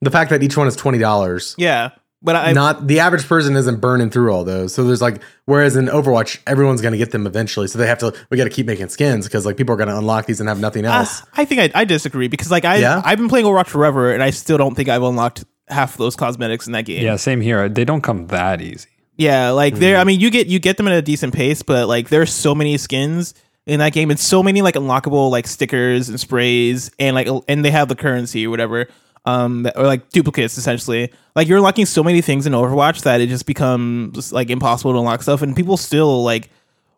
the 0.00 0.10
fact 0.10 0.30
that 0.30 0.42
each 0.42 0.56
one 0.56 0.66
is 0.66 0.76
twenty 0.76 0.98
dollars. 0.98 1.54
yeah. 1.58 1.90
But 2.22 2.36
I 2.36 2.52
Not 2.52 2.86
the 2.86 3.00
average 3.00 3.28
person 3.28 3.54
isn't 3.54 3.82
burning 3.82 4.08
through 4.08 4.32
all 4.32 4.44
those. 4.44 4.72
So 4.72 4.82
there's 4.84 5.02
like 5.02 5.20
whereas 5.44 5.76
in 5.76 5.86
Overwatch 5.88 6.38
everyone's 6.46 6.80
gonna 6.80 6.96
get 6.96 7.10
them 7.10 7.26
eventually. 7.26 7.66
So 7.66 7.78
they 7.78 7.86
have 7.86 7.98
to 7.98 8.14
we 8.30 8.38
gotta 8.38 8.48
keep 8.48 8.64
making 8.66 8.88
skins 8.88 9.26
because 9.26 9.44
like 9.44 9.58
people 9.58 9.74
are 9.74 9.76
gonna 9.76 9.98
unlock 9.98 10.24
these 10.24 10.40
and 10.40 10.48
have 10.48 10.58
nothing 10.58 10.86
Uh, 10.86 11.00
else. 11.00 11.22
I 11.36 11.44
think 11.44 11.60
I, 11.76 11.80
I 11.82 11.84
disagree 11.84 12.28
because 12.28 12.50
like 12.50 12.64
I 12.64 12.76
Yeah? 12.78 13.02
I've 13.04 13.18
been 13.18 13.28
playing 13.28 13.44
Overwatch 13.44 13.66
forever 13.66 14.10
and 14.10 14.22
I 14.22 14.30
still 14.30 14.56
don't 14.56 14.74
think 14.74 14.88
I've 14.88 15.02
unlocked 15.02 15.44
half 15.68 15.92
of 15.92 15.98
those 15.98 16.16
cosmetics 16.16 16.66
in 16.66 16.72
that 16.72 16.86
game. 16.86 17.04
Yeah, 17.04 17.16
same 17.16 17.42
here. 17.42 17.68
They 17.68 17.84
don't 17.84 18.00
come 18.00 18.26
that 18.28 18.62
easy. 18.62 18.88
Yeah, 19.18 19.50
like 19.50 19.74
there 19.74 19.98
I 19.98 20.04
mean 20.04 20.18
you 20.18 20.30
get 20.30 20.46
you 20.46 20.58
get 20.58 20.78
them 20.78 20.88
at 20.88 20.94
a 20.94 21.02
decent 21.02 21.34
pace, 21.34 21.60
but 21.60 21.88
like 21.88 22.08
there's 22.08 22.32
so 22.32 22.54
many 22.54 22.78
skins 22.78 23.34
in 23.66 23.78
that 23.80 23.92
game 23.92 24.10
and 24.10 24.20
so 24.20 24.42
many 24.42 24.60
like 24.62 24.74
unlockable 24.74 25.30
like 25.30 25.46
stickers 25.46 26.08
and 26.08 26.20
sprays 26.20 26.90
and 26.98 27.14
like 27.14 27.28
and 27.48 27.64
they 27.64 27.70
have 27.70 27.88
the 27.88 27.96
currency 27.96 28.46
or 28.46 28.50
whatever. 28.50 28.86
Um 29.24 29.62
that- 29.62 29.76
or 29.78 29.84
like 29.84 30.10
duplicates 30.10 30.58
essentially. 30.58 31.10
Like 31.34 31.48
you're 31.48 31.56
unlocking 31.58 31.86
so 31.86 32.04
many 32.04 32.20
things 32.20 32.46
in 32.46 32.52
Overwatch 32.52 33.02
that 33.04 33.20
it 33.20 33.28
just 33.28 33.46
becomes 33.46 34.32
like 34.32 34.50
impossible 34.50 34.92
to 34.92 34.98
unlock 34.98 35.22
stuff 35.22 35.40
and 35.42 35.56
people 35.56 35.76
still 35.76 36.22
like 36.22 36.50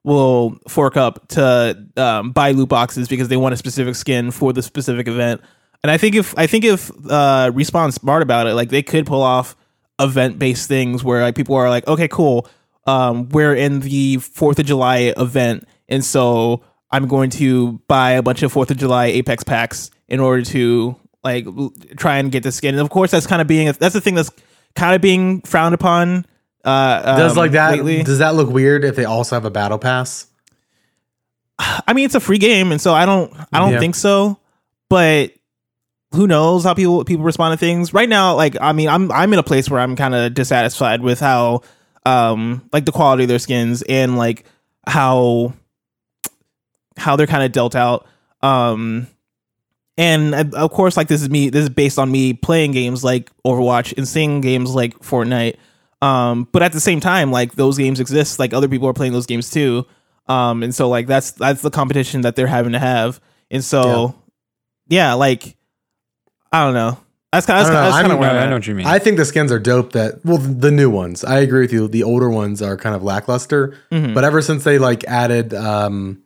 will 0.02 0.56
fork 0.68 0.96
up 0.96 1.26
to 1.28 1.84
um, 1.96 2.30
buy 2.32 2.52
loot 2.52 2.68
boxes 2.68 3.08
because 3.08 3.28
they 3.28 3.36
want 3.36 3.52
a 3.54 3.56
specific 3.56 3.94
skin 3.96 4.30
for 4.30 4.52
the 4.52 4.62
specific 4.62 5.08
event. 5.08 5.40
And 5.82 5.90
I 5.90 5.98
think 5.98 6.14
if 6.14 6.36
I 6.38 6.46
think 6.46 6.64
if 6.64 6.90
uh, 7.10 7.50
respawn's 7.52 7.94
smart 7.96 8.22
about 8.22 8.46
it, 8.46 8.54
like 8.54 8.70
they 8.70 8.82
could 8.82 9.06
pull 9.06 9.22
off 9.22 9.54
event 10.00 10.38
based 10.38 10.68
things 10.68 11.02
where 11.04 11.22
like 11.22 11.34
people 11.36 11.54
are 11.54 11.68
like, 11.70 11.86
okay, 11.86 12.08
cool, 12.08 12.48
um, 12.86 13.28
we're 13.30 13.54
in 13.54 13.80
the 13.80 14.16
Fourth 14.18 14.58
of 14.58 14.66
July 14.66 15.12
event, 15.16 15.66
and 15.88 16.04
so 16.04 16.62
I'm 16.90 17.08
going 17.08 17.30
to 17.30 17.80
buy 17.88 18.12
a 18.12 18.22
bunch 18.22 18.42
of 18.42 18.52
Fourth 18.52 18.70
of 18.70 18.76
July 18.76 19.06
Apex 19.06 19.42
packs 19.44 19.90
in 20.08 20.20
order 20.20 20.42
to 20.42 20.96
like 21.24 21.46
l- 21.46 21.72
try 21.96 22.18
and 22.18 22.30
get 22.30 22.42
the 22.42 22.52
skin. 22.52 22.74
And 22.74 22.80
of 22.80 22.90
course, 22.90 23.10
that's 23.10 23.26
kind 23.26 23.42
of 23.42 23.48
being 23.48 23.66
that's 23.78 23.94
the 23.94 24.00
thing 24.00 24.14
that's 24.14 24.30
kind 24.74 24.94
of 24.94 25.00
being 25.00 25.40
frowned 25.42 25.74
upon. 25.74 26.24
Uh, 26.64 27.16
Does 27.16 27.32
um, 27.32 27.38
like 27.38 27.52
that 27.52 27.72
lately. 27.76 28.02
does 28.02 28.18
that 28.18 28.34
look 28.34 28.48
weird 28.50 28.84
if 28.84 28.96
they 28.96 29.04
also 29.04 29.36
have 29.36 29.44
a 29.44 29.50
battle 29.50 29.78
pass? 29.78 30.26
I 31.58 31.92
mean, 31.94 32.04
it's 32.04 32.14
a 32.14 32.20
free 32.20 32.38
game, 32.38 32.70
and 32.70 32.80
so 32.80 32.92
I 32.92 33.06
don't, 33.06 33.32
I 33.52 33.58
don't 33.60 33.72
Yeah. 33.72 33.78
think 33.80 33.94
so. 33.94 34.38
But 34.90 35.32
who 36.12 36.26
knows 36.26 36.64
how 36.64 36.74
people 36.74 37.04
people 37.04 37.24
respond 37.24 37.52
to 37.52 37.56
things 37.58 37.94
right 37.94 38.08
now? 38.08 38.34
Like, 38.34 38.56
I 38.60 38.72
mean, 38.72 38.88
I'm 38.88 39.10
I'm 39.10 39.32
in 39.32 39.38
a 39.38 39.42
place 39.42 39.70
where 39.70 39.80
I'm 39.80 39.96
kind 39.96 40.14
of 40.14 40.34
dissatisfied 40.34 41.00
with 41.00 41.18
how, 41.18 41.62
um, 42.04 42.68
like 42.72 42.84
the 42.84 42.92
quality 42.92 43.24
of 43.24 43.28
their 43.28 43.38
skins 43.38 43.82
and 43.82 44.16
like 44.18 44.44
how 44.86 45.54
how 46.96 47.16
they're 47.16 47.26
kind 47.26 47.44
of 47.44 47.52
dealt 47.52 47.74
out. 47.74 48.06
Um, 48.42 49.06
and 49.98 50.34
uh, 50.34 50.44
of 50.54 50.70
course, 50.70 50.96
like 50.96 51.08
this 51.08 51.22
is 51.22 51.30
me. 51.30 51.48
This 51.48 51.64
is 51.64 51.70
based 51.70 51.98
on 51.98 52.10
me 52.10 52.34
playing 52.34 52.72
games 52.72 53.02
like 53.02 53.30
Overwatch 53.44 53.96
and 53.96 54.06
seeing 54.06 54.40
games 54.40 54.74
like 54.74 54.98
Fortnite. 55.00 55.56
Um, 56.02 56.48
but 56.52 56.62
at 56.62 56.72
the 56.72 56.80
same 56.80 57.00
time, 57.00 57.30
like 57.30 57.52
those 57.52 57.78
games 57.78 58.00
exist. 58.00 58.38
Like 58.38 58.52
other 58.52 58.68
people 58.68 58.88
are 58.88 58.92
playing 58.92 59.12
those 59.12 59.26
games 59.26 59.50
too. 59.50 59.86
Um, 60.28 60.62
and 60.62 60.74
so 60.74 60.88
like 60.88 61.06
that's 61.06 61.32
that's 61.32 61.62
the 61.62 61.70
competition 61.70 62.22
that 62.22 62.36
they're 62.36 62.46
having 62.46 62.72
to 62.72 62.78
have. 62.78 63.20
And 63.50 63.64
so, 63.64 64.14
yeah, 64.88 65.14
like 65.14 65.56
I 66.52 66.64
don't 66.64 66.74
know. 66.74 66.98
That's 67.32 67.46
kind 67.46 67.58
I 67.58 67.60
of 67.62 67.66
don't 67.66 67.74
that's 67.74 67.96
kind 67.96 68.12
of 68.12 68.18
where 68.18 68.30
I'm 68.30 68.36
I 68.36 68.46
know 68.46 68.56
what 68.56 68.66
you 68.66 68.74
mean. 68.74 68.86
I 68.86 68.98
think 68.98 69.18
the 69.18 69.24
skins 69.24 69.52
are 69.52 69.58
dope. 69.58 69.92
That 69.92 70.24
well, 70.24 70.38
the 70.38 70.70
new 70.70 70.90
ones. 70.90 71.24
I 71.24 71.40
agree 71.40 71.60
with 71.60 71.72
you. 71.72 71.88
The 71.88 72.02
older 72.02 72.30
ones 72.30 72.62
are 72.62 72.76
kind 72.76 72.94
of 72.94 73.02
lackluster. 73.02 73.76
Mhm. 73.90 74.14
But 74.14 74.24
ever 74.24 74.42
since 74.42 74.64
they 74.64 74.78
like 74.78 75.04
added 75.04 75.54
um, 75.54 76.22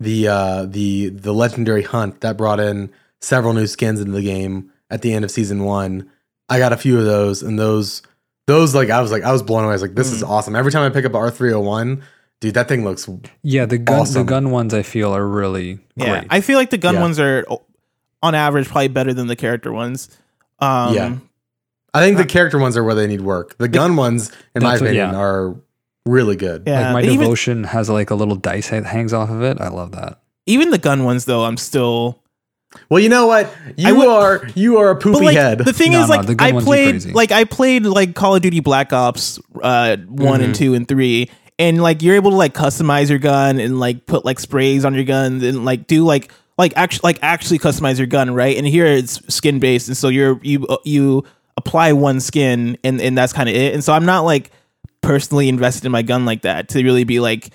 the 0.00 0.28
uh, 0.28 0.64
the 0.66 1.10
the 1.10 1.32
legendary 1.34 1.82
hunt 1.82 2.20
that 2.22 2.36
brought 2.36 2.58
in 2.60 2.90
several 3.20 3.52
new 3.52 3.66
skins 3.66 4.00
into 4.00 4.12
the 4.12 4.22
game 4.22 4.72
at 4.90 5.02
the 5.02 5.12
end 5.12 5.24
of 5.24 5.30
season 5.30 5.64
one, 5.64 6.10
I 6.48 6.58
got 6.58 6.72
a 6.72 6.76
few 6.76 6.98
of 6.98 7.04
those, 7.04 7.42
and 7.42 7.58
those 7.58 8.02
those 8.46 8.74
like 8.74 8.90
I 8.90 9.00
was 9.00 9.12
like 9.12 9.22
I 9.22 9.30
was 9.32 9.42
blown 9.42 9.64
away. 9.64 9.70
I 9.70 9.74
was 9.74 9.82
like, 9.82 9.94
this 9.94 10.10
Mm. 10.10 10.14
is 10.14 10.22
awesome. 10.22 10.56
Every 10.56 10.72
time 10.72 10.82
I 10.90 10.92
pick 10.92 11.04
up 11.04 11.14
R 11.14 11.30
three 11.30 11.52
hundred 11.52 11.64
one, 11.66 12.02
dude, 12.40 12.54
that 12.54 12.66
thing 12.68 12.82
looks 12.84 13.08
yeah, 13.42 13.66
the 13.66 13.78
gun 13.78 14.00
Awesome. 14.00 14.24
the 14.26 14.28
gun 14.30 14.50
ones 14.50 14.72
I 14.74 14.82
feel 14.82 15.14
are 15.14 15.26
really 15.26 15.78
Yeah, 15.96 16.20
great. 16.20 16.26
I 16.30 16.40
feel 16.40 16.56
like 16.58 16.70
the 16.70 16.78
gun 16.78 16.94
Yeah. 16.94 17.00
ones 17.02 17.20
are 17.20 17.44
on 18.22 18.34
average 18.34 18.66
probably 18.68 18.88
better 18.88 19.14
than 19.14 19.26
the 19.28 19.36
character 19.36 19.72
ones. 19.72 20.08
Um, 20.58 20.94
Yeah. 20.94 21.16
I 21.92 22.00
think 22.00 22.18
the 22.18 22.24
character 22.24 22.58
ones 22.58 22.76
are 22.76 22.84
where 22.84 22.94
they 22.94 23.06
need 23.08 23.20
work. 23.20 23.58
The 23.58 23.66
gun 23.68 23.96
ones, 23.96 24.30
in 24.54 24.62
my 24.62 24.70
That's 24.70 24.80
what- 24.82 24.86
opinion, 24.90 25.10
yeah. 25.12 25.18
are 25.18 25.56
really 26.10 26.36
good. 26.36 26.64
yeah. 26.66 26.92
like 26.92 27.04
my 27.04 27.10
even, 27.10 27.20
devotion 27.20 27.64
has 27.64 27.88
like 27.88 28.10
a 28.10 28.14
little 28.14 28.36
dice 28.36 28.70
that 28.70 28.84
hangs 28.84 29.12
off 29.12 29.30
of 29.30 29.42
it. 29.42 29.60
I 29.60 29.68
love 29.68 29.92
that. 29.92 30.20
even 30.46 30.70
the 30.70 30.78
gun 30.78 31.04
ones 31.04 31.24
though, 31.24 31.44
I'm 31.44 31.56
still. 31.56 32.22
Well, 32.88 33.00
you 33.00 33.08
know 33.08 33.26
what? 33.26 33.52
You 33.76 33.96
would- 33.96 34.06
are 34.08 34.46
you 34.54 34.78
are 34.78 34.90
a 34.90 34.96
poopy 34.96 35.24
like 35.24 35.36
head. 35.36 35.58
the 35.58 35.72
thing 35.72 35.92
No, 35.92 36.02
is, 36.04 36.08
no, 36.08 36.16
like 36.16 36.40
I 36.40 36.52
played, 36.52 37.04
like 37.14 37.32
I 37.32 37.42
played 37.44 37.84
like 37.84 38.14
Call 38.14 38.36
of 38.36 38.42
Duty 38.42 38.60
Black 38.60 38.92
Ops, 38.92 39.40
uh, 39.60 39.96
one 40.08 40.40
and 40.40 40.52
Mhm. 40.54 40.56
two 40.58 40.74
and 40.74 40.86
three, 40.86 41.28
and 41.58 41.82
like 41.82 42.00
you're 42.02 42.14
able 42.14 42.30
to 42.30 42.36
like 42.36 42.54
customize 42.54 43.10
your 43.10 43.18
gun 43.18 43.58
and 43.58 43.80
like 43.80 44.06
put 44.06 44.24
like 44.24 44.38
sprays 44.38 44.84
on 44.84 44.94
your 44.94 45.02
gun 45.04 45.42
and 45.42 45.64
like 45.64 45.88
do 45.88 46.04
like 46.04 46.30
like 46.58 46.72
actually 46.76 47.00
like 47.08 47.18
actually 47.22 47.58
customize 47.58 47.98
your 47.98 48.06
gun, 48.06 48.32
right? 48.32 48.56
And 48.56 48.64
here 48.66 48.86
it's 48.86 49.20
skin 49.34 49.58
based, 49.58 49.88
and 49.88 49.96
so 49.96 50.06
you're 50.08 50.38
you 50.42 50.64
uh, 50.68 50.76
you 50.84 51.24
apply 51.56 51.92
one 51.92 52.20
skin 52.20 52.78
and 52.84 53.00
and 53.00 53.18
that's 53.18 53.32
kind 53.32 53.48
of 53.48 53.54
it. 53.56 53.74
And 53.74 53.82
so 53.82 53.92
I'm 53.92 54.06
not 54.06 54.20
like 54.24 54.52
personally 55.00 55.48
invested 55.48 55.86
in 55.86 55.92
my 55.92 56.02
gun 56.02 56.24
like 56.24 56.42
that 56.42 56.68
to 56.70 56.82
really 56.82 57.04
be 57.04 57.20
like 57.20 57.50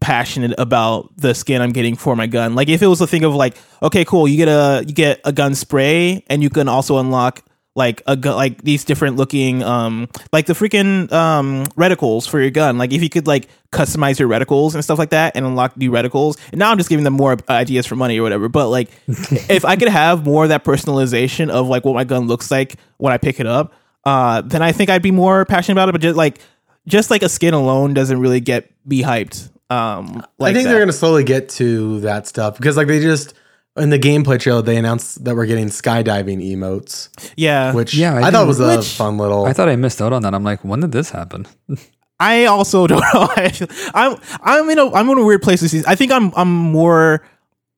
passionate 0.00 0.52
about 0.58 1.16
the 1.16 1.34
skin 1.34 1.62
I'm 1.62 1.70
getting 1.70 1.96
for 1.96 2.16
my 2.16 2.26
gun. 2.26 2.54
Like 2.54 2.68
if 2.68 2.82
it 2.82 2.86
was 2.86 3.00
a 3.00 3.06
thing 3.06 3.24
of 3.24 3.34
like, 3.34 3.56
okay, 3.82 4.04
cool, 4.04 4.28
you 4.28 4.36
get 4.36 4.48
a 4.48 4.84
you 4.86 4.92
get 4.92 5.20
a 5.24 5.32
gun 5.32 5.54
spray 5.54 6.24
and 6.26 6.42
you 6.42 6.50
can 6.50 6.68
also 6.68 6.98
unlock 6.98 7.42
like 7.74 8.02
a 8.06 8.16
gun 8.16 8.36
like 8.36 8.60
these 8.62 8.84
different 8.84 9.16
looking 9.16 9.62
um 9.62 10.06
like 10.30 10.44
the 10.44 10.52
freaking 10.52 11.10
um 11.10 11.64
reticles 11.76 12.28
for 12.28 12.40
your 12.40 12.50
gun. 12.50 12.76
Like 12.76 12.92
if 12.92 13.02
you 13.02 13.08
could 13.08 13.26
like 13.26 13.48
customize 13.70 14.18
your 14.18 14.28
reticles 14.28 14.74
and 14.74 14.84
stuff 14.84 14.98
like 14.98 15.10
that 15.10 15.36
and 15.36 15.46
unlock 15.46 15.76
new 15.76 15.90
reticles. 15.90 16.38
And 16.50 16.58
now 16.58 16.70
I'm 16.70 16.76
just 16.76 16.90
giving 16.90 17.04
them 17.04 17.14
more 17.14 17.36
ideas 17.48 17.86
for 17.86 17.96
money 17.96 18.18
or 18.18 18.22
whatever. 18.22 18.48
But 18.48 18.68
like 18.68 18.90
if 19.08 19.64
I 19.64 19.76
could 19.76 19.88
have 19.88 20.26
more 20.26 20.42
of 20.42 20.48
that 20.50 20.64
personalization 20.64 21.48
of 21.48 21.68
like 21.68 21.84
what 21.84 21.94
my 21.94 22.04
gun 22.04 22.26
looks 22.26 22.50
like 22.50 22.76
when 22.98 23.12
I 23.12 23.18
pick 23.18 23.40
it 23.40 23.46
up, 23.46 23.72
uh 24.04 24.42
then 24.42 24.62
I 24.62 24.72
think 24.72 24.90
I'd 24.90 25.02
be 25.02 25.12
more 25.12 25.44
passionate 25.46 25.74
about 25.74 25.88
it. 25.88 25.92
But 25.92 26.02
just 26.02 26.16
like 26.16 26.40
just 26.86 27.10
like 27.10 27.22
a 27.22 27.28
skin 27.28 27.54
alone 27.54 27.94
doesn't 27.94 28.18
really 28.20 28.40
get 28.40 28.70
be 28.88 29.02
hyped. 29.02 29.48
Um, 29.70 30.24
like 30.38 30.50
I 30.50 30.54
think 30.54 30.64
that. 30.64 30.70
they're 30.72 30.80
gonna 30.82 30.92
slowly 30.92 31.24
get 31.24 31.48
to 31.50 32.00
that 32.00 32.26
stuff 32.26 32.56
because 32.58 32.76
like 32.76 32.86
they 32.88 33.00
just 33.00 33.34
in 33.76 33.88
the 33.88 33.98
gameplay 33.98 34.38
trailer 34.38 34.60
they 34.60 34.76
announced 34.76 35.24
that 35.24 35.34
we're 35.34 35.46
getting 35.46 35.68
skydiving 35.68 36.42
emotes, 36.54 37.08
yeah. 37.36 37.72
which 37.72 37.94
Yeah, 37.94 38.14
I 38.16 38.24
I, 38.24 38.30
thought 38.30 38.46
was 38.46 38.60
a 38.60 38.76
Which- 38.76 38.88
fun 38.94 39.16
little. 39.16 39.46
I 39.46 39.52
thought 39.54 39.68
I 39.70 39.76
missed 39.76 40.02
out 40.02 40.12
on 40.12 40.22
that. 40.22 40.34
I'm 40.34 40.44
like, 40.44 40.62
when 40.64 40.80
did 40.80 40.92
this 40.92 41.10
happen? 41.10 41.46
I 42.20 42.44
also 42.44 42.86
don't 42.86 43.00
know. 43.14 43.28
I 43.36 43.48
feel. 43.48 43.68
I'm 43.94 44.16
I'm 44.42 44.68
in 44.70 44.78
a 44.78 44.92
I'm 44.92 45.08
in 45.08 45.18
a 45.18 45.24
weird 45.24 45.42
place 45.42 45.60
this 45.60 45.70
season. 45.72 45.86
I 45.88 45.94
think 45.94 46.12
I'm 46.12 46.32
I'm 46.36 46.52
more 46.52 47.26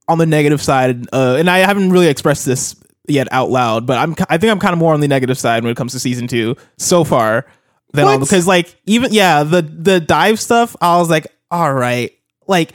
on 0.09 0.19
the 0.19 0.27
negative 0.27 0.61
side, 0.61 1.07
uh, 1.15 1.37
and 1.39 1.49
I 1.49 1.59
haven't 1.59 1.91
really 1.91 2.09
expressed 2.09 2.45
this 2.45 2.75
yet 3.07 3.29
out 3.31 3.51
loud. 3.51 3.87
But 3.87 3.99
I'm 3.99 4.15
I 4.29 4.37
think 4.37 4.51
I'm 4.51 4.59
kind 4.59 4.73
of 4.73 4.79
more 4.79 4.93
on 4.95 5.01
the 5.01 5.09
negative 5.09 5.39
side 5.39 5.63
when 5.63 5.71
it 5.71 5.77
comes 5.77 5.93
to 5.93 6.01
season 6.01 6.27
two 6.27 6.57
so 6.77 7.05
far. 7.05 7.47
Than 7.95 8.05
on, 8.07 8.21
What? 8.21 8.21
because 8.29 8.47
like 8.47 8.75
even 8.87 9.13
yeah 9.13 9.43
the 9.45 9.63
the 9.63 10.01
dive 10.01 10.39
stuff 10.41 10.77
I 10.81 10.99
was 10.99 11.09
like 11.09 11.27
all 11.51 11.73
right. 11.73 12.13
Like 12.47 12.73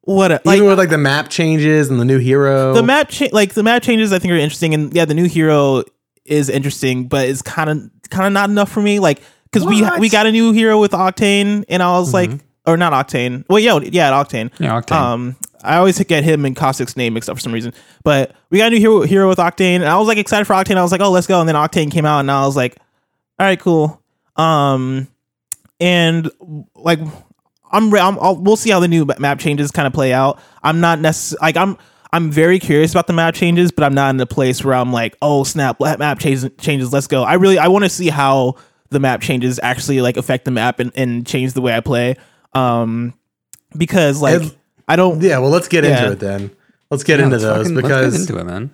what 0.00 0.32
a, 0.32 0.40
like 0.44 0.56
Even 0.56 0.68
with 0.68 0.78
like 0.78 0.90
the 0.90 0.98
map 0.98 1.28
changes 1.30 1.88
and 1.90 1.98
the 2.00 2.04
new 2.04 2.18
hero. 2.18 2.74
the 2.74 2.82
map 2.82 3.08
cha- 3.08 3.28
like 3.32 3.54
the 3.54 3.62
map 3.62 3.82
changes 3.82 4.12
I 4.12 4.18
think 4.18 4.32
are 4.32 4.36
interesting 4.36 4.74
and 4.74 4.92
yeah 4.94 5.04
the 5.04 5.14
new 5.14 5.28
hero 5.28 5.84
is 6.24 6.48
interesting 6.48 7.06
but 7.08 7.28
it's 7.28 7.42
kind 7.42 7.70
of 7.70 7.90
kind 8.10 8.26
of 8.26 8.32
not 8.32 8.50
enough 8.50 8.70
for 8.72 8.80
me. 8.82 8.98
Like 8.98 9.22
because 9.52 9.66
we 9.66 9.86
we 10.00 10.08
got 10.08 10.26
a 10.26 10.32
new 10.32 10.52
hero 10.52 10.80
with 10.80 10.92
Octane 10.92 11.64
and 11.68 11.82
I 11.82 11.98
was 11.98 12.12
like 12.14 12.30
or 12.66 12.76
not 12.78 12.92
Octane. 12.92 13.44
Well 13.48 13.58
yeah 13.58 13.78
yeah 13.82 14.10
Octane. 14.12 14.50
Yeah, 14.58 14.80
Octane. 14.80 14.92
um 14.96 15.36
I 15.62 15.76
always 15.76 15.98
get 16.02 16.24
him 16.24 16.44
and 16.44 16.54
Caustic's 16.54 16.94
name 16.96 17.14
mixed 17.14 17.30
up 17.30 17.36
for 17.36 17.40
some 17.40 17.52
reason. 17.52 17.72
But 18.02 18.34
we 18.50 18.58
got 18.58 18.66
a 18.66 18.70
new 18.70 18.80
hero 18.80 19.00
hero 19.02 19.28
with 19.28 19.38
Octane 19.38 19.76
and 19.76 19.84
I 19.86 19.96
was 19.98 20.08
like 20.08 20.18
excited 20.18 20.46
for 20.46 20.54
Octane. 20.54 20.76
I 20.76 20.82
was 20.82 20.92
like 20.92 21.00
oh 21.00 21.10
let's 21.10 21.26
go. 21.26 21.40
And 21.40 21.48
then 21.48 21.56
Octane 21.56 21.90
came 21.90 22.04
out 22.04 22.20
and 22.20 22.30
I 22.30 22.44
was 22.46 22.56
like 22.56 22.76
all 23.38 23.46
right 23.46 23.58
cool 23.60 24.02
um 24.36 25.08
and 25.80 26.30
like 26.76 27.00
I'm, 27.72 27.90
re- 27.92 28.00
I'm 28.00 28.18
I'll, 28.20 28.36
we'll 28.36 28.56
see 28.56 28.70
how 28.70 28.80
the 28.80 28.88
new 28.88 29.04
map 29.18 29.38
changes 29.40 29.70
kind 29.72 29.86
of 29.86 29.92
play 29.92 30.12
out. 30.12 30.38
I'm 30.62 30.80
not 30.80 31.00
necessarily 31.00 31.42
like 31.42 31.56
I'm 31.56 31.76
I'm 32.12 32.30
very 32.30 32.60
curious 32.60 32.92
about 32.92 33.08
the 33.08 33.12
map 33.12 33.34
changes, 33.34 33.72
but 33.72 33.82
I'm 33.84 33.94
not 33.94 34.14
in 34.14 34.20
a 34.20 34.26
place 34.26 34.64
where 34.64 34.74
I'm 34.74 34.92
like, 34.92 35.16
oh 35.20 35.42
snap, 35.44 35.80
map 35.80 36.18
changes 36.20 36.48
changes, 36.58 36.92
let's 36.92 37.08
go. 37.08 37.24
I 37.24 37.34
really 37.34 37.58
I 37.58 37.68
want 37.68 37.84
to 37.84 37.90
see 37.90 38.08
how 38.08 38.54
the 38.90 39.00
map 39.00 39.20
changes 39.20 39.58
actually 39.62 40.00
like 40.00 40.16
affect 40.16 40.44
the 40.44 40.52
map 40.52 40.78
and, 40.78 40.92
and 40.94 41.26
change 41.26 41.52
the 41.54 41.60
way 41.60 41.74
I 41.74 41.80
play. 41.80 42.16
Um, 42.52 43.14
because 43.76 44.22
like 44.22 44.42
It- 44.42 44.56
I 44.86 44.96
don't 44.96 45.20
yeah, 45.22 45.38
well, 45.38 45.50
let's 45.50 45.66
get 45.66 45.82
Yeah. 45.84 45.98
into 46.02 46.12
it 46.12 46.18
then. 46.20 46.50
Let's 46.90 47.02
get 47.02 47.18
Yeah, 47.18 47.24
into 47.24 47.36
let's 47.38 47.44
those 47.44 47.66
fucking- 47.66 47.74
let's 47.74 47.88
because 47.88 48.12
get 48.12 48.20
into 48.20 48.38
it, 48.40 48.44
man. 48.44 48.70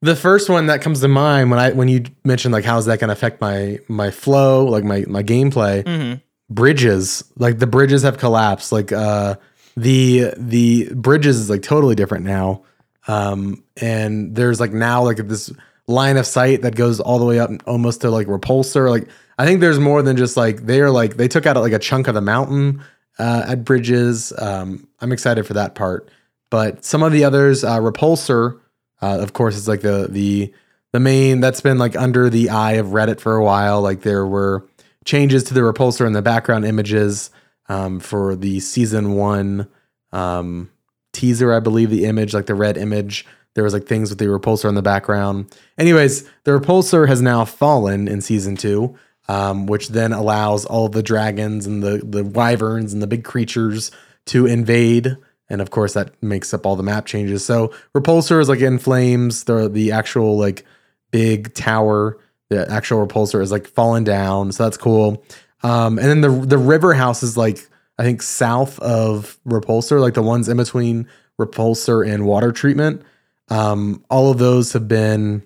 The 0.00 0.14
first 0.16 0.48
one 0.48 0.66
that 0.66 0.80
comes 0.80 1.00
to 1.00 1.08
mind 1.08 1.50
when 1.50 1.58
I 1.58 1.72
when 1.72 1.88
you 1.88 2.04
mentioned 2.24 2.52
like 2.52 2.64
how's 2.64 2.86
that 2.86 3.00
going 3.00 3.08
to 3.08 3.12
affect 3.12 3.40
my 3.40 3.78
my 3.88 4.10
flow, 4.10 4.64
like 4.66 4.84
my 4.84 5.04
my 5.08 5.22
gameplay. 5.22 5.82
Mhm. 5.84 6.22
Bridges, 6.50 7.24
like 7.36 7.58
the 7.58 7.66
bridges 7.66 8.02
have 8.02 8.18
collapsed. 8.18 8.72
Like 8.72 8.90
uh 8.92 9.36
the 9.76 10.32
the 10.36 10.88
bridges 10.94 11.36
is 11.38 11.50
like 11.50 11.62
totally 11.62 11.94
different 11.94 12.24
now. 12.24 12.62
Um 13.06 13.62
and 13.80 14.34
there's 14.34 14.60
like 14.60 14.72
now 14.72 15.02
like 15.02 15.18
this 15.18 15.52
line 15.86 16.16
of 16.16 16.26
sight 16.26 16.62
that 16.62 16.74
goes 16.74 17.00
all 17.00 17.18
the 17.18 17.24
way 17.24 17.38
up 17.38 17.50
almost 17.66 18.00
to 18.02 18.10
like 18.10 18.26
repulsor. 18.28 18.88
Like 18.90 19.08
I 19.38 19.44
think 19.46 19.60
there's 19.60 19.78
more 19.78 20.02
than 20.02 20.16
just 20.16 20.36
like 20.36 20.64
they're 20.66 20.90
like 20.90 21.16
they 21.16 21.28
took 21.28 21.44
out 21.46 21.56
like 21.56 21.72
a 21.72 21.78
chunk 21.78 22.08
of 22.08 22.14
the 22.14 22.20
mountain 22.22 22.82
uh 23.18 23.44
at 23.48 23.64
bridges. 23.64 24.32
Um 24.38 24.86
I'm 25.00 25.12
excited 25.12 25.46
for 25.46 25.54
that 25.54 25.74
part. 25.74 26.08
But 26.50 26.82
some 26.84 27.02
of 27.02 27.12
the 27.12 27.24
others, 27.24 27.62
uh 27.62 27.78
repulsor, 27.78 28.58
uh, 29.00 29.18
of 29.20 29.32
course, 29.32 29.56
it's 29.56 29.68
like 29.68 29.82
the 29.82 30.08
the 30.10 30.52
the 30.92 31.00
main 31.00 31.40
that's 31.40 31.60
been 31.60 31.78
like 31.78 31.96
under 31.96 32.30
the 32.30 32.50
eye 32.50 32.72
of 32.72 32.88
Reddit 32.88 33.20
for 33.20 33.36
a 33.36 33.44
while. 33.44 33.80
Like 33.80 34.02
there 34.02 34.26
were 34.26 34.66
changes 35.04 35.44
to 35.44 35.54
the 35.54 35.60
repulsor 35.60 36.06
in 36.06 36.12
the 36.12 36.22
background 36.22 36.64
images 36.64 37.30
um, 37.68 38.00
for 38.00 38.34
the 38.36 38.60
season 38.60 39.14
one 39.14 39.68
um, 40.12 40.70
teaser, 41.12 41.52
I 41.52 41.60
believe 41.60 41.90
the 41.90 42.04
image, 42.06 42.34
like 42.34 42.46
the 42.46 42.54
red 42.54 42.76
image. 42.76 43.26
There 43.54 43.64
was 43.64 43.72
like 43.72 43.86
things 43.86 44.10
with 44.10 44.18
the 44.18 44.26
repulsor 44.26 44.68
in 44.68 44.74
the 44.74 44.82
background. 44.82 45.54
Anyways, 45.76 46.22
the 46.44 46.52
repulsor 46.52 47.08
has 47.08 47.20
now 47.20 47.44
fallen 47.44 48.06
in 48.06 48.20
season 48.20 48.56
two, 48.56 48.96
um, 49.28 49.66
which 49.66 49.88
then 49.88 50.12
allows 50.12 50.64
all 50.64 50.88
the 50.88 51.02
dragons 51.02 51.66
and 51.66 51.82
the 51.82 51.98
the 52.04 52.24
wyverns 52.24 52.92
and 52.92 53.02
the 53.02 53.06
big 53.06 53.24
creatures 53.24 53.90
to 54.26 54.46
invade. 54.46 55.16
And 55.50 55.60
of 55.60 55.70
course, 55.70 55.94
that 55.94 56.20
makes 56.22 56.52
up 56.52 56.66
all 56.66 56.76
the 56.76 56.82
map 56.82 57.06
changes. 57.06 57.44
So 57.44 57.72
repulsor 57.94 58.40
is 58.40 58.48
like 58.48 58.60
in 58.60 58.78
flames. 58.78 59.44
The 59.44 59.68
the 59.68 59.92
actual 59.92 60.36
like 60.36 60.64
big 61.10 61.54
tower, 61.54 62.18
the 62.50 62.70
actual 62.70 63.06
repulsor 63.06 63.40
is 63.40 63.50
like 63.50 63.66
falling 63.66 64.04
down. 64.04 64.52
So 64.52 64.64
that's 64.64 64.76
cool. 64.76 65.24
Um, 65.62 65.98
and 65.98 66.08
then 66.08 66.20
the 66.20 66.46
the 66.46 66.58
river 66.58 66.94
house 66.94 67.22
is 67.22 67.36
like 67.36 67.66
I 67.98 68.04
think 68.04 68.22
south 68.22 68.78
of 68.80 69.38
repulsor, 69.46 70.00
like 70.00 70.14
the 70.14 70.22
ones 70.22 70.48
in 70.48 70.56
between 70.56 71.08
repulsor 71.40 72.06
and 72.08 72.26
water 72.26 72.52
treatment. 72.52 73.02
Um, 73.48 74.04
all 74.10 74.30
of 74.30 74.38
those 74.38 74.72
have 74.74 74.86
been 74.86 75.42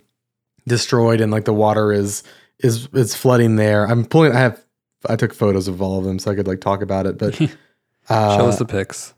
destroyed, 0.67 1.21
and 1.21 1.31
like 1.31 1.45
the 1.45 1.53
water 1.53 1.93
is 1.93 2.23
is 2.59 2.89
is 2.93 3.15
flooding 3.15 3.57
there. 3.57 3.87
I'm 3.87 4.05
pulling. 4.05 4.33
I 4.33 4.41
have 4.41 4.63
I 5.09 5.17
took 5.17 5.33
photos 5.33 5.69
of 5.69 5.81
all 5.81 5.99
of 5.99 6.05
them 6.05 6.19
so 6.19 6.31
I 6.31 6.35
could 6.35 6.47
like 6.47 6.61
talk 6.61 6.83
about 6.83 7.07
it, 7.07 7.19
but 7.19 7.41
uh, 8.09 8.37
Show 8.37 8.47
us 8.47 8.59
the 8.59 8.67
pics. 8.67 9.15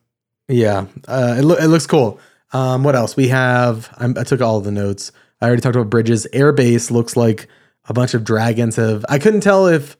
Yeah, 0.48 0.87
uh, 1.09 1.37
it, 1.38 1.42
loo- 1.42 1.57
it 1.57 1.66
looks 1.66 1.87
cool. 1.87 2.18
Um, 2.52 2.85
what 2.85 2.94
else? 2.94 3.16
We 3.16 3.28
have. 3.28 3.92
I'm, 3.98 4.16
I 4.18 4.22
took 4.24 4.40
all 4.40 4.59
of 4.59 4.64
the 4.64 4.70
notes. 4.72 5.11
I 5.40 5.46
already 5.46 5.62
talked 5.62 5.76
about 5.76 5.90
bridges. 5.90 6.26
Airbase 6.33 6.90
looks 6.90 7.16
like 7.16 7.48
a 7.88 7.92
bunch 7.92 8.14
of 8.14 8.24
dragons 8.24 8.76
have. 8.76 9.04
I 9.09 9.18
couldn't 9.18 9.40
tell 9.40 9.66
if 9.66 9.97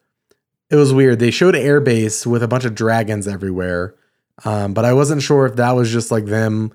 it 0.71 0.77
was 0.77 0.93
weird. 0.93 1.19
They 1.19 1.31
showed 1.31 1.55
airbase 1.55 2.27
with 2.27 2.43
a 2.43 2.49
bunch 2.49 2.65
of 2.65 2.75
dragons 2.75 3.27
everywhere, 3.29 3.95
um, 4.45 4.73
but 4.75 4.85
I 4.85 4.93
wasn't 4.93 5.23
sure 5.23 5.47
if 5.47 5.57
that 5.57 5.73
was 5.73 5.91
just 5.93 6.11
like 6.11 6.25
them, 6.27 6.73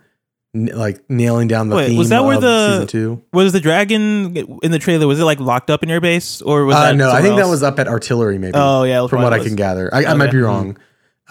n- 0.53 0.69
like 0.73 0.99
nailing 1.09 1.47
down 1.47 1.69
the 1.69 1.77
Wait, 1.77 1.87
theme. 1.87 1.97
was 1.97 2.09
that 2.09 2.23
where 2.25 2.39
the- 2.39 2.71
season 2.73 2.87
two? 2.87 3.23
was 3.33 3.53
the 3.53 3.59
dragon 3.59 4.35
in 4.61 4.71
the 4.71 4.79
trailer 4.79 5.07
was 5.07 5.19
it 5.19 5.23
like 5.23 5.39
locked 5.39 5.69
up 5.69 5.81
in 5.81 5.89
your 5.89 6.01
base 6.01 6.41
or 6.41 6.65
was 6.65 6.75
Uh, 6.75 6.83
that 6.89 6.95
no, 6.95 7.09
I 7.11 7.21
think 7.21 7.37
that 7.37 7.47
was 7.47 7.63
up 7.63 7.79
at 7.79 7.87
artillery. 7.87 8.37
Maybe. 8.37 8.53
oh 8.55 8.83
yeah 8.83 9.07
from 9.07 9.21
what 9.23 9.33
I 9.33 9.39
can 9.43 9.55
gather. 9.55 9.93
I, 9.93 10.05
I 10.05 10.13
might 10.15 10.31
be 10.31 10.39
wrong. 10.39 10.77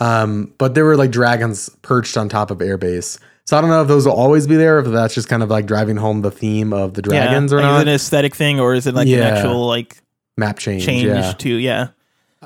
Um, 0.01 0.53
but 0.59 0.75
there 0.75 0.85
were 0.85 0.97
like 0.97 1.11
dragons 1.11 1.69
perched 1.83 2.17
on 2.17 2.29
top 2.29 2.51
of 2.51 2.59
airbase. 2.59 3.19
So 3.47 3.57
I 3.57 3.61
don't 3.61 3.71
know 3.71 3.83
if 3.83 3.89
those 3.89 4.05
will 4.07 4.13
always 4.13 4.47
be 4.47 4.57
there, 4.57 4.79
if 4.79 4.87
that's 4.87 5.15
just 5.15 5.29
kind 5.29 5.43
of 5.43 5.49
like 5.51 5.67
driving 5.67 5.97
home 5.97 6.21
the 6.23 6.31
theme 6.31 6.73
of 6.73 6.95
the 6.95 7.03
dragons 7.03 7.53
or 7.53 7.57
like, 7.57 7.65
not. 7.65 7.77
Is 7.77 7.83
it 7.83 7.89
an 7.89 7.95
aesthetic 7.95 8.35
thing 8.35 8.61
or 8.61 8.75
is 8.75 8.87
it 8.87 8.95
like 8.95 9.09
an 9.09 9.21
actual 9.21 9.67
like 9.67 9.97
Map 10.37 10.59
change. 10.59 10.85
change 10.85 11.05
yeah. 11.05 11.33
to 11.33 11.49
yeah? 11.55 11.89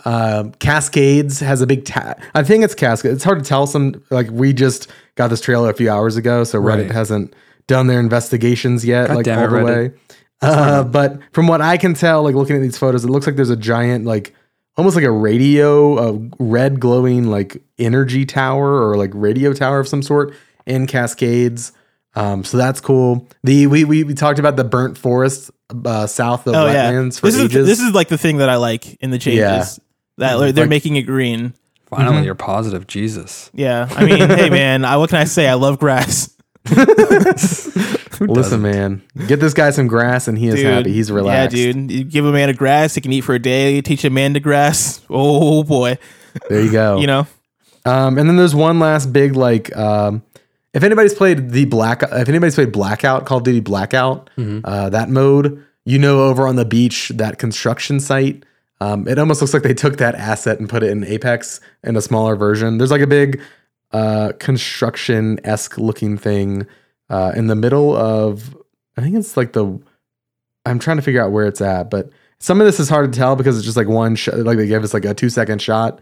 Um, 0.04 0.52
Cascades 0.52 1.40
has 1.40 1.60
a 1.60 1.66
big. 1.66 1.84
Ta- 1.84 2.14
I 2.34 2.42
think 2.42 2.64
it's 2.64 2.74
Cascades. 2.74 3.16
It's 3.16 3.24
hard 3.24 3.38
to 3.42 3.44
tell. 3.44 3.66
Some 3.66 4.02
like 4.10 4.30
we 4.30 4.52
just 4.54 4.88
got 5.16 5.28
this 5.28 5.40
trailer 5.42 5.68
a 5.68 5.74
few 5.74 5.90
hours 5.90 6.16
ago, 6.16 6.44
so 6.44 6.58
Reddit 6.58 6.84
Right. 6.84 6.90
hasn't 6.90 7.34
done 7.66 7.88
their 7.88 8.00
investigations 8.00 8.84
yet, 8.84 9.08
God 9.08 9.16
like 9.16 9.24
damn 9.26 9.38
all 9.40 9.44
it, 9.44 9.48
the 9.50 9.56
Reddit. 9.56 9.92
way. 9.92 9.98
Uh, 10.40 10.82
but 10.84 11.20
from 11.32 11.46
what 11.46 11.60
I 11.60 11.76
can 11.76 11.94
tell, 11.94 12.22
like 12.22 12.34
looking 12.34 12.56
at 12.56 12.62
these 12.62 12.78
photos, 12.78 13.04
it 13.04 13.10
looks 13.10 13.26
like 13.26 13.36
there's 13.36 13.50
a 13.50 13.56
giant, 13.56 14.06
like 14.06 14.34
almost 14.76 14.96
like 14.96 15.04
a 15.04 15.10
radio, 15.10 15.98
a 16.16 16.28
red 16.38 16.80
glowing 16.80 17.26
like 17.28 17.62
energy 17.78 18.24
tower 18.24 18.88
or 18.88 18.96
like 18.96 19.10
radio 19.14 19.52
tower 19.52 19.80
of 19.80 19.88
some 19.88 20.02
sort 20.02 20.34
in 20.66 20.86
Cascades. 20.86 21.72
Um, 22.14 22.44
so 22.44 22.56
that's 22.58 22.80
cool. 22.80 23.26
The 23.42 23.66
we, 23.68 23.84
we 23.84 24.04
we 24.04 24.14
talked 24.14 24.38
about 24.38 24.56
the 24.56 24.64
burnt 24.64 24.98
forest 24.98 25.50
uh, 25.84 26.06
south 26.06 26.46
of 26.46 26.54
Oh 26.54 26.66
yeah, 26.66 26.90
for 27.10 27.26
this 27.26 27.36
is 27.36 27.50
this 27.50 27.80
is 27.80 27.92
like 27.94 28.08
the 28.08 28.18
thing 28.18 28.36
that 28.38 28.48
I 28.50 28.56
like 28.56 28.94
in 29.02 29.10
the 29.10 29.18
changes 29.18 29.38
Yeah. 29.40 29.64
that 30.18 30.34
like, 30.38 30.54
they're 30.54 30.64
Like- 30.64 30.70
making 30.70 30.96
it 30.96 31.02
green. 31.02 31.54
Finally, 31.88 32.16
Mm-hmm. 32.16 32.24
you're 32.24 32.34
positive. 32.34 32.86
Jesus. 32.86 33.50
Yeah, 33.52 33.86
I 33.90 34.04
mean, 34.06 34.28
hey 34.30 34.48
man, 34.60 34.82
I, 34.84 34.96
what 34.96 35.10
can 35.10 35.18
I 35.18 35.24
say? 35.24 35.46
I 35.46 35.54
love 35.54 35.78
grass. 35.78 36.34
Listen, 38.20 38.62
man, 38.62 39.02
get 39.26 39.40
this 39.40 39.52
guy 39.54 39.70
some 39.70 39.88
grass 39.88 40.28
and 40.28 40.38
he 40.38 40.48
is 40.48 40.54
Dude, 40.56 40.66
happy. 40.66 40.92
He's 40.92 41.10
relaxed. 41.10 41.56
Yeah, 41.56 41.72
dude. 41.72 41.90
You 41.90 42.04
give 42.04 42.24
a 42.24 42.32
man 42.32 42.48
a 42.48 42.52
grass, 42.54 42.94
he 42.94 43.00
can 43.00 43.12
eat 43.12 43.22
for 43.22 43.34
a 43.34 43.38
day. 43.38 43.80
Teach 43.80 44.04
a 44.04 44.10
man 44.10 44.34
to 44.34 44.40
grass. 44.40 45.00
Oh 45.10 45.64
boy, 45.64 45.98
There 46.48 46.60
you 46.62 46.70
go. 46.72 46.98
you 46.98 47.06
know. 47.06 47.26
Um, 47.84 48.16
and 48.16 48.28
then 48.28 48.36
there's 48.36 48.54
one 48.54 48.78
last 48.78 49.12
big 49.12 49.34
like 49.34 49.76
um, 49.76 50.22
if 50.72 50.82
anybody's 50.84 51.14
played 51.14 51.50
the 51.50 51.64
black 51.64 52.02
if 52.02 52.28
anybody's 52.28 52.54
played 52.54 52.72
Blackout, 52.72 53.26
Call 53.26 53.38
of 53.38 53.44
Duty 53.44 53.60
Blackout, 53.60 54.30
uh, 54.38 54.88
that 54.90 55.08
mode, 55.08 55.64
you 55.84 55.98
know, 55.98 56.22
over 56.28 56.46
on 56.46 56.56
the 56.56 56.64
beach, 56.64 57.10
that 57.14 57.38
construction 57.38 57.98
site, 57.98 58.44
um, 58.80 59.06
it 59.08 59.18
almost 59.18 59.40
looks 59.40 59.52
like 59.52 59.64
they 59.64 59.74
took 59.74 59.96
that 59.98 60.14
asset 60.14 60.58
and 60.60 60.68
put 60.68 60.82
it 60.82 60.90
in 60.90 61.04
Apex 61.04 61.60
in 61.82 61.96
a 61.96 62.00
smaller 62.02 62.36
version. 62.36 62.78
There's 62.78 62.90
like 62.92 63.00
a 63.00 63.06
big 63.06 63.40
uh, 63.92 64.32
construction 64.38 65.38
esque 65.44 65.78
looking 65.78 66.16
thing 66.18 66.66
uh, 67.10 67.32
in 67.36 67.46
the 67.46 67.54
middle 67.56 67.94
of 67.96 68.56
I 68.96 69.00
think 69.02 69.16
it's 69.16 69.36
like 69.36 69.52
the 69.52 69.78
I'm 70.64 70.78
trying 70.78 70.96
to 70.96 71.02
figure 71.02 71.22
out 71.22 71.32
where 71.32 71.46
it's 71.46 71.60
at, 71.60 71.90
but 71.90 72.10
some 72.38 72.60
of 72.60 72.66
this 72.66 72.78
is 72.80 72.88
hard 72.88 73.12
to 73.12 73.18
tell 73.18 73.36
because 73.36 73.56
it's 73.56 73.64
just 73.64 73.76
like 73.76 73.88
one 73.88 74.14
shot. 74.16 74.36
Like 74.38 74.56
they 74.56 74.66
gave 74.66 74.82
us 74.84 74.94
like 74.94 75.04
a 75.04 75.14
two 75.14 75.28
second 75.30 75.60
shot, 75.60 76.00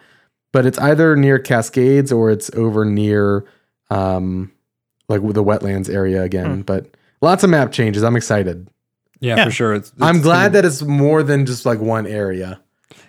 but 0.52 0.66
it's 0.66 0.78
either 0.78 1.16
near 1.16 1.38
Cascades 1.38 2.12
or 2.12 2.30
it's 2.30 2.50
over 2.54 2.84
near 2.84 3.44
um 3.90 4.52
like 5.08 5.20
the 5.22 5.42
wetlands 5.44 5.92
area 5.92 6.22
again. 6.22 6.56
Hmm. 6.56 6.60
But 6.62 6.94
lots 7.22 7.42
of 7.44 7.50
map 7.50 7.72
changes. 7.72 8.02
I'm 8.04 8.16
excited. 8.16 8.68
Yeah, 9.20 9.36
Yeah. 9.36 9.44
for 9.46 9.50
sure. 9.50 9.74
It's, 9.74 9.92
I'm 10.00 10.20
glad 10.22 10.52
gonna- 10.52 10.62
that 10.62 10.64
it's 10.64 10.82
more 10.82 11.22
than 11.22 11.44
just 11.46 11.66
like 11.66 11.78
one 11.80 12.06
area. 12.06 12.60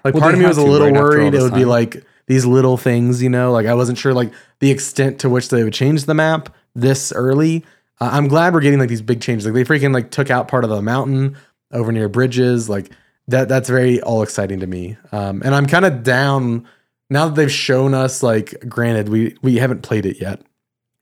Like 0.04 0.14
Well, 0.16 0.22
part 0.22 0.34
of 0.34 0.40
me 0.40 0.46
was 0.48 0.58
a 0.58 0.64
little 0.64 0.88
right, 0.88 0.96
worried 1.02 1.28
it 1.28 1.32
this 1.32 1.44
would 1.44 1.54
be 1.54 1.66
like 1.66 2.04
these 2.32 2.46
little 2.46 2.78
things, 2.78 3.22
you 3.22 3.30
know. 3.30 3.52
Like 3.52 3.66
I 3.66 3.74
wasn't 3.74 3.98
sure 3.98 4.14
like 4.14 4.32
the 4.60 4.72
extent 4.72 5.20
to 5.20 5.30
which 5.30 5.50
they 5.50 5.66
would 5.66 5.74
change 5.74 6.06
the 6.06 6.14
map 6.14 6.56
this 6.74 7.12
early. 7.12 7.66
Uh, 8.00 8.10
I'm 8.14 8.30
glad 8.30 8.54
we're 8.54 8.62
getting 8.62 8.80
like 8.80 8.88
these 8.88 9.02
big 9.02 9.20
changes. 9.20 9.46
Like 9.46 9.54
they 9.54 9.66
freaking 9.66 9.94
like 9.94 10.12
took 10.12 10.30
out 10.30 10.48
part 10.48 10.64
of 10.64 10.70
the 10.70 10.82
mountain 10.82 11.36
over 11.72 11.92
near 11.92 12.08
bridges. 12.08 12.70
Like 12.70 12.90
that. 13.28 13.50
That's 13.50 13.68
very 13.68 14.02
all 14.02 14.24
exciting 14.24 14.62
to 14.62 14.68
me. 14.68 14.98
Um, 15.12 15.42
and 15.44 15.54
I'm 15.54 15.66
kind 15.66 15.84
of 15.84 16.04
down 16.04 16.66
now 17.10 17.28
that 17.28 17.36
they've 17.36 17.52
shown 17.52 17.94
us. 17.94 18.24
Like, 18.24 18.56
granted, 18.68 19.10
we 19.10 19.36
we 19.42 19.58
haven't 19.58 19.82
played 19.82 20.06
it 20.06 20.22
yet, 20.22 20.42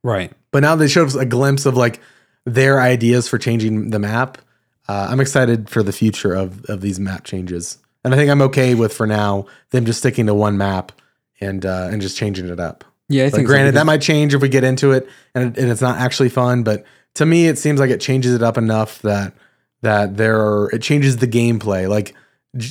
right. 0.03 0.34
but 0.49 0.61
now 0.61 0.75
they 0.75 0.88
showed 0.88 1.07
us 1.07 1.15
a 1.15 1.25
glimpse 1.25 1.67
of 1.67 1.77
like 1.77 2.01
their 2.45 2.82
ideas 2.82 3.27
for 3.27 3.38
changing 3.38 3.91
the 3.91 3.99
map. 3.99 4.39
Uh, 4.88 5.09
I'm 5.11 5.19
excited 5.19 5.69
for 5.69 5.84
the 5.84 5.93
future 5.93 6.34
of 6.34 6.65
of 6.65 6.82
these 6.82 6.99
map 6.99 7.23
changes, 7.23 7.77
and 8.03 8.15
I 8.15 8.17
think 8.17 8.32
I'm 8.32 8.41
okay 8.41 8.73
with 8.73 8.93
for 8.93 9.05
now 9.05 9.45
them 9.69 9.86
just 9.86 9.99
sticking 9.99 10.25
to 10.25 10.34
one 10.34 10.57
map 10.57 10.91
and 11.41 11.65
uh, 11.65 11.89
and 11.91 12.01
just 12.01 12.17
changing 12.17 12.49
it 12.49 12.59
up. 12.59 12.83
Yeah, 13.07 13.23
I 13.23 13.29
But 13.29 13.37
think. 13.37 13.47
so, 13.47 13.51
granted, 13.53 13.75
that 13.75 13.85
might 13.85 14.01
change 14.01 14.33
if 14.35 14.41
we 14.41 14.49
get 14.49 14.63
into 14.63 14.91
it 14.91 15.07
and, 15.33 15.57
and 15.57 15.71
it's 15.71 15.81
not 15.81 15.97
actually 15.99 16.29
fun. 16.29 16.63
But 16.63 16.83
to 17.15 17.25
me, 17.25 17.47
it 17.47 17.57
seems 17.57 17.79
like 17.79 17.89
it 17.89 17.99
changes 18.01 18.33
it 18.35 18.43
up 18.43 18.57
enough 18.57 19.01
that 19.01 19.33
that 19.81 20.17
there 20.17 20.39
are 20.39 20.69
it 20.71 20.81
changes 20.81 21.17
the 21.17 21.27
gameplay. 21.27 21.89
Like 21.89 22.13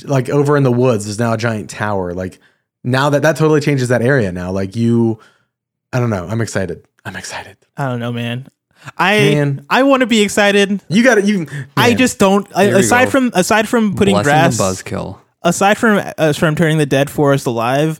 like 0.05 0.29
over 0.29 0.55
in 0.55 0.63
the 0.63 0.71
woods, 0.71 1.05
there's 1.05 1.19
now 1.19 1.33
a 1.33 1.37
giant 1.37 1.69
tower. 1.69 2.13
Like 2.13 2.39
now 2.83 3.09
that 3.09 3.21
that 3.23 3.35
totally 3.35 3.59
changes 3.61 3.89
that 3.89 4.01
area. 4.01 4.31
Now, 4.31 4.51
like 4.51 4.75
you, 4.75 5.19
I 5.91 5.99
don't 5.99 6.09
know. 6.09 6.25
I'm 6.27 6.41
excited. 6.41 6.85
I'm 7.03 7.15
excited. 7.15 7.57
I 7.75 7.85
don't 7.89 7.99
know, 7.99 8.11
man. 8.13 8.47
I 8.97 9.19
Man. 9.19 9.65
I 9.69 9.83
want 9.83 10.01
to 10.01 10.07
be 10.07 10.21
excited. 10.21 10.81
You 10.87 11.03
got 11.03 11.17
it. 11.17 11.25
You. 11.25 11.47
I 11.75 11.93
just 11.93 12.17
don't. 12.17 12.47
I, 12.55 12.63
aside 12.65 13.05
go. 13.05 13.11
from 13.11 13.31
aside 13.33 13.67
from 13.67 13.95
putting 13.95 14.13
blessing 14.15 14.31
grass, 14.31 14.57
buzzkill. 14.57 15.19
aside 15.41 15.77
from 15.77 16.01
uh, 16.17 16.31
from 16.31 16.55
turning 16.55 16.77
the 16.77 16.85
dead 16.85 17.09
forest 17.09 17.45
alive, 17.45 17.99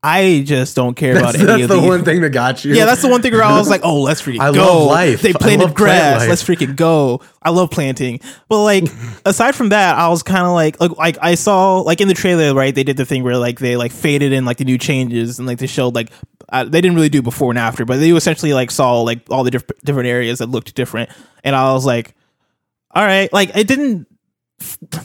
I 0.00 0.42
just 0.46 0.76
don't 0.76 0.94
care 0.94 1.14
That's, 1.14 1.30
about 1.30 1.34
any 1.34 1.44
that's 1.44 1.54
of 1.54 1.68
That's 1.68 1.72
the 1.72 1.80
these. 1.80 1.88
one 1.88 2.04
thing 2.04 2.20
that 2.20 2.30
got 2.30 2.64
you. 2.64 2.72
Yeah, 2.72 2.84
that's 2.84 3.02
the 3.02 3.08
one 3.08 3.20
thing 3.20 3.32
where 3.32 3.42
I 3.42 3.58
was 3.58 3.68
like, 3.68 3.80
"Oh, 3.82 4.00
let's 4.02 4.22
freaking 4.22 4.40
I 4.40 4.52
go!" 4.52 4.60
love 4.60 4.86
life. 4.86 5.22
They 5.22 5.32
planted 5.32 5.64
plant 5.64 5.76
grass. 5.76 6.28
Let's 6.28 6.44
freaking 6.44 6.76
go! 6.76 7.20
I 7.42 7.50
love 7.50 7.72
planting. 7.72 8.20
But 8.48 8.62
like, 8.62 8.84
aside 9.24 9.56
from 9.56 9.70
that, 9.70 9.98
I 9.98 10.08
was 10.08 10.22
kind 10.22 10.46
of 10.46 10.52
like, 10.52 10.80
like, 10.80 10.96
like 10.96 11.18
I 11.20 11.34
saw 11.34 11.78
like 11.80 12.00
in 12.00 12.06
the 12.06 12.14
trailer, 12.14 12.54
right? 12.54 12.72
They 12.72 12.84
did 12.84 12.96
the 12.96 13.04
thing 13.04 13.24
where 13.24 13.36
like 13.36 13.58
they 13.58 13.76
like 13.76 13.90
faded 13.90 14.32
in 14.32 14.44
like 14.44 14.58
the 14.58 14.64
new 14.64 14.78
changes 14.78 15.40
and 15.40 15.48
like 15.48 15.58
they 15.58 15.66
showed 15.66 15.96
like 15.96 16.12
uh, 16.50 16.62
they 16.62 16.80
didn't 16.80 16.94
really 16.94 17.08
do 17.08 17.20
before 17.20 17.50
and 17.50 17.58
after, 17.58 17.84
but 17.84 17.98
they 17.98 18.10
essentially 18.12 18.54
like 18.54 18.70
saw 18.70 19.00
like 19.00 19.22
all 19.30 19.42
the 19.42 19.50
diff- 19.50 19.66
different 19.84 20.08
areas 20.08 20.38
that 20.38 20.46
looked 20.48 20.74
different, 20.76 21.10
and 21.42 21.56
I 21.56 21.72
was 21.72 21.84
like, 21.84 22.14
all 22.92 23.04
right, 23.04 23.32
like 23.32 23.56
it 23.56 23.66
didn't. 23.66 24.06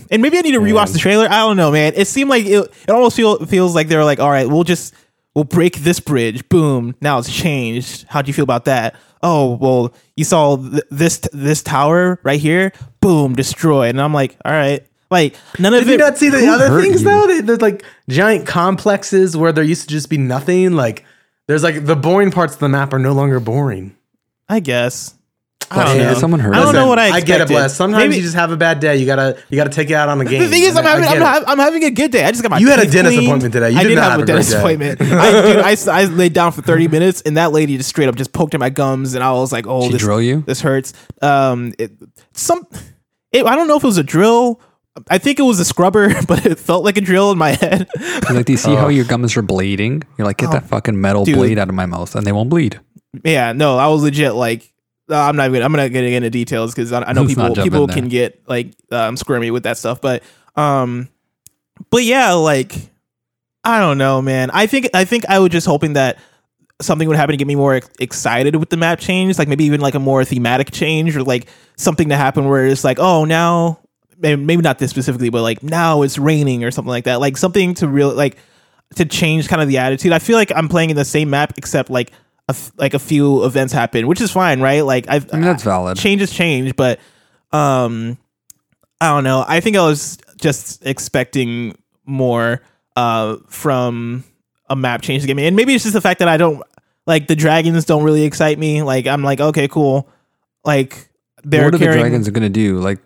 And 0.10 0.22
maybe 0.22 0.38
I 0.38 0.42
need 0.42 0.54
to 0.54 0.60
rewatch 0.60 0.94
the 0.94 1.00
trailer. 1.00 1.26
I 1.26 1.40
don't 1.40 1.58
know, 1.58 1.72
man. 1.72 1.94
It 1.96 2.08
seemed 2.08 2.30
like 2.30 2.46
it. 2.46 2.72
It 2.88 2.90
almost 2.90 3.16
feel 3.16 3.46
feels 3.46 3.76
like 3.76 3.88
they're 3.88 4.04
like, 4.06 4.20
all 4.20 4.30
right, 4.30 4.48
we'll 4.48 4.64
just 4.64 4.94
we'll 5.36 5.44
break 5.44 5.78
this 5.78 6.00
bridge. 6.00 6.48
Boom. 6.50 6.96
Now 7.02 7.20
it's 7.20 7.32
changed. 7.32 8.06
How 8.10 8.22
do 8.22 8.28
you 8.30 8.34
feel 8.34 8.44
about 8.44 8.66
that? 8.66 8.96
Oh 9.22 9.56
well, 9.56 9.94
you 10.16 10.24
saw 10.26 10.58
th- 10.58 10.84
this 10.90 11.20
this 11.32 11.62
tower 11.62 12.20
right 12.24 12.40
here. 12.40 12.72
Boom, 13.00 13.36
destroyed. 13.36 13.90
And 13.92 14.02
I'm 14.02 14.14
like, 14.14 14.36
all 14.44 14.52
right, 14.52 14.86
like 15.12 15.36
none 15.60 15.74
of 15.74 15.82
Did 15.82 15.90
it. 15.90 15.92
you 15.94 15.98
not 15.98 16.18
see 16.18 16.30
the 16.30 16.46
other 16.48 16.82
things 16.82 17.02
you? 17.02 17.08
though? 17.10 17.28
They, 17.28 17.42
there's 17.42 17.62
like 17.62 17.84
giant 18.10 18.48
complexes 18.48 19.38
where 19.38 19.52
there 19.52 19.64
used 19.64 19.84
to 19.84 19.88
just 19.88 20.10
be 20.10 20.18
nothing. 20.18 20.74
Like 20.74 21.06
there's 21.48 21.64
like 21.64 21.86
the 21.86 21.96
boring 21.96 22.32
parts 22.32 22.54
of 22.56 22.60
the 22.60 22.70
map 22.70 22.92
are 22.92 23.00
no 23.00 23.14
longer 23.14 23.40
boring. 23.40 23.96
I 24.50 24.60
guess. 24.60 25.16
I 25.72 25.86
don't 25.86 25.98
man, 25.98 26.14
know. 26.14 26.20
someone 26.20 26.40
heard 26.40 26.54
I 26.56 26.62
don't 26.64 26.74
know 26.76 26.88
what 26.88 27.00
I. 27.00 27.06
I 27.08 27.10
get 27.12 27.16
it, 27.16 27.22
expected. 27.44 27.48
bless. 27.54 27.76
Sometimes 27.76 28.04
Maybe- 28.04 28.16
you 28.18 28.22
just 28.22 28.36
have 28.36 28.52
a 28.52 28.58
bad 28.58 28.80
day. 28.80 28.98
You 28.98 29.06
gotta 29.06 29.38
you 29.50 29.56
gotta 29.56 29.70
take 29.70 29.90
it 29.90 29.94
out 29.94 30.08
on 30.10 30.20
the 30.20 30.26
game. 30.26 30.42
The 30.42 30.48
thing 30.48 30.64
is, 30.64 30.76
I'm 30.78 30.86
I 30.86 30.90
having, 30.90 31.04
get 31.06 31.12
I'm, 31.14 31.22
it. 31.22 31.26
ha- 31.26 31.44
I'm 31.48 31.58
having 31.60 31.84
a 31.84 31.90
good 31.92 32.12
day. 32.12 32.24
I 32.24 32.30
just 32.32 32.44
got 32.44 32.52
my. 32.52 32.60
You 32.60 32.70
had 32.70 32.80
a 32.80 32.84
teeth 32.84 32.94
dentist 32.94 33.16
cleaned. 33.18 33.28
appointment 33.30 33.54
today. 33.54 33.72
You 33.72 33.78
I 33.80 33.84
did 33.84 33.90
did 33.90 33.96
not 33.96 34.04
have 34.04 34.12
have 34.12 34.20
a 34.20 34.24
a 34.24 34.26
great 34.26 34.34
dentist 34.34 34.52
day. 34.52 34.60
appointment. 34.60 35.02
I, 35.02 35.32
dude, 35.54 35.58
I, 35.60 35.72
s- 35.72 35.88
I 35.88 36.04
laid 36.06 36.34
down 36.34 36.52
for 36.52 36.62
30 36.62 36.88
minutes, 36.90 37.22
and 37.22 37.38
that 37.38 37.52
lady 37.52 37.78
just 37.78 37.90
straight 37.90 38.08
up 38.10 38.16
just 38.16 38.34
poked 38.34 38.54
at 38.54 38.60
my 38.60 38.70
gums, 38.70 39.16
and 39.16 39.24
I 39.24 39.32
was 39.32 39.52
like, 39.52 39.66
"Oh, 39.68 39.84
She 39.88 39.94
this 39.94 40.02
drill 40.02 40.22
you? 40.22 40.42
This 40.46 40.62
hurts." 40.62 40.94
Um, 41.22 41.74
it, 41.80 41.92
some, 42.34 42.68
it, 43.32 43.46
I 43.46 43.56
don't 43.56 43.68
know 43.68 43.78
if 43.78 43.84
it 43.84 43.88
was 43.88 43.98
a 43.98 44.04
drill. 44.04 44.62
I 45.10 45.18
think 45.18 45.40
it 45.40 45.44
was 45.44 45.60
a 45.60 45.66
scrubber, 45.66 46.14
but 46.28 46.46
it 46.46 46.60
felt 46.60 46.84
like 46.84 46.98
a 46.98 47.02
drill 47.02 47.32
in 47.32 47.38
my 47.40 47.52
head. 47.52 47.88
You're 48.00 48.34
like, 48.36 48.46
do 48.46 48.52
you 48.54 48.58
see 48.58 48.76
how 48.76 48.88
your 48.90 49.06
gums 49.06 49.36
are 49.36 49.42
bleeding? 49.42 50.04
You're 50.20 50.28
like, 50.28 50.38
get 50.38 50.52
that 50.52 50.68
fucking 50.68 51.00
metal 51.02 51.24
Oh. 51.24 51.26
dude. 51.26 51.36
blade 51.36 51.58
out 51.58 51.68
of 51.70 51.74
my 51.76 51.88
mouth, 51.88 52.14
and 52.16 52.28
they 52.28 52.32
won't 52.32 52.50
bleed. 52.52 52.80
yeah, 53.24 53.54
no, 53.54 53.78
I 53.78 53.88
was 53.88 54.04
legit 54.04 54.34
like. 54.36 54.70
Uh, 55.14 55.18
I'm 55.18 55.36
not 55.36 55.50
even. 55.50 55.62
I'm 55.62 55.72
not 55.72 55.92
getting 55.92 56.14
into 56.14 56.30
details 56.30 56.74
because 56.74 56.92
I, 56.92 57.02
I 57.02 57.14
know 57.14 57.22
Let's 57.24 57.36
people 57.36 57.56
people 57.56 57.88
can 57.88 58.08
get 58.08 58.42
like 58.48 58.74
um, 58.92 59.16
squirmy 59.16 59.52
with 59.52 59.64
that 59.64 59.78
stuff. 59.78 60.02
But 60.02 60.24
um, 60.56 61.10
but 61.90 62.04
yeah, 62.04 62.34
like 62.34 62.76
I 63.64 63.80
don't 63.80 63.98
know, 63.98 64.22
man. 64.22 64.50
I 64.52 64.68
think 64.68 64.90
I 64.94 65.06
think 65.06 65.26
I 65.30 65.40
was 65.40 65.52
just 65.52 65.68
hoping 65.68 65.94
that 65.94 66.20
something 66.82 67.08
would 67.08 67.18
happen 67.18 67.34
to 67.34 67.38
get 67.38 67.48
me 67.48 67.56
more 67.56 67.80
excited 68.00 68.56
with 68.56 68.70
the 68.70 68.78
map 68.78 69.00
change, 69.00 69.38
like 69.38 69.48
maybe 69.48 69.66
even 69.66 69.80
like 69.82 69.96
a 69.96 70.00
more 70.00 70.26
thematic 70.26 70.72
change 70.72 71.16
or 71.16 71.24
like 71.24 71.48
something 71.78 72.10
to 72.10 72.18
happen 72.18 72.50
where 72.50 72.66
it's 72.66 72.84
like, 72.84 73.00
oh, 73.00 73.26
now 73.26 73.80
maybe 74.18 74.42
maybe 74.42 74.62
not 74.62 74.80
this 74.80 74.90
specifically, 74.92 75.30
but 75.30 75.42
like 75.42 75.64
now 75.64 76.02
it's 76.02 76.18
raining 76.18 76.64
or 76.64 76.72
something 76.72 76.90
like 76.90 77.06
that. 77.06 77.20
Like 77.20 77.38
something 77.38 77.74
to 77.76 77.88
real 77.88 78.14
like 78.14 78.38
to 78.96 79.06
change 79.06 79.48
kind 79.48 79.62
of 79.62 79.68
the 79.68 79.78
attitude. 79.78 80.12
I 80.12 80.20
feel 80.20 80.38
like 80.38 80.52
I'm 80.56 80.70
playing 80.70 80.90
in 80.90 80.96
the 80.96 81.06
same 81.06 81.30
map 81.30 81.54
except 81.58 81.90
like 81.90 82.12
a 82.50 82.52
f- 82.52 82.72
like 82.78 82.94
a 82.94 83.00
few 83.00 83.46
events 83.46 83.72
happen, 83.74 84.08
which 84.08 84.20
is 84.22 84.32
fine, 84.32 84.60
right? 84.62 84.82
Like 84.82 85.08
I've 85.10 85.30
I 85.34 85.38
mean, 85.38 85.44
that's 85.46 85.64
valid. 85.64 85.98
changes 85.98 86.32
change, 86.32 86.76
but 86.76 87.00
um 87.52 88.18
I 89.02 89.10
don't 89.10 89.24
know. 89.24 89.44
I 89.48 89.60
think 89.60 89.76
I 89.78 89.82
was 89.86 90.18
just 90.38 90.86
expecting 90.86 91.76
more 92.06 92.62
uh 92.96 93.38
from 93.48 94.24
a 94.70 94.76
map 94.76 95.02
change 95.02 95.22
to 95.24 95.28
get 95.28 95.36
me. 95.36 95.46
And 95.48 95.56
maybe 95.56 95.74
it's 95.74 95.84
just 95.84 95.94
the 95.94 96.02
fact 96.02 96.20
that 96.20 96.28
I 96.28 96.38
don't 96.38 96.62
like 97.06 97.28
the 97.28 97.36
dragons 97.36 97.86
don't 97.86 98.04
really 98.04 98.24
excite 98.24 98.58
me. 98.60 98.82
Like 98.82 99.08
I'm 99.08 99.24
like, 99.24 99.40
okay, 99.42 99.68
cool. 99.68 100.10
Like 100.66 101.10
they're 101.44 101.66
what 101.66 101.76
are 101.76 101.78
the 101.78 101.86
dragons 101.86 102.30
gonna 102.30 102.50
do? 102.50 102.80
Like, 102.80 103.00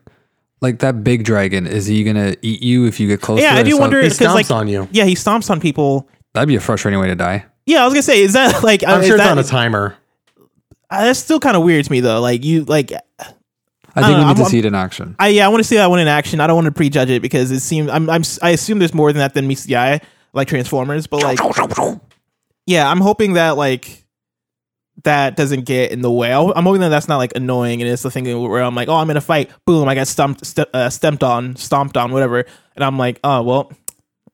like 0.62 0.80
that 0.80 1.04
big 1.04 1.24
dragon 1.24 1.66
is 1.68 1.86
he 1.88 2.04
gonna 2.04 2.36
eat 2.42 2.62
you 2.62 2.86
if 2.86 3.00
you 3.00 3.08
get 3.08 3.22
close? 3.22 3.40
Yeah, 3.42 3.54
to 3.54 3.60
I 3.60 3.64
do 3.64 3.72
So 3.72 3.78
wonder 3.78 4.02
He 4.02 4.10
because 4.10 4.28
stomps 4.28 4.34
like 4.34 4.52
on 4.52 4.68
you. 4.68 4.88
yeah, 4.92 5.06
he 5.06 5.16
stomps 5.16 5.50
on 5.50 5.60
people. 5.60 6.08
That'd 6.34 6.48
be 6.48 6.56
a 6.56 6.60
frustrating 6.60 7.00
way 7.00 7.08
to 7.08 7.16
die. 7.16 7.46
Yeah, 7.68 7.82
I 7.82 7.86
was 7.86 7.94
gonna 7.94 8.02
say, 8.02 8.22
is 8.22 8.34
that 8.34 8.64
like 8.64 8.84
I'm 8.84 9.02
uh, 9.02 9.04
sure 9.04 9.16
it's 9.18 9.24
that, 9.24 9.32
on 9.32 9.38
a 9.38 9.44
timer. 9.44 9.96
uh, 10.90 11.04
that's 11.06 11.20
still 11.20 11.40
kind 11.40 11.56
of 11.56 11.62
weird 11.64 11.86
to 11.86 11.92
me 11.92 12.00
though. 12.00 12.20
Like 12.22 12.44
you 12.44 12.64
like 12.64 12.92
I 12.92 14.02
don't 14.02 14.10
think 14.10 14.18
we 14.18 14.22
know, 14.24 14.28
need 14.30 14.36
to 14.38 14.42
I'm- 14.44 14.50
see 14.52 14.60
it 14.60 14.66
in 14.66 14.74
action. 14.76 15.16
I 15.20 15.28
yeah, 15.28 15.46
I 15.46 15.50
want 15.50 15.60
to 15.60 15.68
see 15.68 15.76
that 15.76 15.90
one 15.90 16.00
in 16.00 16.08
action. 16.08 16.40
I 16.40 16.48
don't 16.48 16.56
want 16.56 16.66
to 16.66 16.72
prejudge 16.72 17.10
it 17.10 17.22
because 17.22 17.52
it 17.52 17.60
seems 17.60 17.90
I'm 17.92 18.10
I'm 18.10 18.24
I 18.42 18.52
assume 18.52 18.80
there's 18.80 18.94
more 18.94 19.12
than 19.14 19.20
that 19.20 19.34
than 19.34 19.48
meets 19.48 19.66
the 19.66 19.76
eye, 19.78 20.02
like 20.34 20.48
Transformers. 20.48 21.08
But 21.08 21.24
like, 21.24 21.40
yeah, 22.66 22.90
I'm 22.90 23.00
hoping 23.02 23.34
that 23.34 23.58
like 23.58 24.06
that 25.04 25.36
doesn't 25.36 25.66
get 25.66 25.92
in 25.92 26.02
the 26.02 26.12
way. 26.12 26.32
I'll- 26.34 26.54
I'm 26.56 26.64
hoping 26.64 26.82
that 26.82 26.90
that's 26.90 27.08
not 27.08 27.18
like 27.18 27.34
annoying 27.36 27.82
and 27.82 27.90
it's 27.92 28.02
the 28.02 28.10
thing 28.10 28.26
where 28.42 28.64
I'm 28.64 28.74
like, 28.76 28.88
oh, 28.90 28.96
I'm 28.96 29.10
in 29.12 29.18
a 29.18 29.22
fight, 29.22 29.52
boom, 29.66 29.88
I 29.88 29.94
got 29.94 30.08
stumped, 30.08 30.44
st- 30.46 30.68
uh, 30.74 30.90
stepped 30.90 31.22
on, 31.24 31.56
stomped 31.56 31.98
on, 31.98 32.12
whatever, 32.12 32.46
and 32.76 32.84
I'm 32.84 32.98
like, 32.98 33.20
oh 33.24 33.44
well, 33.44 33.72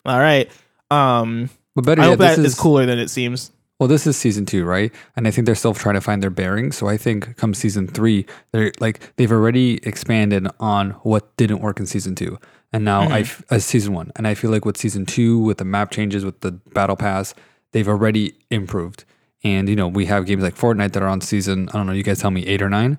all 0.05 0.19
right. 0.19 0.49
Um, 0.89 1.49
But 1.75 1.85
better 1.85 2.01
I 2.01 2.05
yet, 2.05 2.11
hope 2.11 2.19
this 2.19 2.35
that 2.35 2.41
is 2.41 2.53
is 2.53 2.55
cooler 2.59 2.85
than 2.85 2.99
it 2.99 3.09
seems. 3.09 3.51
well, 3.79 3.87
this 3.87 4.05
is 4.07 4.15
season 4.17 4.45
two, 4.45 4.63
right? 4.65 4.93
And 5.15 5.27
I 5.27 5.31
think 5.31 5.45
they're 5.45 5.55
still 5.55 5.73
trying 5.73 5.95
to 5.95 6.01
find 6.01 6.21
their 6.23 6.29
bearings. 6.29 6.77
So 6.77 6.87
I 6.87 6.97
think 6.97 7.35
come 7.37 7.53
season 7.53 7.87
three, 7.87 8.25
they're 8.51 8.71
like 8.79 9.15
they've 9.17 9.31
already 9.31 9.79
expanded 9.83 10.47
on 10.59 10.91
what 11.03 11.35
didn't 11.37 11.59
work 11.59 11.79
in 11.79 11.85
season 11.85 12.15
two, 12.15 12.39
and 12.71 12.85
now 12.85 13.01
I 13.01 13.21
f 13.21 13.43
as 13.49 13.65
season 13.65 13.93
one, 13.93 14.11
and 14.15 14.27
I 14.27 14.35
feel 14.35 14.51
like 14.51 14.65
with 14.65 14.77
season 14.77 15.05
two, 15.05 15.39
with 15.39 15.57
the 15.57 15.65
map 15.65 15.91
changes, 15.91 16.23
with 16.23 16.41
the 16.41 16.51
battle 16.51 16.95
pass, 16.95 17.33
they've 17.71 17.87
already 17.87 18.35
improved. 18.49 19.05
And 19.43 19.67
you 19.67 19.75
know, 19.75 19.87
we 19.89 20.05
have 20.05 20.25
games 20.25 20.43
like 20.43 20.55
Fortnite 20.55 20.93
that 20.93 21.03
are 21.03 21.09
on 21.09 21.19
season. 21.21 21.67
I 21.69 21.73
don't 21.73 21.87
know. 21.87 21.93
You 21.93 22.03
guys 22.03 22.19
tell 22.19 22.31
me 22.31 22.45
eight 22.45 22.61
or 22.61 22.69
nine. 22.69 22.97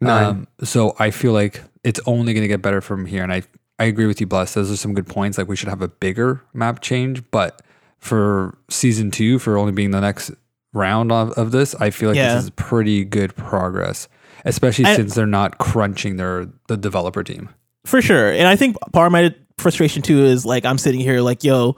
Nine. 0.00 0.24
Um, 0.26 0.48
so 0.62 0.94
I 0.98 1.10
feel 1.10 1.32
like 1.32 1.62
it's 1.82 2.00
only 2.04 2.34
going 2.34 2.42
to 2.42 2.48
get 2.48 2.60
better 2.60 2.82
from 2.82 3.06
here. 3.06 3.22
And 3.22 3.32
I 3.32 3.42
I 3.78 3.84
agree 3.84 4.06
with 4.06 4.20
you, 4.20 4.26
Bless. 4.26 4.52
Those 4.54 4.70
are 4.70 4.76
some 4.76 4.92
good 4.92 5.06
points. 5.06 5.38
Like 5.38 5.48
we 5.48 5.56
should 5.56 5.70
have 5.70 5.80
a 5.80 5.88
bigger 5.88 6.42
map 6.52 6.80
change, 6.80 7.22
but 7.30 7.62
for 7.98 8.56
season 8.70 9.10
two, 9.10 9.38
for 9.38 9.56
only 9.58 9.72
being 9.72 9.90
the 9.90 10.00
next 10.00 10.30
round 10.72 11.10
of, 11.12 11.30
of 11.32 11.50
this, 11.52 11.74
I 11.76 11.90
feel 11.90 12.10
like 12.10 12.16
Yeah. 12.16 12.34
this 12.34 12.44
is 12.44 12.50
pretty 12.50 13.04
good 13.04 13.34
progress, 13.36 14.08
especially 14.44 14.84
I- 14.86 14.96
since 14.96 15.14
they're 15.14 15.26
not 15.26 15.58
crunching 15.58 16.16
their 16.16 16.48
the 16.68 16.76
developer 16.76 17.22
team. 17.22 17.48
for 17.84 18.02
sure. 18.02 18.30
And 18.32 18.46
I 18.48 18.56
think 18.56 18.76
part 18.92 19.06
of 19.06 19.12
my 19.12 19.34
frustration 19.58 20.02
too 20.02 20.24
is 20.24 20.44
like 20.44 20.64
I'm 20.64 20.76
sitting 20.78 21.00
here 21.00 21.20
like, 21.20 21.44
yo, 21.44 21.76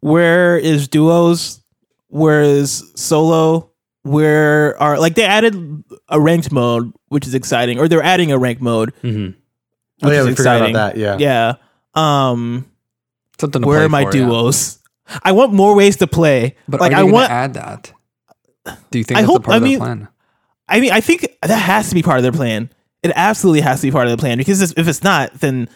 where 0.00 0.58
is 0.58 0.88
duos? 0.88 1.60
Where 2.08 2.42
is 2.42 2.90
solo? 2.96 3.70
Where 4.02 4.80
are 4.82 4.98
like 4.98 5.14
they 5.14 5.24
added 5.24 5.84
a 6.08 6.20
ranked 6.20 6.50
mode, 6.50 6.92
which 7.08 7.26
is 7.26 7.34
exciting, 7.34 7.78
or 7.78 7.86
they're 7.86 8.02
adding 8.02 8.32
a 8.32 8.38
ranked 8.38 8.62
mode, 8.62 8.92
Mm-hmm. 9.02 9.38
Oh 10.02 10.10
yeah, 10.10 10.24
we 10.24 10.34
forgot 10.34 10.56
about 10.62 10.72
that. 10.72 10.96
Yeah. 10.96 11.16
Yeah. 11.18 11.54
Um, 11.94 12.66
Something 13.38 13.60
to 13.62 13.68
where 13.68 13.84
are 13.84 13.88
my 13.90 14.04
for, 14.04 14.16
yeah. 14.16 14.22
Duos? 15.10 15.20
I 15.24 15.32
want 15.32 15.52
more 15.52 15.74
ways 15.74 15.96
to 15.98 16.06
play. 16.06 16.56
But 16.68 16.80
like 16.80 16.92
are 16.92 16.96
I 16.96 16.98
they 16.98 17.02
gonna 17.06 17.12
want. 17.12 17.30
add 17.30 17.54
that? 17.54 17.92
Do 18.90 18.98
you 18.98 19.04
think 19.04 19.18
I 19.18 19.22
that's 19.22 19.32
hope- 19.32 19.42
a 19.42 19.44
part 19.44 19.54
I 19.54 19.56
of 19.58 19.62
mean- 19.62 19.78
the 19.78 19.84
plan? 19.84 20.08
I 20.68 20.80
mean, 20.80 20.92
I 20.92 21.00
think 21.00 21.26
that 21.42 21.48
has 21.56 21.88
to 21.88 21.94
be 21.96 22.02
part 22.02 22.18
of 22.18 22.22
their 22.22 22.30
plan. 22.32 22.70
It 23.02 23.10
absolutely 23.16 23.60
has 23.62 23.80
to 23.80 23.86
be 23.88 23.90
part 23.90 24.06
of 24.06 24.12
the 24.12 24.18
plan 24.18 24.38
because 24.38 24.60
if 24.62 24.86
it's 24.86 25.02
not, 25.02 25.34
then 25.40 25.68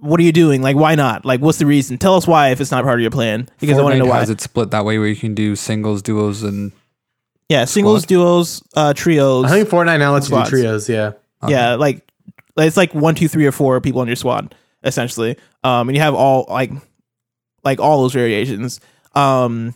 what 0.00 0.18
are 0.18 0.22
you 0.24 0.32
doing? 0.32 0.60
Like, 0.62 0.74
why 0.76 0.94
not? 0.96 1.24
Like, 1.24 1.40
what's 1.40 1.58
the 1.58 1.66
reason? 1.66 1.98
Tell 1.98 2.14
us 2.16 2.26
why 2.26 2.48
if 2.50 2.60
it's 2.60 2.70
not 2.72 2.82
part 2.84 2.98
of 2.98 3.02
your 3.02 3.10
plan. 3.12 3.48
Because 3.60 3.78
I 3.78 3.82
want 3.82 3.92
to 3.94 3.98
know 3.98 4.06
why. 4.06 4.18
has 4.18 4.30
it 4.30 4.40
split 4.40 4.70
that 4.72 4.84
way 4.84 4.98
where 4.98 5.06
you 5.06 5.14
can 5.14 5.34
do 5.34 5.54
singles, 5.54 6.00
duos, 6.02 6.42
and 6.42 6.72
Yeah, 7.48 7.64
singles, 7.66 8.02
Squad. 8.02 8.08
duos, 8.08 8.62
uh, 8.74 8.92
trios. 8.94 9.44
I 9.44 9.50
think 9.50 9.68
Fortnite 9.68 9.98
now 9.98 10.14
lets 10.14 10.30
you 10.30 10.42
do 10.42 10.48
trios. 10.48 10.88
Yeah. 10.88 11.12
yeah, 11.46 11.74
like 11.74 12.02
it's 12.56 12.76
like 12.78 12.92
one, 12.94 13.14
two, 13.14 13.28
three, 13.28 13.46
or 13.46 13.52
four 13.52 13.80
people 13.80 14.00
on 14.00 14.06
your 14.08 14.16
squad 14.16 14.54
essentially. 14.82 15.36
Um, 15.62 15.88
and 15.90 15.96
you 15.96 16.02
have 16.02 16.14
all 16.14 16.46
like 16.48 16.72
like 17.64 17.80
all 17.80 18.02
those 18.02 18.12
variations. 18.12 18.80
Um, 19.14 19.74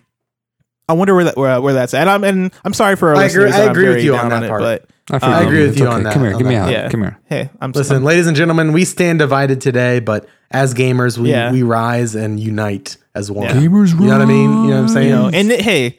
I 0.88 0.92
wonder 0.92 1.14
where 1.14 1.24
that 1.24 1.36
where, 1.36 1.60
where 1.60 1.72
that's 1.74 1.94
at. 1.94 2.02
And 2.02 2.10
I'm 2.10 2.24
and 2.24 2.52
I'm 2.64 2.74
sorry 2.74 2.96
for 2.96 3.08
our 3.10 3.16
I 3.16 3.24
agree- 3.24 3.44
listeners 3.44 3.54
I 3.54 3.64
I'm 3.64 3.70
agree 3.70 3.88
with 3.88 4.04
you 4.04 4.14
on 4.16 4.28
down 4.28 4.40
that 4.40 4.46
it, 4.46 4.48
part. 4.48 4.60
but 4.60 5.22
I, 5.22 5.40
I 5.40 5.42
agree 5.42 5.62
with 5.62 5.70
It's 5.72 5.80
you 5.80 5.86
on 5.86 6.02
that- 6.04 6.12
Come 6.12 6.22
here, 6.22 6.32
on 6.32 6.38
give 6.38 6.46
me 6.46 6.54
a 6.54 6.58
that. 6.58 6.64
hug. 6.64 6.72
Yeah. 6.72 6.88
Come 6.90 7.00
here. 7.02 7.18
hey, 7.26 7.50
I'm 7.60 7.72
Listen, 7.72 7.96
I'm- 7.96 8.04
ladies 8.04 8.26
and 8.26 8.36
gentlemen, 8.36 8.72
we 8.72 8.84
stand 8.84 9.18
divided 9.18 9.60
today, 9.60 10.00
but 10.00 10.26
as 10.50 10.74
gamers, 10.74 11.16
we, 11.18 11.30
Yeah. 11.30 11.50
we 11.52 11.62
rise 11.62 12.14
and 12.14 12.38
unite 12.38 12.96
as 13.14 13.30
one. 13.30 13.44
Yeah. 13.46 13.52
Gamers, 13.54 13.98
You 13.98 14.06
know 14.06 14.12
what 14.12 14.20
I 14.22 14.24
mean? 14.26 14.50
You 14.64 14.70
know 14.70 14.76
what 14.76 14.76
I'm 14.82 14.88
saying? 14.88 15.08
you 15.08 15.14
know, 15.14 15.30
and 15.32 15.50
hey, 15.50 15.98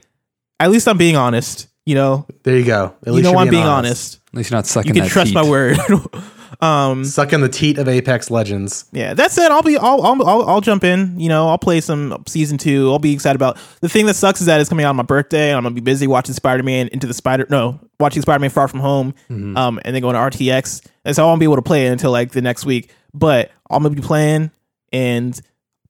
at 0.59 0.69
least 0.71 0.87
I'm 0.87 0.97
being 0.97 1.15
honest. 1.15 1.67
You 1.87 1.93
know, 1.95 2.25
there 2.43 2.57
you 2.57 2.65
go. 2.65 2.95
At 3.01 3.07
you 3.07 3.13
least 3.13 3.23
know 3.25 3.31
you're 3.31 3.39
I'm 3.41 3.49
being 3.49 3.63
honest. 3.63 4.19
At 4.29 4.33
least 4.35 4.49
you're 4.49 4.57
not 4.57 4.65
sucking 4.65 4.89
You 4.89 4.93
can 5.01 5.03
that 5.03 5.11
trust 5.11 5.33
my 5.35 5.43
teat. 5.43 5.49
word. 5.51 5.77
um, 6.61 7.03
Sucking 7.05 7.41
the 7.41 7.49
teat 7.49 7.77
of 7.77 7.87
Apex 7.87 8.29
Legends. 8.31 8.85
Yeah, 8.91 9.13
that 9.13 9.31
said, 9.31 9.51
I'll 9.51 9.61
be. 9.63 9.77
I'll, 9.77 10.01
I'll. 10.01 10.23
I'll. 10.27 10.49
I'll 10.49 10.61
jump 10.61 10.83
in. 10.83 11.19
You 11.19 11.29
know, 11.29 11.47
I'll 11.49 11.57
play 11.57 11.81
some 11.81 12.23
season 12.27 12.57
two. 12.57 12.91
I'll 12.91 12.99
be 12.99 13.13
excited 13.13 13.35
about. 13.35 13.57
The 13.81 13.89
thing 13.89 14.05
that 14.07 14.15
sucks 14.15 14.39
is 14.41 14.47
that 14.47 14.59
it's 14.61 14.69
coming 14.69 14.85
out 14.85 14.89
on 14.89 14.95
my 14.95 15.03
birthday. 15.03 15.49
and 15.49 15.57
I'm 15.57 15.63
gonna 15.63 15.75
be 15.75 15.81
busy 15.81 16.07
watching 16.07 16.33
Spider 16.33 16.63
Man 16.63 16.87
into 16.89 17.07
the 17.07 17.13
Spider. 17.13 17.45
No, 17.49 17.79
watching 17.99 18.21
Spider 18.21 18.39
Man 18.39 18.49
Far 18.49 18.67
From 18.67 18.79
Home. 18.79 19.13
Mm-hmm. 19.29 19.57
Um, 19.57 19.79
and 19.85 19.95
then 19.95 20.01
going 20.01 20.15
to 20.15 20.19
RTX, 20.37 20.85
and 21.05 21.15
so 21.15 21.23
I 21.23 21.27
won't 21.27 21.39
be 21.39 21.45
able 21.45 21.55
to 21.57 21.61
play 21.61 21.87
it 21.87 21.91
until 21.91 22.11
like 22.11 22.31
the 22.31 22.41
next 22.41 22.65
week. 22.65 22.89
But 23.13 23.51
I'm 23.69 23.83
gonna 23.83 23.95
be 23.95 24.01
playing, 24.01 24.51
and 24.93 25.39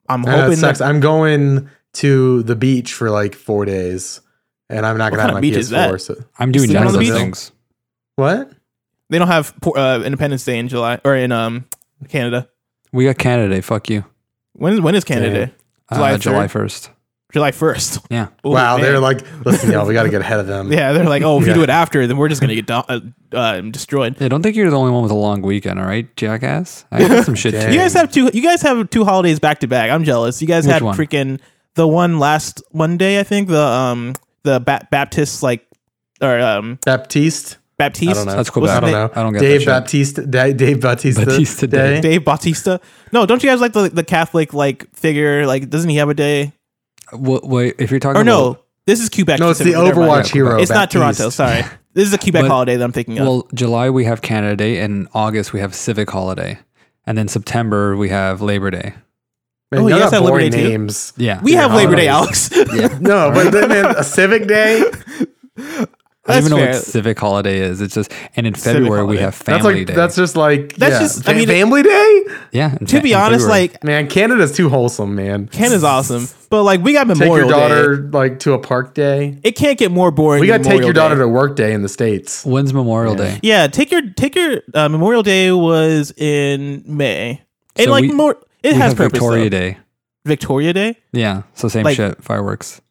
I'm 0.09 0.23
And 0.23 0.27
that 0.33 0.39
hoping 0.41 0.55
sucks. 0.57 0.79
that. 0.79 0.87
I'm 0.87 0.99
going 0.99 1.69
to 1.93 2.43
the 2.43 2.55
beach 2.55 2.93
for 2.93 3.09
like 3.09 3.33
four 3.35 3.65
days, 3.65 4.21
and 4.69 4.85
I'm 4.85 4.97
not 4.97 5.11
What 5.11 5.17
gonna 5.17 5.23
have 5.29 5.33
my 5.35 5.41
beach? 5.41 5.55
PS4. 5.55 6.01
So 6.01 6.15
I'm 6.37 6.51
doing 6.51 6.69
Still 6.69 6.81
none 6.81 6.87
on 6.89 6.95
of 6.95 6.99
those 6.99 7.09
things. 7.09 7.51
what? 8.15 8.51
They 9.09 9.19
don't 9.19 9.27
have 9.27 9.53
uh, 9.75 10.01
Independence 10.05 10.43
Day 10.45 10.57
in 10.57 10.67
July 10.67 10.99
or 11.05 11.15
in 11.15 11.31
um 11.31 11.65
Canada. 12.09 12.49
We 12.91 13.05
got 13.05 13.17
Canada 13.17 13.53
Day. 13.53 13.61
Fuck 13.61 13.89
you. 13.89 14.05
When 14.53 14.81
when 14.83 14.95
is 14.95 15.03
Canada 15.03 15.31
Damn. 15.33 15.47
Day? 15.47 15.53
July 15.93 16.13
Uh, 16.13 16.17
July 16.17 16.47
1st. 16.47 16.89
July 17.33 17.51
first. 17.51 17.99
Yeah. 18.09 18.27
wow, 18.45 18.77
they're 18.77 18.99
like, 18.99 19.19
listen, 19.45 19.69
y'all, 19.71 19.85
we 19.85 19.93
got 19.93 20.03
to 20.03 20.09
get 20.09 20.21
ahead 20.21 20.39
of 20.39 20.47
them. 20.47 20.71
Yeah, 20.71 20.93
they're 20.93 21.03
like, 21.03 21.21
oh, 21.21 21.37
if 21.37 21.43
Yeah. 21.43 21.49
you 21.49 21.53
do 21.55 21.63
it 21.63 21.69
after, 21.69 22.07
then 22.07 22.15
we're 22.17 22.29
just 22.29 22.39
gonna 22.39 22.55
get 22.55 22.65
do- 22.65 22.73
uh, 22.73 22.99
uh, 23.33 23.61
destroyed. 23.61 24.15
Yeah, 24.21 24.29
don't 24.29 24.41
think 24.41 24.55
you're 24.55 24.69
the 24.69 24.77
only 24.77 24.91
one 24.93 25.03
with 25.03 25.11
a 25.11 25.15
long 25.15 25.41
weekend, 25.41 25.77
all 25.79 25.85
right, 25.85 26.07
jackass? 26.15 26.85
I 26.91 27.05
got 27.07 27.25
some 27.25 27.35
shit 27.35 27.53
too. 27.61 27.71
You 27.73 27.77
guys 27.77 27.93
have 27.93 28.09
two. 28.11 28.29
You 28.33 28.41
guys 28.41 28.61
have 28.61 28.89
two 28.89 29.03
holidays 29.03 29.39
back 29.39 29.59
to 29.59 29.67
back. 29.67 29.91
I'm 29.91 30.05
jealous. 30.05 30.41
You 30.41 30.47
guys 30.47 30.65
Which 30.65 30.73
had 30.73 30.81
one? 30.83 30.95
freaking 30.97 31.39
the 31.73 31.85
one 31.87 32.19
last 32.19 32.63
Monday, 32.73 33.19
I 33.19 33.23
think. 33.23 33.49
The 33.49 33.59
um 33.61 34.13
the 34.43 34.59
ba- 34.61 34.87
Baptist 34.89 35.43
like 35.43 35.67
or 36.21 36.39
um 36.39 36.79
Baptiste. 36.85 37.57
Baptiste. 37.77 38.11
I 38.11 38.13
don't 38.13 38.25
know. 38.27 38.35
That's 38.35 38.49
cool. 38.49 38.61
What's 38.61 38.73
I 38.73 38.79
don't 38.79 38.91
know. 38.91 39.09
I 39.13 39.21
don't 39.23 39.33
get 39.33 39.39
Dave 39.41 39.51
that 39.51 39.59
shit. 39.59 39.67
Baptiste. 39.67 40.31
Da- 40.31 40.53
Dave 40.53 40.79
Bautista. 40.81 41.25
Bautista 41.25 41.67
Day. 41.67 41.95
Day. 41.95 42.01
Dave 42.01 42.23
Bautista. 42.25 42.79
No, 43.11 43.25
don't 43.25 43.43
you 43.43 43.49
guys 43.49 43.59
like 43.59 43.73
the 43.73 43.89
the 43.89 44.03
Catholic 44.03 44.53
like 44.53 44.89
figure? 44.95 45.45
Like, 45.45 45.69
doesn't 45.69 45.89
he 45.89 45.97
have 45.97 46.09
a 46.09 46.13
day? 46.13 46.53
What, 47.11 47.45
wait, 47.47 47.75
if 47.77 47.91
you're 47.91 47.99
talking 47.99 48.17
Or 48.17 48.21
about, 48.21 48.25
no, 48.25 48.59
this 48.87 48.99
is 49.01 49.09
Quebec. 49.09 49.39
No, 49.39 49.49
it's 49.49 49.59
the 49.59 49.65
specifically. 49.65 49.89
Never 49.89 49.99
mind. 50.07 50.25
Overwatch 50.25 50.31
hero. 50.33 50.59
It's 50.61 50.71
not 50.71 50.89
Toronto. 50.89 51.29
Sorry, 51.29 51.63
this 51.93 52.07
is 52.07 52.13
a 52.13 52.17
Quebec 52.17 52.43
But- 52.43 52.49
holiday 52.51 52.77
that 52.77 52.83
I'm 52.83 52.91
thinking 52.93 53.19
of. 53.19 53.27
well, 53.27 53.47
July 53.53 53.89
we 53.89 54.05
have 54.05 54.21
Canada 54.21 54.55
Day, 54.55 54.79
and 54.79 55.07
August 55.13 55.51
we 55.53 55.59
have 55.59 55.75
Civic 55.75 56.09
Holiday, 56.09 56.57
and 57.05 57.17
then 57.17 57.27
September 57.27 57.95
we 57.97 58.09
have 58.09 58.41
Labor 58.41 58.71
Day. 58.71 58.93
Man, 59.71 59.81
Oh, 59.81 59.87
y'all 59.87 59.99
guys 59.99 60.11
have 60.11 60.21
Labor 60.21 60.31
boring 60.31 60.51
Day 60.51 60.77
too? 60.77 60.87
Yeah, 61.17 61.41
we 61.43 61.53
yeah, 61.53 61.61
have 61.63 61.73
Labor 61.73 61.95
Day, 61.95 62.07
holidays. 62.07 62.51
Alex. 62.53 62.99
No, 63.01 63.31
but 63.33 63.51
then 63.51 63.67
man, 63.69 63.85
a 63.97 64.03
civic 64.03 64.47
day. 64.47 64.83
I 66.27 66.33
don't 66.39 66.45
even 66.47 66.57
know 66.57 66.65
what 66.65 66.75
Civic 66.75 67.19
Holiday 67.19 67.59
is. 67.59 67.81
It's 67.81 67.93
just, 67.93 68.11
and 68.35 68.47
in 68.47 68.55
Civic 68.55 68.81
February 68.81 69.03
we 69.03 69.17
holiday. 69.17 69.21
have 69.21 69.33
That's 69.43 69.61
Family 69.63 69.77
like 69.79 69.87
Day. 69.87 69.93
that's 69.93 70.15
just 70.15 70.35
like 70.35 70.75
That's 70.75 70.93
yeah. 70.93 70.99
just- 70.99 71.29
I 71.29 71.33
mean- 71.35 71.47
family 71.47 71.83
day. 71.83 72.23
yeah. 72.51 72.71
in 72.79 72.85
to 72.87 72.97
Fe- 72.97 73.01
be 73.01 73.11
in 73.11 73.17
honest, 73.19 73.45
February. 73.45 73.61
like 73.69 73.83
Man, 73.83 74.07
Canada's 74.07 74.51
too 74.51 74.69
wholesome, 74.69 75.13
man. 75.15 75.47
Canada's 75.49 75.83
awesome, 75.83 76.27
but 76.49 76.63
like 76.63 76.81
we 76.81 76.93
got 76.93 77.05
Memorial. 77.05 77.47
Take 77.47 77.49
Memorial 77.49 77.69
your 77.69 77.69
Day. 77.69 77.91
daughter 78.01 78.09
like 78.11 78.39
to 78.39 78.53
a 78.53 78.59
park 78.59 78.95
day. 78.95 79.37
It 79.43 79.51
can't 79.55 79.77
get 79.77 79.91
more 79.91 80.09
boring. 80.09 80.41
We 80.41 80.47
got 80.47 80.63
to 80.63 80.63
take 80.63 80.81
your 80.81 80.93
daughter 80.93 81.15
Day. 81.15 81.21
to 81.21 81.27
work 81.27 81.55
day 81.55 81.73
in 81.73 81.83
the 81.83 81.89
states. 81.89 82.43
when's 82.45 82.73
Memorial 82.73 83.13
Day? 83.15 83.39
Yeah, 83.43 83.67
take 83.67 83.91
your 83.91 84.01
take 84.15 84.35
your 84.35 84.61
uh, 84.73 84.89
Memorial 84.89 85.21
Day 85.21 85.51
was 85.51 86.11
in 86.17 86.83
May. 86.87 87.41
And 87.75 87.85
So 87.85 87.91
like 87.91 88.01
we- 88.03 88.11
more, 88.13 88.31
it 88.63 88.73
we 88.73 88.79
has 88.79 88.93
have 88.93 88.97
purpose. 88.97 89.11
Victoria 89.19 89.43
though. 89.49 89.59
Day. 89.59 89.77
Victoria 90.25 90.73
Day, 90.73 90.97
Yeah, 91.13 91.43
so 91.53 91.67
same 91.67 91.83
Like- 91.83 91.97
shit. 91.97 92.23
Fireworks. 92.23 92.81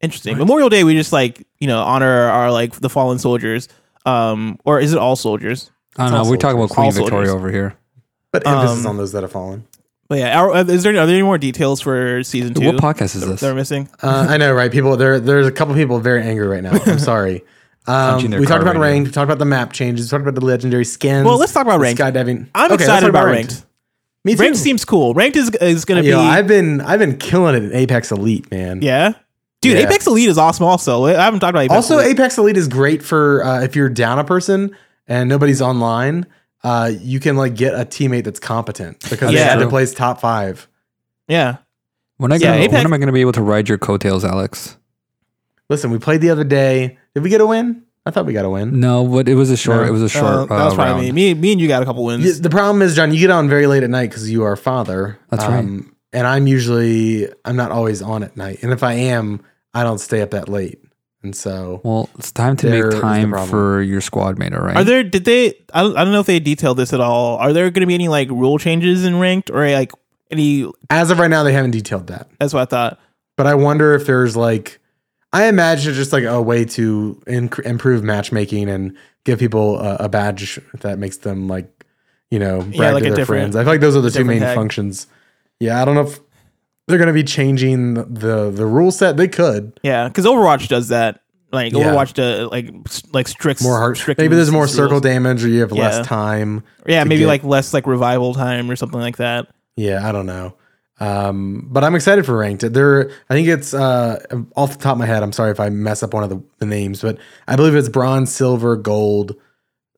Interesting. 0.00 0.36
Memorial 0.38 0.68
Day, 0.68 0.84
we 0.84 0.94
just 0.94 1.12
like 1.12 1.46
you 1.58 1.66
know 1.66 1.80
honor 1.82 2.28
our 2.28 2.50
like 2.52 2.74
the 2.80 2.90
fallen 2.90 3.18
soldiers. 3.18 3.68
Um, 4.06 4.58
or 4.64 4.80
is 4.80 4.92
it 4.92 4.98
all 4.98 5.16
soldiers? 5.16 5.70
I 5.96 6.08
don't 6.08 6.24
know. 6.24 6.30
We 6.30 6.38
talk 6.38 6.54
about. 6.54 6.70
Queen 6.70 6.86
All 6.86 6.92
Victoria 6.92 7.28
soldiers. 7.28 7.34
over 7.34 7.50
here. 7.50 7.76
But 8.32 8.46
emphasis 8.46 8.80
Um, 8.84 8.86
on 8.90 8.96
those 8.96 9.12
that 9.12 9.22
have 9.22 9.32
fallen. 9.32 9.66
But 10.08 10.18
yeah, 10.18 10.40
are, 10.40 10.56
is 10.68 10.82
there 10.82 10.92
are 10.92 11.06
there 11.06 11.14
any 11.14 11.22
more 11.22 11.38
details 11.38 11.80
for 11.80 12.22
season 12.24 12.54
two? 12.54 12.66
What 12.66 12.76
podcast 12.76 13.14
is 13.16 13.26
this? 13.26 13.40
that 13.40 13.48
we're 13.48 13.54
missing? 13.54 13.88
Uh, 14.02 14.26
I 14.28 14.38
know, 14.38 14.52
right? 14.52 14.70
People, 14.72 14.96
there, 14.96 15.20
there's 15.20 15.46
a 15.46 15.52
couple 15.52 15.74
people 15.74 16.00
very 16.00 16.22
angry 16.22 16.46
right 16.48 16.62
now. 16.62 16.72
I'm 16.86 16.98
sorry. 16.98 17.44
Um, 17.86 18.22
we 18.22 18.44
talked 18.46 18.62
about 18.62 18.66
right 18.66 18.74
now. 18.74 18.80
ranked. 18.80 19.08
We 19.08 19.12
talked 19.12 19.24
about 19.24 19.38
the 19.38 19.46
map 19.46 19.72
changes. 19.72 20.06
We 20.06 20.10
talked 20.10 20.28
about 20.28 20.38
the 20.38 20.44
legendary 20.44 20.84
skins. 20.84 21.24
Well, 21.24 21.38
let's 21.38 21.52
talk 21.52 21.62
about 21.64 21.78
the 21.78 21.82
ranked. 21.82 22.00
Skydiving. 22.00 22.46
I'm 22.54 22.70
Okay, 22.70 22.84
excited 22.84 23.00
talk 23.06 23.08
about 23.08 23.24
ranked. 23.24 23.64
Me 24.22 24.34
too. 24.36 24.42
Ranked 24.42 24.58
seems 24.58 24.84
cool. 24.84 25.14
Ranked 25.14 25.36
is 25.38 25.48
is 25.60 25.86
gonna 25.86 26.02
Yo, 26.02 26.18
be 26.18 26.22
I've 26.22 26.46
been 26.46 26.82
I've 26.82 26.98
been 27.00 27.16
killing 27.16 27.54
it 27.56 27.64
in 27.64 27.72
Apex 27.72 28.12
Elite, 28.12 28.48
man. 28.50 28.82
yeah. 28.82 29.14
Dude, 29.60 29.76
Yeah. 29.76 29.84
Apex 29.84 30.06
Elite 30.06 30.28
is 30.28 30.38
awesome. 30.38 30.64
Also, 30.66 31.04
I 31.04 31.12
haven't 31.12 31.40
talked 31.40 31.50
about 31.50 31.64
Apex 31.64 31.74
Also, 31.76 31.98
Elite. 31.98 32.12
Apex 32.18 32.38
Elite 32.38 32.56
is 32.56 32.66
great 32.68 33.02
for 33.02 33.44
uh, 33.44 33.62
if 33.62 33.76
you're 33.76 33.88
down 33.90 34.18
a 34.18 34.24
person 34.24 34.74
and 35.06 35.28
nobody's 35.28 35.60
online. 35.60 36.26
Uh, 36.62 36.90
you 37.00 37.20
can 37.20 37.36
like 37.36 37.54
get 37.56 37.74
a 37.74 37.84
teammate 37.84 38.24
that's 38.24 38.40
competent 38.40 39.00
because 39.10 39.30
they 39.30 39.36
Yeah. 39.38 39.44
had 39.44 39.54
to 39.56 39.62
True. 39.62 39.70
place 39.70 39.92
top 39.94 40.20
five. 40.20 40.68
yeah. 41.28 41.56
When, 42.18 42.32
I 42.32 42.36
Yeah, 42.36 42.48
gonna, 42.52 42.56
Apex- 42.64 42.72
when 42.74 42.84
am 42.84 42.92
I 42.92 42.98
going 42.98 43.06
to 43.06 43.12
be 43.14 43.22
able 43.22 43.32
to 43.32 43.40
ride 43.42 43.66
your 43.66 43.78
coattails, 43.78 44.26
Alex? 44.26 44.76
Listen, 45.70 45.90
we 45.90 45.98
played 45.98 46.20
the 46.20 46.28
other 46.28 46.44
day. 46.44 46.98
Did 47.14 47.22
we 47.22 47.30
get 47.30 47.40
a 47.40 47.46
win? 47.46 47.82
I 48.04 48.10
thought 48.10 48.26
we 48.26 48.34
got 48.34 48.44
a 48.44 48.50
win. 48.50 48.78
No, 48.78 49.06
but 49.06 49.26
it 49.26 49.36
was 49.36 49.50
a 49.50 49.56
short. 49.56 49.82
No. 49.82 49.88
It 49.88 49.90
was 49.90 50.02
a 50.02 50.04
Uh, 50.04 50.08
short. 50.08 50.48
that 50.50 50.64
was 50.64 50.72
uh, 50.72 50.76
probably 50.76 51.04
round. 51.06 51.14
me. 51.14 51.32
me. 51.32 51.40
Me 51.40 51.52
and 51.52 51.60
you 51.62 51.66
got 51.68 51.82
a 51.82 51.86
couple 51.86 52.04
wins. 52.04 52.40
The 52.42 52.50
problem 52.50 52.82
is, 52.82 52.94
John, 52.94 53.12
you 53.14 53.20
get 53.20 53.30
on 53.30 53.48
very 53.48 53.66
late 53.66 53.82
at 53.82 53.88
night 53.88 54.10
because 54.10 54.30
you 54.30 54.42
are 54.42 54.52
a 54.52 54.56
father. 54.58 55.18
Um, 55.30 55.38
That's 55.38 55.46
right. 55.46 55.80
And 56.12 56.26
I'm 56.26 56.46
usually 56.46 57.28
I'm 57.44 57.56
not 57.56 57.70
always 57.70 58.02
on 58.02 58.22
at 58.22 58.36
night, 58.36 58.62
and 58.62 58.72
if 58.72 58.82
I 58.82 58.94
am, 58.94 59.44
I 59.74 59.84
don't 59.84 59.98
stay 59.98 60.22
up 60.22 60.30
that 60.30 60.48
late. 60.48 60.80
And 61.22 61.36
so 61.36 61.82
Well, 61.84 62.08
it's 62.18 62.32
time 62.32 62.56
to 62.56 62.70
make 62.70 63.00
time 63.00 63.34
for 63.46 63.82
your 63.82 64.00
squad 64.00 64.38
mate, 64.38 64.54
all 64.54 64.62
right? 64.62 64.76
Are 64.76 64.84
there? 64.84 65.04
Did 65.04 65.24
they? 65.26 65.48
I 65.74 65.82
don't, 65.82 65.96
I 65.96 66.02
don't 66.04 66.12
know 66.12 66.20
if 66.20 66.26
they 66.26 66.40
detailed 66.40 66.78
this 66.78 66.92
at 66.92 67.00
all. 67.00 67.36
Are 67.36 67.52
there 67.52 67.70
going 67.70 67.82
to 67.82 67.86
be 67.86 67.94
any 67.94 68.08
like 68.08 68.28
rule 68.30 68.58
changes 68.58 69.04
in 69.04 69.20
ranked 69.20 69.50
or 69.50 69.68
like 69.70 69.92
any? 70.30 70.70
as 70.88 71.10
of 71.10 71.18
right 71.18 71.28
now, 71.28 71.42
they 71.42 71.52
haven't 71.52 71.72
detailed 71.72 72.06
that. 72.06 72.28
That's 72.38 72.54
what 72.54 72.62
I 72.62 72.64
thought. 72.64 72.98
But 73.36 73.46
I 73.46 73.54
wonder 73.54 73.94
if 73.94 74.06
there's 74.06 74.34
like, 74.36 74.80
I 75.32 75.46
imagine 75.46 75.90
it's 75.90 75.98
just 75.98 76.12
like 76.12 76.24
a 76.24 76.40
way 76.40 76.64
to 76.64 77.22
inc- 77.26 77.64
improve 77.66 78.02
matchmaking 78.02 78.68
and 78.68 78.96
give 79.24 79.38
people 79.38 79.78
a, 79.78 79.96
a 79.96 80.08
badge 80.08 80.58
that 80.80 80.98
makes 80.98 81.18
them 81.18 81.48
like, 81.48 81.84
you 82.30 82.38
know, 82.38 82.62
brag 82.62 82.94
like 82.94 83.04
to 83.04 83.12
their 83.12 83.26
friends. 83.26 83.56
I 83.56 83.62
feel 83.64 83.72
like 83.74 83.80
those 83.80 83.94
are 83.94 84.00
the 84.00 84.10
two 84.10 84.24
main 84.24 84.40
tag. 84.40 84.54
functions. 84.54 85.06
Yeah, 85.60 85.80
I 85.80 85.84
don't 85.84 85.94
know 85.94 86.02
if 86.02 86.18
they're 86.88 86.98
gonna 86.98 87.12
be 87.12 87.22
changing 87.24 87.94
the 87.94 88.50
the 88.50 88.66
rule 88.66 88.90
set. 88.90 89.16
They 89.16 89.28
could 89.28 89.78
Yeah, 89.82 90.08
because 90.08 90.24
Overwatch 90.26 90.68
does 90.68 90.88
that. 90.88 91.20
Like 91.52 91.72
Yeah. 91.72 91.84
Overwatch 91.84 92.14
does 92.14 92.50
like 92.50 92.72
s- 92.86 93.02
like 93.12 93.28
strict 93.28 93.62
more 93.62 93.78
hard. 93.78 93.96
strict 93.96 94.20
Maybe 94.20 94.34
there's 94.36 94.50
more 94.50 94.62
rules. 94.62 94.74
circle 94.74 95.00
damage, 95.00 95.44
or 95.44 95.48
you 95.48 95.60
have 95.60 95.72
Yeah. 95.72 95.82
less 95.82 96.06
time. 96.06 96.62
Yeah, 96.86 97.02
to 97.02 97.08
maybe 97.08 97.20
get- 97.20 97.26
like 97.28 97.44
less 97.44 97.72
like 97.74 97.86
revival 97.86 98.34
time 98.34 98.70
or 98.70 98.76
something 98.76 99.00
like 99.00 99.18
that. 99.18 99.46
Yeah, 99.76 100.08
I 100.08 100.12
don't 100.12 100.26
know. 100.26 100.54
Um, 101.00 101.66
but 101.70 101.82
I'm 101.82 101.94
excited 101.94 102.26
for 102.26 102.36
ranked. 102.36 102.72
There, 102.74 103.10
I 103.30 103.34
think 103.34 103.48
it's 103.48 103.72
uh, 103.72 104.18
off 104.54 104.72
the 104.76 104.78
top 104.82 104.92
of 104.92 104.98
my 104.98 105.06
head. 105.06 105.22
I'm 105.22 105.32
sorry 105.32 105.50
if 105.50 105.58
I 105.58 105.70
mess 105.70 106.02
up 106.02 106.12
one 106.12 106.22
of 106.24 106.28
the, 106.28 106.42
the 106.58 106.66
names, 106.66 107.00
but 107.00 107.16
I 107.48 107.56
believe 107.56 107.74
it's 107.74 107.88
bronze, 107.88 108.30
silver, 108.30 108.76
gold, 108.76 109.34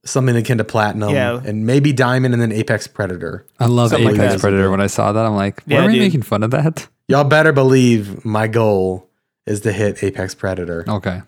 something 0.04 0.34
akin 0.36 0.58
to 0.58 0.64
platinum, 0.64 1.10
Yeah. 1.14 1.40
and 1.44 1.64
maybe 1.66 1.92
diamond, 1.92 2.34
and 2.34 2.42
then 2.42 2.52
apex 2.52 2.86
predator. 2.86 3.46
I 3.60 3.66
love 3.66 3.90
Something 3.90 4.08
Apex 4.16 4.34
that. 4.34 4.40
Predator. 4.40 4.70
When 4.70 4.80
I 4.80 4.86
saw 4.88 5.12
that, 5.12 5.24
I'm 5.24 5.34
like, 5.36 5.62
why 5.64 5.74
Yeah, 5.76 5.84
are 5.84 5.86
we 5.86 5.92
dude. 5.94 6.02
making 6.02 6.22
fun 6.22 6.42
of 6.42 6.50
that? 6.52 6.88
Y'all 7.08 7.24
better 7.24 7.52
believe 7.52 8.24
my 8.24 8.46
goal 8.48 9.08
is 9.46 9.60
to 9.62 9.72
hit 9.72 10.02
apex 10.02 10.34
predator. 10.34 10.84
Okay. 10.88 11.20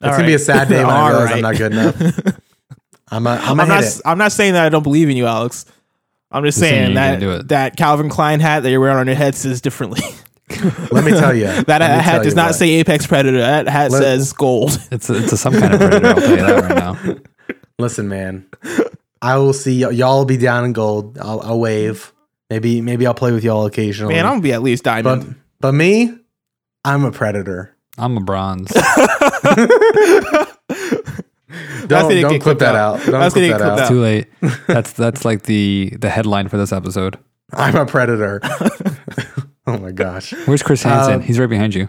It's 0.00 0.16
gonna 0.16 0.26
be 0.28 0.34
a 0.34 0.38
sad 0.38 0.68
day 0.68 0.78
when 0.84 0.94
I 0.94 1.00
All 1.00 1.08
realize 1.18 1.32
I'm 1.32 1.40
not 1.40 1.56
good 1.56 1.72
enough. 1.72 1.96
I'm 3.10 3.26
a, 3.26 3.30
I'm 3.30 3.58
I'm 3.60 3.68
not. 3.68 3.82
it. 3.84 4.00
I'm 4.04 4.18
not 4.18 4.32
saying 4.32 4.52
that 4.52 4.64
I 4.64 4.68
don't 4.68 4.82
believe 4.82 5.08
in 5.08 5.16
you, 5.16 5.26
Alex. 5.26 5.64
I'm 6.30 6.44
just 6.44 6.58
Just 6.58 6.68
saying 6.70 6.82
saying 6.84 6.94
that 6.94 7.20
do 7.20 7.32
it. 7.32 7.48
that 7.48 7.76
Calvin 7.76 8.08
Klein 8.10 8.38
hat 8.38 8.62
that 8.62 8.70
you're 8.70 8.80
wearing 8.80 8.98
on 8.98 9.06
your 9.06 9.16
head 9.16 9.34
says 9.34 9.60
differently. 9.62 10.02
Let 10.92 11.04
me 11.04 11.10
tell 11.12 11.34
you. 11.34 11.44
that 11.46 11.80
hat 11.80 12.22
does 12.22 12.34
not 12.34 12.54
say 12.54 12.68
Apex 12.74 13.06
Predator. 13.06 13.38
That 13.38 13.66
hat 13.66 13.90
Let- 13.90 14.02
says 14.02 14.32
gold. 14.34 14.78
It's 14.90 15.08
a, 15.10 15.16
it's 15.22 15.32
a, 15.32 15.36
some 15.38 15.54
kind 15.54 15.72
of 15.74 15.80
predator. 15.80 16.06
I'll 16.08 16.14
tell 16.16 16.30
you 16.30 16.36
that 16.36 16.62
right 16.62 16.76
now. 16.76 17.16
Listen, 17.78 18.08
man. 18.08 18.46
I 19.22 19.36
will 19.38 19.52
see 19.52 19.84
y- 19.84 19.90
y'all 19.90 20.18
will 20.18 20.24
be 20.24 20.36
down 20.36 20.64
in 20.64 20.72
gold. 20.72 21.18
I'll, 21.18 21.40
I'll 21.40 21.60
wave. 21.60 22.12
Maybe 22.50 22.80
maybe 22.80 23.06
I'll 23.06 23.14
play 23.14 23.30
with 23.32 23.44
y'all 23.44 23.66
occasionally. 23.66 24.14
Man, 24.14 24.24
I'm 24.26 24.32
gonna 24.32 24.42
be 24.42 24.52
at 24.52 24.62
least 24.62 24.84
but 24.84 25.02
diamond. 25.02 25.36
but 25.60 25.72
me, 25.72 26.12
I'm 26.84 27.04
a 27.04 27.12
predator. 27.12 27.74
I'm 27.98 28.16
a 28.16 28.20
bronze. 28.20 28.72
Don't, 31.86 32.02
gonna 32.02 32.20
don't 32.20 32.32
get 32.32 32.42
clip 32.42 32.42
clipped 32.42 32.60
that 32.60 32.74
out. 32.74 33.00
out. 33.00 33.06
Don't 33.06 33.20
That's 33.20 33.32
clip 33.34 33.50
gonna 33.50 33.58
that 33.58 33.58
get 33.58 33.62
out. 33.62 33.76
clipped 33.76 33.80
out. 33.80 33.88
Too 33.88 34.00
late. 34.00 34.26
That's 34.66 34.92
that's 34.92 35.24
like 35.24 35.44
the 35.44 35.94
the 35.98 36.10
headline 36.10 36.48
for 36.48 36.58
this 36.58 36.72
episode. 36.72 37.18
I'm 37.54 37.74
a 37.76 37.86
predator. 37.86 38.40
oh 39.66 39.78
my 39.78 39.90
gosh. 39.92 40.32
Where's 40.46 40.62
Chris 40.62 40.82
Hansen? 40.82 41.14
Um, 41.14 41.20
He's 41.22 41.38
right 41.38 41.48
behind 41.48 41.74
you. 41.74 41.88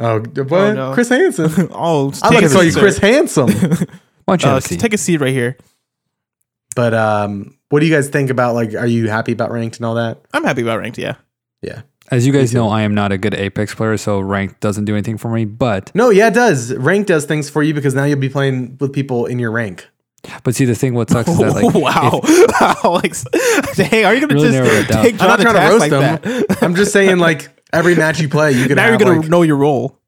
Oh, 0.00 0.18
d- 0.18 0.40
what? 0.42 0.52
Oh, 0.60 0.72
no. 0.74 0.94
Chris 0.94 1.08
Hansen. 1.10 1.68
oh, 1.70 2.12
I 2.22 2.30
like 2.34 2.44
to 2.44 2.50
call 2.52 2.64
you 2.64 2.72
Chris 2.72 2.98
Handsome. 2.98 3.50
Why 4.26 4.32
don't 4.36 4.42
you 4.42 4.48
Uh, 4.50 4.54
have 4.54 4.64
a 4.64 4.68
seat? 4.68 4.80
take 4.80 4.92
a 4.94 4.98
seat 4.98 5.20
right 5.20 5.32
here. 5.32 5.56
but 6.76 6.92
um, 6.92 7.56
what 7.70 7.80
do 7.80 7.86
you 7.86 7.94
guys 7.94 8.08
think 8.08 8.28
about? 8.30 8.54
Like, 8.54 8.74
are 8.74 8.86
you 8.86 9.08
happy 9.08 9.32
about 9.32 9.50
ranked 9.50 9.76
and 9.78 9.86
all 9.86 9.94
that? 9.94 10.20
I'm 10.34 10.44
happy 10.44 10.62
about 10.62 10.78
ranked. 10.78 10.98
Yeah. 10.98 11.14
Yeah. 11.62 11.82
As 12.10 12.24
you 12.26 12.32
guys 12.32 12.54
know, 12.54 12.68
I 12.68 12.82
am 12.82 12.94
not 12.94 13.10
a 13.10 13.18
good 13.18 13.34
Apex 13.34 13.74
player, 13.74 13.96
so 13.96 14.20
ranked 14.20 14.60
doesn't 14.60 14.84
do 14.84 14.92
anything 14.94 15.16
for 15.18 15.28
me. 15.30 15.44
But 15.44 15.90
No, 15.94 16.10
yeah, 16.10 16.28
it 16.28 16.34
does. 16.34 16.72
Rank 16.74 17.06
does 17.08 17.24
things 17.24 17.50
for 17.50 17.62
you 17.64 17.74
because 17.74 17.94
now 17.96 18.04
you'll 18.04 18.18
be 18.20 18.28
playing 18.28 18.76
with 18.78 18.92
people 18.92 19.26
in 19.26 19.38
your 19.40 19.50
rank. 19.50 19.88
but 20.44 20.54
see, 20.54 20.64
the 20.66 20.74
thing 20.76 20.94
what 20.94 21.10
sucks 21.10 21.28
is 21.28 21.38
that 21.38 21.52
like 21.54 21.74
wow, 21.74 22.20
Alex. 22.84 23.24
Hey, 23.74 24.04
are 24.04 24.14
you 24.14 24.20
gonna 24.20 24.34
Really 24.34 24.52
just 24.52 24.88
down. 24.90 25.02
take 25.04 25.20
I'm 25.20 25.28
not 25.28 25.40
trying 25.40 25.54
to 25.54 25.60
roast 25.72 25.90
like 25.90 26.22
them. 26.22 26.44
I'm 26.60 26.74
just 26.76 26.92
saying, 26.92 27.18
like 27.18 27.48
every 27.72 27.94
match 27.96 28.20
you 28.20 28.28
play, 28.28 28.52
you 28.52 28.66
can 28.68 28.76
now 28.76 28.82
have 28.82 28.90
you're 28.92 28.98
gonna 29.08 29.20
like, 29.22 29.28
know 29.30 29.42
your 29.42 29.56
role. 29.56 29.98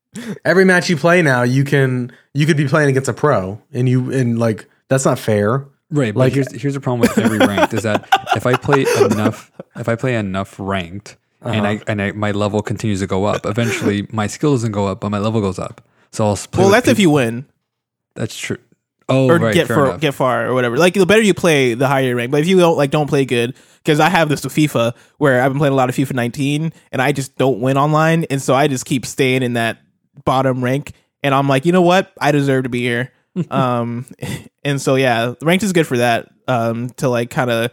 Every 0.44 0.64
match 0.64 0.88
you 0.88 0.96
play 0.96 1.22
now. 1.22 1.42
You 1.42 1.64
can 1.64 2.12
you 2.34 2.46
could 2.46 2.56
be 2.56 2.68
playing 2.68 2.90
against 2.90 3.09
a 3.09 3.12
pro, 3.12 3.61
and 3.72 3.88
you 3.88 4.12
and 4.12 4.38
like 4.38 4.68
that's 4.88 5.04
not 5.04 5.18
fair. 5.18 5.66
Right, 5.90 6.12
but 6.12 6.20
Like- 6.20 6.32
here's 6.34 6.52
here's 6.52 6.74
the 6.74 6.80
problem 6.80 7.00
with 7.00 7.16
every 7.18 7.38
ranked 7.38 7.72
is 7.72 7.84
that 7.84 8.06
if 8.36 8.46
I 8.46 8.56
play 8.56 8.84
enough, 9.00 9.50
if 9.76 9.88
I 9.88 9.96
play 9.96 10.16
enough 10.16 10.54
ranked, 10.59 11.16
and 11.40 11.66
I 11.66 11.76
uh-huh. 11.76 11.84
and 11.88 12.02
I, 12.02 12.12
my 12.12 12.32
level 12.32 12.61
continues 12.61 13.00
to 13.00 13.06
go 13.06 13.24
up, 13.24 13.46
eventually 13.46 14.06
my 14.12 14.26
skill 14.26 14.52
doesn't 14.52 14.72
go 14.72 14.86
up, 14.86 15.00
but 15.00 15.11
my 15.11 15.18
level 15.18 15.40
goes 15.40 15.59
up. 15.59 15.80
So 16.12 16.26
I'll 16.26 16.36
play. 16.36 16.62
Well, 16.62 16.68
with 16.68 16.74
that's 16.74 16.88
if 16.88 16.98
you 16.98 17.11
win 17.11 17.46
That's 18.14 18.36
true. 18.36 18.59
Oh, 19.11 19.30
or 19.30 19.38
right, 19.38 19.54
get 19.54 19.68
far, 19.68 19.86
enough. 19.86 20.00
get 20.02 20.12
far 20.12 20.46
or 20.48 20.52
whatever. 20.52 20.76
Like 20.76 20.92
the 20.92 21.06
better 21.06 21.22
you 21.22 21.32
play, 21.32 21.72
the 21.72 21.88
higher 21.88 22.04
your 22.09 22.16
rank. 22.16 22.30
But 22.30 22.40
if 22.42 22.46
you 22.46 22.59
don't 22.59 22.76
like 22.76 22.90
don't 22.90 23.09
play 23.09 23.24
good, 23.24 23.56
because 23.82 24.00
I 24.00 24.11
have 24.11 24.28
this 24.28 24.44
with 24.44 24.52
FIFA 24.54 24.94
where 25.16 25.40
I've 25.40 25.50
been 25.50 25.59
playing 25.59 25.72
a 25.72 25.76
lot 25.76 25.88
of 25.88 25.94
FIFA 25.94 26.12
19 26.12 26.72
and 26.92 27.00
I 27.00 27.12
just 27.12 27.38
don't 27.38 27.61
win 27.61 27.78
online, 27.78 28.24
and 28.24 28.42
so 28.42 28.54
I 28.54 28.68
just 28.68 28.84
keep 28.84 29.06
staying 29.06 29.42
in 29.42 29.54
that 29.54 29.78
bottom 30.28 30.62
rank. 30.62 30.92
And 31.22 31.34
I'm 31.34 31.48
like, 31.48 31.64
you 31.64 31.72
know 31.72 31.82
what? 31.82 32.12
I 32.20 32.32
deserve 32.32 32.64
to 32.64 32.68
be 32.68 32.82
here. 32.82 33.10
um, 33.50 34.06
and 34.62 34.80
so 34.80 34.94
yeah, 34.94 35.34
ranked 35.42 35.64
is 35.64 35.72
good 35.72 35.86
for 35.86 35.96
that. 35.96 36.28
Um, 36.46 36.90
to 36.96 37.08
like 37.08 37.30
kind 37.30 37.50
of 37.50 37.70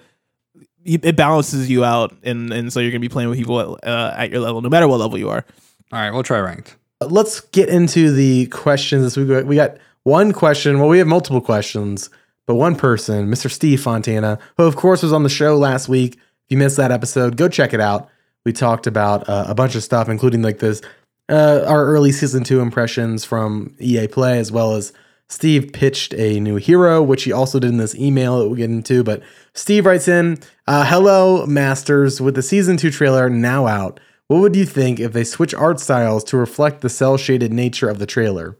it 0.85 1.15
balances 1.15 1.69
you 1.69 1.83
out, 1.83 2.15
and 2.23 2.53
and 2.53 2.71
so 2.71 2.79
you're 2.79 2.91
gonna 2.91 2.99
be 2.99 3.09
playing 3.09 3.29
with 3.29 3.37
people 3.37 3.79
uh, 3.83 4.13
at 4.15 4.29
your 4.29 4.39
level, 4.39 4.61
no 4.61 4.69
matter 4.69 4.87
what 4.87 4.99
level 4.99 5.17
you 5.17 5.29
are. 5.29 5.43
All 5.91 5.99
right, 5.99 6.11
we'll 6.11 6.23
try 6.23 6.39
ranked. 6.39 6.75
Let's 7.01 7.41
get 7.41 7.69
into 7.69 8.11
the 8.11 8.45
questions 8.47 9.03
this 9.03 9.17
week. 9.17 9.45
We 9.45 9.55
got 9.55 9.77
one 10.03 10.31
question. 10.31 10.79
Well, 10.79 10.87
we 10.87 10.99
have 10.99 11.07
multiple 11.07 11.41
questions, 11.41 12.09
but 12.45 12.55
one 12.55 12.75
person, 12.75 13.27
Mr. 13.27 13.49
Steve 13.49 13.81
Fontana, 13.81 14.39
who 14.57 14.63
of 14.63 14.75
course 14.75 15.01
was 15.01 15.11
on 15.11 15.23
the 15.23 15.29
show 15.29 15.57
last 15.57 15.89
week. 15.89 16.15
If 16.15 16.49
you 16.49 16.57
missed 16.57 16.77
that 16.77 16.91
episode, 16.91 17.37
go 17.37 17.49
check 17.49 17.73
it 17.73 17.81
out. 17.81 18.09
We 18.45 18.53
talked 18.53 18.85
about 18.85 19.27
uh, 19.27 19.45
a 19.47 19.55
bunch 19.55 19.73
of 19.75 19.83
stuff, 19.83 20.07
including 20.07 20.43
like 20.43 20.59
this, 20.59 20.81
uh, 21.30 21.63
our 21.67 21.86
early 21.86 22.11
season 22.11 22.43
two 22.43 22.59
impressions 22.59 23.26
from 23.26 23.76
EA 23.80 24.07
Play, 24.07 24.39
as 24.39 24.51
well 24.51 24.76
as 24.76 24.93
Steve 25.28 25.73
pitched 25.73 26.13
a 26.13 26.39
new 26.39 26.57
hero, 26.57 27.01
which 27.01 27.23
he 27.23 27.32
also 27.32 27.59
did 27.59 27.69
in 27.69 27.78
this 27.78 27.95
email 27.95 28.38
that 28.39 28.45
we'll 28.47 28.55
get 28.55 28.69
into. 28.69 29.03
But 29.03 29.23
Steve 29.53 29.86
writes 29.86 30.07
in, 30.07 30.38
uh, 30.67 30.86
"Hello, 30.86 31.45
Masters. 31.45 32.21
With 32.21 32.36
the 32.36 32.43
season 32.43 32.78
two 32.78 32.91
trailer 32.91 33.30
now 33.30 33.65
out, 33.65 33.99
what 34.28 34.41
would 34.41 34.55
you 34.55 34.65
think 34.65 34.99
if 34.99 35.13
they 35.13 35.23
switch 35.23 35.53
art 35.53 35.80
styles 35.80 36.23
to 36.26 36.38
reflect 36.38 36.82
the 36.82 36.89
cell 36.89 37.17
shaded 37.17 37.51
nature 37.51 37.89
of 37.89 37.99
the 37.99 38.05
trailer?" 38.05 38.57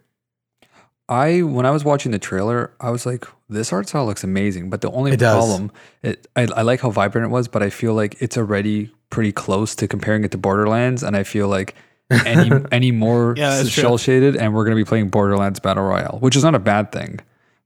I 1.08 1.44
when 1.44 1.68
I 1.68 1.72
was 1.72 1.86
watching 1.86 2.12
the 2.12 2.20
trailer, 2.20 2.72
I 2.82 2.90
was 2.90 3.06
like, 3.06 3.26
"This 3.48 3.72
art 3.72 3.88
style 3.88 4.08
looks 4.08 4.24
amazing." 4.24 4.72
But 4.72 4.82
the 4.82 4.90
only 4.90 5.12
It 5.12 5.20
problem, 5.20 5.72
it 6.02 6.28
I, 6.36 6.48
I 6.56 6.62
like 6.64 6.82
how 6.82 6.90
vibrant 6.90 7.28
it 7.28 7.30
was, 7.30 7.48
but 7.48 7.62
I 7.62 7.70
feel 7.70 7.94
like 7.94 8.20
it's 8.20 8.38
already 8.38 8.92
pretty 9.12 9.32
close 9.32 9.76
to 9.76 9.88
comparing 9.88 10.24
it 10.24 10.32
to 10.32 10.38
Borderlands, 10.40 11.04
and 11.04 11.16
I 11.16 11.22
feel 11.22 11.48
like 11.48 11.76
any 12.12 12.52
any 12.72 12.92
more 12.92 13.34
Yeah, 13.38 13.64
shell 13.64 13.98
shaded, 13.98 14.36
and 14.36 14.54
we're 14.54 14.64
gonna 14.64 14.76
be 14.76 14.86
playing 14.86 15.10
Borderlands 15.10 15.60
Battle 15.60 15.84
Royale, 15.84 16.18
which 16.22 16.36
is 16.36 16.44
not 16.44 16.56
a 16.56 16.60
bad 16.60 16.92
thing, 16.92 17.20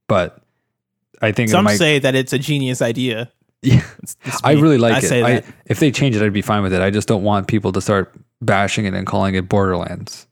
but 0.08 0.40
I 1.22 1.32
think 1.32 1.50
Some 1.50 1.64
might, 1.64 1.76
say 1.76 1.98
that 1.98 2.14
it's 2.14 2.32
a 2.32 2.38
genius 2.38 2.80
idea. 2.82 3.30
Yeah. 3.62 3.76
It's- 3.76 4.16
it's 4.24 4.40
I 4.42 4.52
really 4.52 4.78
like 4.78 5.04
I 5.04 5.16
it. 5.16 5.24
I, 5.24 5.42
if 5.66 5.80
they 5.80 5.90
change 5.90 6.16
it, 6.16 6.22
I'd 6.22 6.32
be 6.32 6.40
fine 6.42 6.62
with 6.62 6.72
it. 6.72 6.80
I 6.80 6.90
just 6.90 7.06
don't 7.08 7.22
want 7.22 7.46
people 7.46 7.72
to 7.72 7.80
start 7.82 8.14
bashing 8.40 8.86
it 8.86 8.94
and 8.94 9.06
calling 9.06 9.34
it 9.34 9.48
Borderlands. 9.50 10.26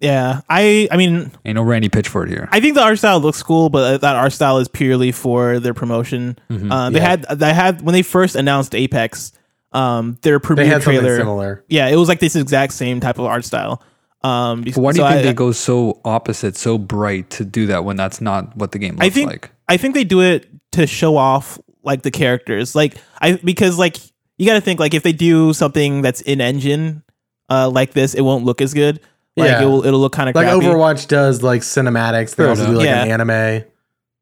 Yeah, 0.00 0.40
I 0.48 0.88
I 0.90 0.96
mean 0.98 1.32
Ain't 1.46 1.56
no 1.56 1.62
Randy 1.62 1.88
Pitchford 1.88 2.28
here. 2.28 2.48
I 2.52 2.60
think 2.60 2.74
the 2.74 2.82
art 2.82 2.98
style 2.98 3.18
looks 3.20 3.42
cool, 3.42 3.68
but 3.70 4.00
that 4.02 4.16
art 4.16 4.32
style 4.32 4.58
is 4.58 4.68
purely 4.68 5.10
for 5.12 5.58
their 5.58 5.72
promotion. 5.74 6.38
Mm-hmm. 6.50 6.70
Uh, 6.70 6.90
they 6.90 6.98
Yeah. 6.98 7.08
had 7.08 7.22
they 7.38 7.52
had 7.54 7.80
when 7.82 7.92
they 7.94 8.02
first 8.02 8.36
announced 8.36 8.74
Apex, 8.74 9.32
um, 9.76 10.18
their 10.22 10.38
They 10.38 10.42
premiere 10.46 10.66
had 10.66 10.82
trailer. 10.82 11.16
similar. 11.18 11.64
Yeah, 11.68 11.88
it 11.88 11.96
was 11.96 12.08
like 12.08 12.18
this 12.20 12.34
exact 12.36 12.72
same 12.72 13.00
type 13.00 13.18
of 13.18 13.26
art 13.26 13.44
style. 13.44 13.82
Um, 14.24 14.62
But 14.62 14.76
why 14.76 14.92
do 14.92 14.96
so 14.98 15.04
you 15.04 15.10
think 15.12 15.20
I, 15.20 15.28
they 15.28 15.34
go 15.34 15.52
so 15.52 16.00
opposite, 16.04 16.56
so 16.56 16.78
bright 16.78 17.30
to 17.30 17.44
do 17.44 17.66
that 17.66 17.84
when 17.84 17.96
that's 17.96 18.20
not 18.20 18.56
what 18.56 18.72
the 18.72 18.78
game 18.78 18.94
looks 18.96 19.06
I 19.06 19.10
think 19.10 19.30
like? 19.30 19.50
I 19.68 19.76
think 19.76 19.94
they 19.94 20.04
do 20.04 20.20
it 20.22 20.48
to 20.72 20.86
show 20.86 21.16
off 21.16 21.58
like 21.84 22.02
the 22.02 22.10
characters, 22.10 22.74
like 22.74 22.96
I 23.20 23.34
because 23.36 23.78
like 23.78 23.98
you 24.38 24.46
got 24.46 24.54
to 24.54 24.60
think 24.60 24.80
like 24.80 24.94
if 24.94 25.02
they 25.02 25.12
do 25.12 25.52
something 25.52 26.02
that's 26.02 26.20
in 26.22 26.40
engine, 26.40 27.02
uh, 27.48 27.68
like 27.70 27.92
this, 27.92 28.14
it 28.14 28.22
won't 28.22 28.44
look 28.44 28.60
as 28.60 28.74
good. 28.74 29.00
Like 29.36 29.50
Yeah. 29.50 29.62
it 29.62 29.66
will 29.66 29.84
it'll 29.86 30.00
look 30.00 30.12
kind 30.12 30.28
of 30.28 30.34
Like 30.34 30.46
crappy. 30.48 30.64
Overwatch 30.66 31.06
does 31.08 31.42
like 31.42 31.62
cinematics. 31.62 32.30
They 32.34 32.42
Fair 32.44 32.48
also 32.50 32.66
do 32.66 32.72
like 32.72 32.86
Yeah. 32.86 33.04
an 33.04 33.10
anime. 33.20 33.64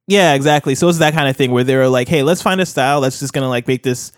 Yeah, 0.07 0.35
exactly. 0.35 0.75
So 0.75 0.89
it's 0.89 0.99
that 0.99 1.15
kind 1.15 1.29
of 1.29 1.37
thing 1.37 1.51
where 1.53 1.65
they're 1.65 1.89
like, 1.89 2.09
hey, 2.09 2.23
let's 2.23 2.43
find 2.43 2.61
a 2.61 2.67
style 2.67 3.01
that's 3.01 3.21
just 3.21 3.33
gonna 3.33 3.49
like 3.49 3.67
make 3.67 3.83
this 3.85 4.13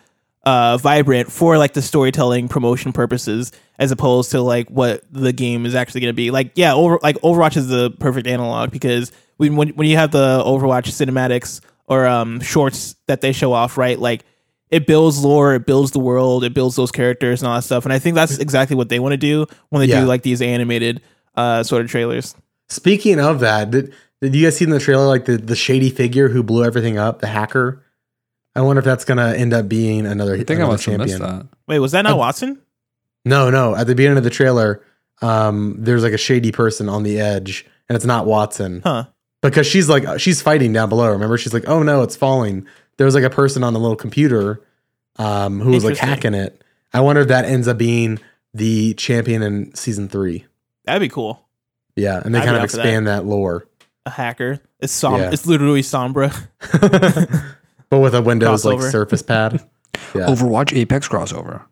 uh 0.46 0.78
vibrant 0.78 1.30
for 1.30 1.58
like 1.58 1.74
the 1.74 1.82
storytelling 1.82 2.48
promotion 2.48 2.92
purposes 2.92 3.52
as 3.78 3.90
opposed 3.90 4.30
to 4.30 4.40
like 4.40 4.70
what 4.70 5.02
the 5.12 5.32
game 5.32 5.66
is 5.66 5.74
actually 5.74 6.00
gonna 6.00 6.12
be. 6.14 6.30
Like, 6.30 6.52
yeah, 6.54 6.72
over 6.72 6.98
like 7.02 7.16
Overwatch 7.16 7.56
is 7.58 7.68
the 7.68 7.90
perfect 7.90 8.26
analog 8.26 8.70
because 8.70 9.12
when 9.36 9.56
when, 9.56 9.68
when 9.70 9.88
you 9.88 9.96
have 9.96 10.12
the 10.12 10.42
Overwatch 10.46 10.84
cinematics 10.86 11.60
or 11.86 12.06
um 12.06 12.40
shorts 12.40 12.94
that 13.08 13.20
they 13.20 13.32
show 13.32 13.52
off, 13.52 13.76
right? 13.76 13.98
Like 13.98 14.24
it 14.70 14.86
builds 14.86 15.22
lore, 15.22 15.54
it 15.54 15.66
builds 15.66 15.90
the 15.90 16.00
world, 16.00 16.42
it 16.44 16.54
builds 16.54 16.76
those 16.76 16.90
characters 16.90 17.42
and 17.42 17.48
all 17.48 17.56
that 17.56 17.62
stuff. 17.62 17.84
And 17.84 17.92
I 17.92 17.98
think 17.98 18.14
that's 18.14 18.38
exactly 18.38 18.76
what 18.76 18.88
they 18.88 18.98
want 19.00 19.12
to 19.12 19.16
do 19.18 19.46
when 19.68 19.80
they 19.80 19.86
Yeah. 19.92 20.00
do 20.00 20.06
like 20.06 20.22
these 20.22 20.40
animated 20.40 21.02
uh 21.34 21.62
sort 21.64 21.82
of 21.82 21.90
trailers. 21.90 22.34
Speaking 22.68 23.20
of 23.20 23.40
that, 23.40 23.70
did, 23.70 23.92
did 24.20 24.34
you 24.34 24.44
guys 24.46 24.56
see 24.56 24.64
in 24.64 24.70
the 24.70 24.80
trailer 24.80 25.06
like 25.06 25.24
the, 25.26 25.36
the 25.36 25.54
shady 25.54 25.90
figure 25.90 26.28
who 26.28 26.42
blew 26.42 26.64
everything 26.64 26.98
up, 26.98 27.20
the 27.20 27.26
hacker? 27.28 27.82
I 28.56 28.62
wonder 28.62 28.78
if 28.80 28.84
that's 28.84 29.04
gonna 29.04 29.34
end 29.34 29.52
up 29.52 29.68
being 29.68 30.06
another, 30.06 30.34
I 30.34 30.38
think 30.38 30.50
I 30.50 30.54
another 30.54 30.72
must 30.72 30.84
have 30.86 30.96
champion. 30.98 31.18
that. 31.20 31.46
Wait, 31.68 31.78
was 31.78 31.92
that 31.92 32.02
not 32.02 32.12
Uh, 32.18 32.22
Wattson? 32.22 32.58
No, 33.24 33.50
no. 33.50 33.74
At 33.76 33.86
the 33.86 33.94
beginning 33.94 34.18
of 34.18 34.24
the 34.24 34.30
trailer, 34.30 34.82
um, 35.22 35.76
there's 35.78 36.02
like 36.02 36.12
a 36.12 36.18
shady 36.18 36.52
person 36.52 36.88
on 36.88 37.02
the 37.02 37.20
edge, 37.20 37.66
and 37.88 37.94
it's 37.96 38.04
not 38.06 38.26
Wattson 38.26 38.82
Huh. 38.82 39.04
because 39.42 39.66
she's 39.66 39.88
like 39.88 40.18
she's 40.20 40.40
fighting 40.42 40.72
down 40.72 40.88
below. 40.88 41.10
Remember, 41.10 41.36
she's 41.38 41.52
like, 41.54 41.68
"Oh 41.68 41.82
no, 41.82 42.02
it's 42.02 42.16
falling." 42.16 42.66
There 42.98 43.04
was 43.04 43.14
like 43.14 43.24
a 43.24 43.30
person 43.30 43.62
on 43.64 43.74
a 43.74 43.78
little 43.78 43.96
computer 43.96 44.62
um, 45.18 45.60
who 45.60 45.70
was 45.70 45.84
like 45.84 45.96
hacking 45.98 46.34
it. 46.34 46.62
I 46.94 47.00
wonder 47.00 47.20
if 47.22 47.28
that 47.28 47.44
ends 47.44 47.68
up 47.68 47.76
being 47.78 48.18
the 48.54 48.94
champion 48.94 49.42
in 49.42 49.74
season 49.74 50.08
three. 50.08 50.46
That'd 50.84 51.00
be 51.00 51.08
cool. 51.08 51.46
Yeah, 51.96 52.20
and 52.24 52.34
they 52.34 52.38
I'd 52.38 52.44
kind 52.44 52.56
of 52.56 52.62
up 52.62 52.70
for 52.70 52.76
that. 52.76 52.82
expand 52.86 53.06
that, 53.06 53.24
lore, 53.26 53.66
A 54.06 54.10
hacker. 54.10 54.60
It's 54.80 54.92
som- 54.92 55.20
Yeah. 55.20 55.30
It's 55.32 55.46
literally 55.46 55.82
Sombra. 55.82 56.30
but 57.90 57.98
with 58.00 58.14
a 58.14 58.22
Windows 58.22 58.64
like 58.64 58.80
Surface 58.82 59.22
Pad. 59.22 59.64
Yeah, 60.14 60.26
Overwatch 60.26 60.76
Apex 60.76 61.08
crossover. 61.08 61.64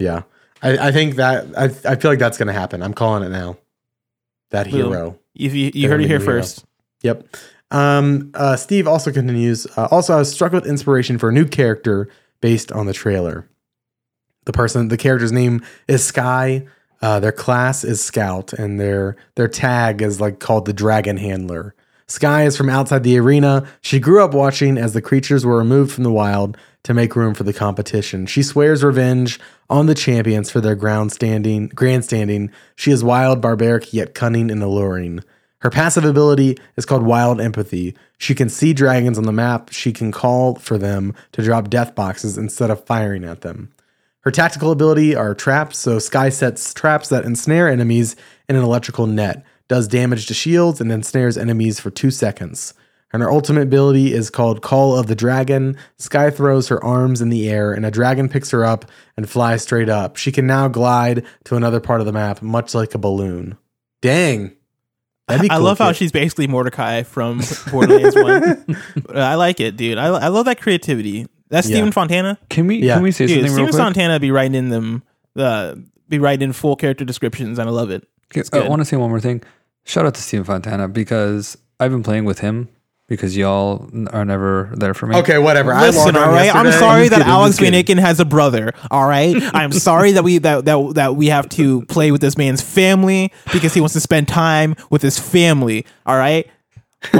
yeah. 0.00 0.22
I, 0.62 0.88
I 0.88 0.92
think 0.92 1.14
that 1.14 1.46
I 1.56 1.64
I 1.88 1.94
feel 1.94 2.10
like 2.10 2.18
that's 2.18 2.36
gonna 2.36 2.52
happen. 2.52 2.82
I'm 2.82 2.92
calling 2.92 3.22
it 3.22 3.28
now. 3.28 3.56
That 4.50 4.66
hero. 4.66 5.16
If 5.36 5.54
you, 5.54 5.70
you 5.72 5.88
heard 5.88 6.00
it 6.00 6.08
here 6.08 6.18
be 6.18 6.24
hero. 6.24 6.38
first. 6.40 6.64
Yep. 7.02 7.28
Um, 7.70 8.32
uh, 8.34 8.56
Steve 8.56 8.88
also 8.88 9.12
continues. 9.12 9.66
Uh, 9.76 9.86
also, 9.92 10.14
I 10.14 10.18
was 10.18 10.32
struck 10.32 10.52
with 10.52 10.66
inspiration 10.66 11.18
for 11.18 11.28
a 11.28 11.32
new 11.32 11.44
character 11.44 12.08
based 12.40 12.72
on 12.72 12.86
the 12.86 12.92
trailer. 12.92 13.48
The 14.46 14.52
person, 14.52 14.88
the 14.88 14.96
character's 14.96 15.32
name 15.32 15.62
is 15.86 16.04
Sky. 16.04 16.66
Uh, 17.00 17.20
their 17.20 17.32
class 17.32 17.84
is 17.84 18.02
Scout, 18.02 18.52
and 18.52 18.80
their 18.80 19.16
their 19.36 19.48
tag 19.48 20.02
is 20.02 20.20
like 20.20 20.40
called 20.40 20.64
the 20.66 20.72
Dragon 20.72 21.16
Handler. 21.16 21.74
Sky 22.08 22.44
is 22.44 22.56
from 22.56 22.70
outside 22.70 23.02
the 23.02 23.18
arena. 23.18 23.68
She 23.82 24.00
grew 24.00 24.24
up 24.24 24.32
watching 24.32 24.78
as 24.78 24.94
the 24.94 25.02
creatures 25.02 25.44
were 25.44 25.58
removed 25.58 25.92
from 25.92 26.04
the 26.04 26.12
wild 26.12 26.56
to 26.84 26.94
make 26.94 27.14
room 27.14 27.34
for 27.34 27.44
the 27.44 27.52
competition. 27.52 28.24
She 28.24 28.42
swears 28.42 28.82
revenge 28.82 29.38
on 29.68 29.86
the 29.86 29.94
champions 29.94 30.50
for 30.50 30.62
their 30.62 30.74
ground 30.74 31.12
standing, 31.12 31.68
grandstanding. 31.68 32.50
She 32.76 32.92
is 32.92 33.04
wild, 33.04 33.42
barbaric, 33.42 33.92
yet 33.92 34.14
cunning 34.14 34.50
and 34.50 34.62
alluring. 34.62 35.20
Her 35.60 35.70
passive 35.70 36.04
ability 36.04 36.56
is 36.76 36.86
called 36.86 37.02
Wild 37.02 37.42
Empathy. 37.42 37.94
She 38.16 38.34
can 38.34 38.48
see 38.48 38.72
dragons 38.72 39.18
on 39.18 39.24
the 39.24 39.32
map. 39.32 39.70
She 39.70 39.92
can 39.92 40.10
call 40.10 40.54
for 40.54 40.78
them 40.78 41.14
to 41.32 41.42
drop 41.42 41.68
death 41.68 41.94
boxes 41.94 42.38
instead 42.38 42.70
of 42.70 42.84
firing 42.86 43.24
at 43.24 43.42
them. 43.42 43.70
Her 44.20 44.30
tactical 44.30 44.70
ability 44.70 45.14
are 45.14 45.34
traps, 45.34 45.78
so 45.78 45.98
Sky 45.98 46.28
sets 46.28 46.72
traps 46.72 47.08
that 47.08 47.24
ensnare 47.24 47.68
enemies 47.68 48.16
in 48.48 48.56
an 48.56 48.62
electrical 48.62 49.06
net, 49.06 49.44
does 49.68 49.86
damage 49.88 50.26
to 50.26 50.34
shields, 50.34 50.80
and 50.80 50.90
ensnares 50.90 51.36
enemies 51.38 51.78
for 51.80 51.90
two 51.90 52.10
seconds. 52.10 52.74
And 53.12 53.22
her 53.22 53.30
ultimate 53.30 53.62
ability 53.62 54.12
is 54.12 54.28
called 54.28 54.60
Call 54.60 54.98
of 54.98 55.06
the 55.06 55.14
Dragon. 55.14 55.76
Sky 55.96 56.28
throws 56.30 56.68
her 56.68 56.82
arms 56.84 57.22
in 57.22 57.30
the 57.30 57.48
air, 57.48 57.72
and 57.72 57.86
a 57.86 57.90
dragon 57.90 58.28
picks 58.28 58.50
her 58.50 58.64
up 58.66 58.84
and 59.16 59.28
flies 59.28 59.62
straight 59.62 59.88
up. 59.88 60.16
She 60.16 60.30
can 60.30 60.46
now 60.46 60.68
glide 60.68 61.24
to 61.44 61.56
another 61.56 61.80
part 61.80 62.00
of 62.00 62.06
the 62.06 62.12
map, 62.12 62.42
much 62.42 62.74
like 62.74 62.94
a 62.94 62.98
balloon. 62.98 63.56
Dang. 64.02 64.52
That'd 65.26 65.42
be 65.42 65.50
I 65.50 65.56
cool 65.56 65.64
love 65.64 65.78
how 65.78 65.88
kid. 65.88 65.96
she's 65.96 66.12
basically 66.12 66.46
Mordecai 66.48 67.02
from 67.02 67.40
Borderlands 67.70 68.14
1. 68.14 68.76
I 69.14 69.34
like 69.36 69.60
it, 69.60 69.76
dude. 69.76 69.98
I, 69.98 70.06
I 70.06 70.28
love 70.28 70.44
that 70.46 70.60
creativity. 70.60 71.26
That's 71.50 71.68
Yeah. 71.68 71.76
Steven 71.76 71.92
Fontana. 71.92 72.38
Can 72.50 72.66
we 72.66 72.76
Yeah. 72.76 72.94
can 72.94 73.02
we 73.02 73.10
say 73.10 73.26
Dude, 73.26 73.36
something 73.36 73.52
real 73.56 73.66
Steven 73.68 73.70
quick? 73.72 73.82
Fontana 73.96 74.20
be 74.20 74.30
writing 74.30 74.54
in 74.54 74.68
them, 74.70 75.02
uh, 75.36 75.74
be 76.10 76.18
writing 76.18 76.44
in 76.44 76.52
full 76.52 76.76
character 76.76 77.04
descriptions, 77.06 77.58
and 77.58 77.68
I 77.68 77.72
love 77.72 77.90
it. 77.90 78.06
Okay, 78.36 78.42
I 78.52 78.68
want 78.68 78.80
to 78.80 78.84
say 78.84 78.96
one 78.98 79.08
more 79.10 79.20
thing. 79.20 79.42
Shout 79.88 80.04
out 80.06 80.14
to 80.14 80.20
Steven 80.22 80.44
Fontana 80.44 80.86
because 80.86 81.56
I've 81.80 81.90
been 81.90 82.02
playing 82.02 82.24
with 82.26 82.40
him 82.40 82.68
because 83.08 83.34
y'all 83.38 83.88
are 84.10 84.24
never 84.24 84.70
there 84.76 84.92
for 84.92 85.06
me. 85.06 85.16
Okay, 85.16 85.38
whatever. 85.38 85.72
I 85.72 85.86
Listen, 85.86 86.04
logged 86.04 86.16
on 86.18 86.28
all 86.28 86.34
right. 86.34 86.54
I'm 86.54 86.66
yesterday. 86.66 86.78
sorry 86.78 87.00
Just 87.04 87.10
that 87.12 87.16
kidding, 87.20 87.32
Alex 87.32 87.56
just 87.56 87.60
Van 87.72 87.84
kidding. 87.84 87.96
Has 88.04 88.20
a 88.20 88.26
brother. 88.26 88.72
All 88.90 89.08
right. 89.08 89.34
I'm 89.54 89.72
sorry 89.72 90.12
that 90.12 90.22
we 90.24 90.36
that, 90.38 90.66
that 90.66 90.92
that 90.96 91.16
we 91.16 91.28
have 91.28 91.48
to 91.50 91.86
play 91.86 92.10
with 92.12 92.20
this 92.20 92.36
man's 92.36 92.60
family 92.60 93.32
because 93.50 93.72
he 93.72 93.80
wants 93.80 93.94
to 93.94 94.00
spend 94.00 94.28
time 94.28 94.76
with 94.90 95.00
his 95.00 95.18
family. 95.18 95.86
All 96.06 96.16
right. 96.18 96.46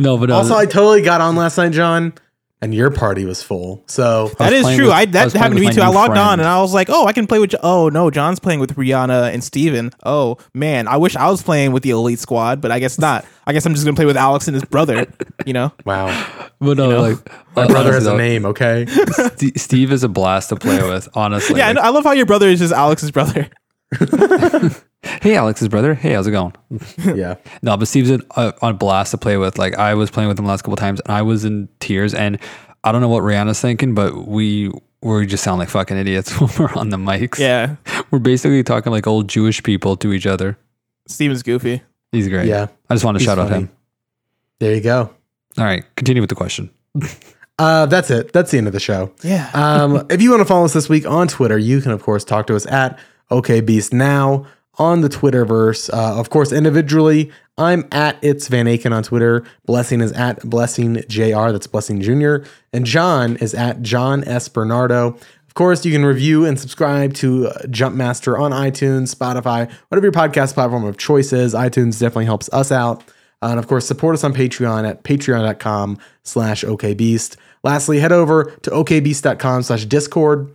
No, 0.00 0.16
but 0.16 0.30
uh, 0.30 0.36
Also, 0.36 0.54
I 0.54 0.64
totally 0.64 1.02
got 1.02 1.20
on 1.20 1.34
last 1.34 1.56
night, 1.56 1.72
John, 1.72 2.12
and 2.60 2.74
your 2.74 2.90
party 2.90 3.24
was 3.24 3.42
full. 3.42 3.84
So 3.86 4.28
That 4.38 4.52
is 4.52 4.66
true. 4.74 4.86
with- 4.86 4.94
I 4.94 5.00
I 5.00 5.04
that 5.06 5.24
was 5.24 5.32
playing 5.32 5.42
happened 5.42 5.60
to 5.60 5.66
me 5.66 5.72
too. 5.72 5.80
I 5.80 5.88
new 5.88 5.94
logged 5.94 6.16
on 6.18 6.40
and 6.40 6.48
I 6.48 6.60
was 6.60 6.74
like, 6.74 6.88
oh, 6.90 7.06
I 7.06 7.12
can 7.12 7.26
play 7.26 7.38
with. 7.38 7.54
Oh 7.62 7.88
no, 7.88 8.10
John's 8.10 8.40
playing 8.40 8.60
with 8.60 8.74
Rihanna 8.76 9.32
and 9.32 9.42
Steven. 9.44 9.92
Oh 10.04 10.38
man, 10.54 10.88
I 10.88 10.96
wish 10.96 11.14
I 11.16 11.30
was 11.30 11.42
playing 11.42 11.72
with 11.72 11.82
the 11.82 11.90
elite 11.90 12.18
squad, 12.18 12.60
but 12.60 12.70
I 12.70 12.78
guess 12.78 12.98
not. 12.98 13.24
I 13.46 13.52
guess 13.52 13.64
I'm 13.64 13.74
just 13.74 13.84
gonna 13.84 13.94
play 13.96 14.06
with 14.06 14.16
Alex 14.16 14.48
and 14.48 14.54
his 14.54 14.64
brother. 14.64 15.06
You 15.46 15.52
know. 15.52 15.72
wow, 15.84 16.06
but 16.60 16.76
no, 16.76 16.90
know? 16.90 17.00
like 17.00 17.32
my 17.56 17.62
uh, 17.62 17.68
brother 17.68 17.92
has 17.92 18.06
honestly, 18.06 18.26
a 18.26 18.28
name. 18.28 18.44
Okay, 18.46 18.86
St- 19.36 19.58
Steve 19.58 19.92
is 19.92 20.02
a 20.04 20.08
blast 20.08 20.48
to 20.50 20.56
play 20.56 20.82
with. 20.82 21.08
Honestly, 21.14 21.58
Yeah, 21.58 21.68
Like, 21.68 21.78
I 21.78 21.88
love 21.90 22.04
how 22.04 22.12
your 22.12 22.26
brother 22.26 22.48
is 22.48 22.58
just 22.58 22.72
Alex's 22.72 23.10
brother. 23.10 23.48
Hey, 25.02 25.36
Alex's 25.36 25.68
brother. 25.68 25.94
Hey, 25.94 26.12
how's 26.12 26.26
it 26.26 26.32
going? 26.32 26.54
yeah. 27.16 27.36
No, 27.62 27.76
but 27.76 27.88
Steve's 27.88 28.10
a, 28.10 28.20
a, 28.36 28.54
a 28.62 28.72
blast 28.72 29.12
to 29.12 29.18
play 29.18 29.36
with. 29.36 29.58
Like 29.58 29.74
I 29.74 29.94
was 29.94 30.10
playing 30.10 30.28
with 30.28 30.38
him 30.38 30.44
the 30.44 30.50
last 30.50 30.62
couple 30.62 30.76
times, 30.76 31.00
and 31.00 31.12
I 31.12 31.22
was 31.22 31.44
in 31.44 31.68
tears. 31.80 32.14
And 32.14 32.38
I 32.84 32.92
don't 32.92 33.00
know 33.00 33.08
what 33.08 33.22
Rihanna's 33.22 33.60
thinking, 33.60 33.94
but 33.94 34.26
we 34.26 34.72
we 35.02 35.26
just 35.26 35.44
sound 35.44 35.58
like 35.58 35.68
fucking 35.68 35.96
idiots 35.96 36.32
when 36.40 36.50
we're 36.58 36.74
on 36.74 36.90
the 36.90 36.96
mics. 36.96 37.38
Yeah, 37.38 37.76
we're 38.10 38.18
basically 38.18 38.62
talking 38.62 38.92
like 38.92 39.06
old 39.06 39.28
Jewish 39.28 39.62
people 39.62 39.96
to 39.96 40.12
each 40.12 40.26
other. 40.26 40.58
Steven's 41.06 41.42
goofy. 41.42 41.82
He's 42.12 42.28
great. 42.28 42.46
Yeah. 42.46 42.68
I 42.88 42.94
just 42.94 43.04
want 43.04 43.16
to 43.16 43.20
He's 43.20 43.26
shout 43.26 43.38
out 43.38 43.50
him. 43.50 43.70
There 44.60 44.74
you 44.74 44.80
go. 44.80 45.14
All 45.56 45.64
right, 45.64 45.84
continue 45.96 46.22
with 46.22 46.30
the 46.30 46.36
question. 46.36 46.70
Uh, 47.60 47.86
that's 47.86 48.08
it. 48.08 48.32
That's 48.32 48.52
the 48.52 48.58
end 48.58 48.68
of 48.68 48.72
the 48.72 48.78
show. 48.78 49.12
Yeah. 49.24 49.50
Um, 49.52 50.06
if 50.10 50.22
you 50.22 50.30
want 50.30 50.42
to 50.42 50.44
follow 50.44 50.64
us 50.64 50.74
this 50.74 50.88
week 50.88 51.04
on 51.06 51.26
Twitter, 51.26 51.58
you 51.58 51.80
can 51.80 51.90
of 51.90 52.04
course 52.04 52.22
talk 52.22 52.46
to 52.46 52.54
us 52.54 52.64
at 52.66 53.00
OKBeast 53.32 53.92
now 53.92 54.46
on 54.78 55.00
the 55.00 55.08
Twitterverse. 55.08 55.92
Uh, 55.92 56.18
of 56.18 56.30
course, 56.30 56.52
individually, 56.52 57.30
I'm 57.56 57.86
at 57.92 58.16
it's 58.22 58.48
Van 58.48 58.66
Aken 58.66 58.92
on 58.92 59.02
Twitter. 59.02 59.44
Blessing 59.66 60.00
is 60.00 60.12
at 60.12 60.40
Blessing 60.48 61.02
Jr. 61.08 61.50
That's 61.50 61.66
Blessing 61.66 62.00
Jr. 62.00 62.36
And 62.72 62.86
John 62.86 63.36
is 63.36 63.54
at 63.54 63.82
John 63.82 64.24
S 64.24 64.48
Bernardo. 64.48 65.16
Of 65.46 65.54
course, 65.54 65.84
you 65.84 65.92
can 65.92 66.04
review 66.04 66.46
and 66.46 66.58
subscribe 66.58 67.14
to 67.14 67.48
uh, 67.48 67.62
Jumpmaster 67.62 68.38
on 68.38 68.52
iTunes, 68.52 69.14
Spotify, 69.14 69.70
whatever 69.88 70.06
your 70.06 70.12
podcast 70.12 70.54
platform 70.54 70.84
of 70.84 70.98
choice 70.98 71.32
is. 71.32 71.54
iTunes 71.54 71.98
definitely 71.98 72.26
helps 72.26 72.48
us 72.52 72.70
out. 72.70 73.02
Uh, 73.42 73.48
and 73.50 73.58
of 73.58 73.66
course, 73.66 73.86
support 73.86 74.14
us 74.14 74.24
on 74.24 74.34
Patreon 74.34 74.88
at 74.88 75.02
patreon.com 75.04 75.98
slash 76.22 76.64
okbeast. 76.64 77.36
Lastly, 77.64 77.98
head 77.98 78.12
over 78.12 78.52
to 78.62 78.70
okbeast.com 78.70 79.62
slash 79.62 79.84
discord 79.86 80.54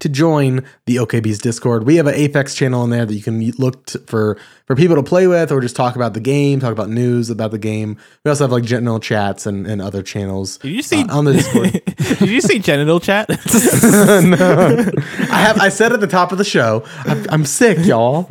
to 0.00 0.08
join 0.08 0.64
the 0.86 0.98
OK 0.98 1.20
Beast 1.20 1.42
Discord. 1.42 1.84
We 1.86 1.96
have 1.96 2.06
an 2.06 2.14
Apex 2.14 2.54
channel 2.54 2.84
in 2.84 2.90
there 2.90 3.06
that 3.06 3.14
you 3.14 3.22
can 3.22 3.40
look 3.58 3.86
t- 3.86 3.98
for 4.06 4.36
for 4.66 4.74
people 4.74 4.96
to 4.96 5.02
play 5.02 5.26
with 5.26 5.52
or 5.52 5.60
just 5.60 5.76
talk 5.76 5.94
about 5.96 6.14
the 6.14 6.20
game, 6.20 6.58
talk 6.60 6.72
about 6.72 6.88
news 6.88 7.30
about 7.30 7.50
the 7.50 7.58
game. 7.58 7.98
We 8.24 8.30
also 8.30 8.44
have 8.44 8.52
like 8.52 8.64
general 8.64 8.98
chats 8.98 9.46
and, 9.46 9.66
and 9.66 9.82
other 9.82 10.02
channels 10.02 10.56
Did 10.58 10.72
you 10.72 10.82
see 10.82 11.02
uh, 11.02 11.16
on 11.18 11.24
the 11.26 11.34
Discord. 11.34 11.72
Did 12.18 12.28
you 12.30 12.40
see 12.40 12.58
genital 12.58 12.98
chat? 13.00 13.28
no. 13.28 13.36
I 15.30 15.38
have 15.42 15.58
I 15.60 15.68
said 15.68 15.92
at 15.92 16.00
the 16.00 16.06
top 16.06 16.32
of 16.32 16.38
the 16.38 16.44
show, 16.44 16.84
I'm, 17.04 17.26
I'm 17.30 17.44
sick, 17.44 17.78
y'all. 17.86 18.30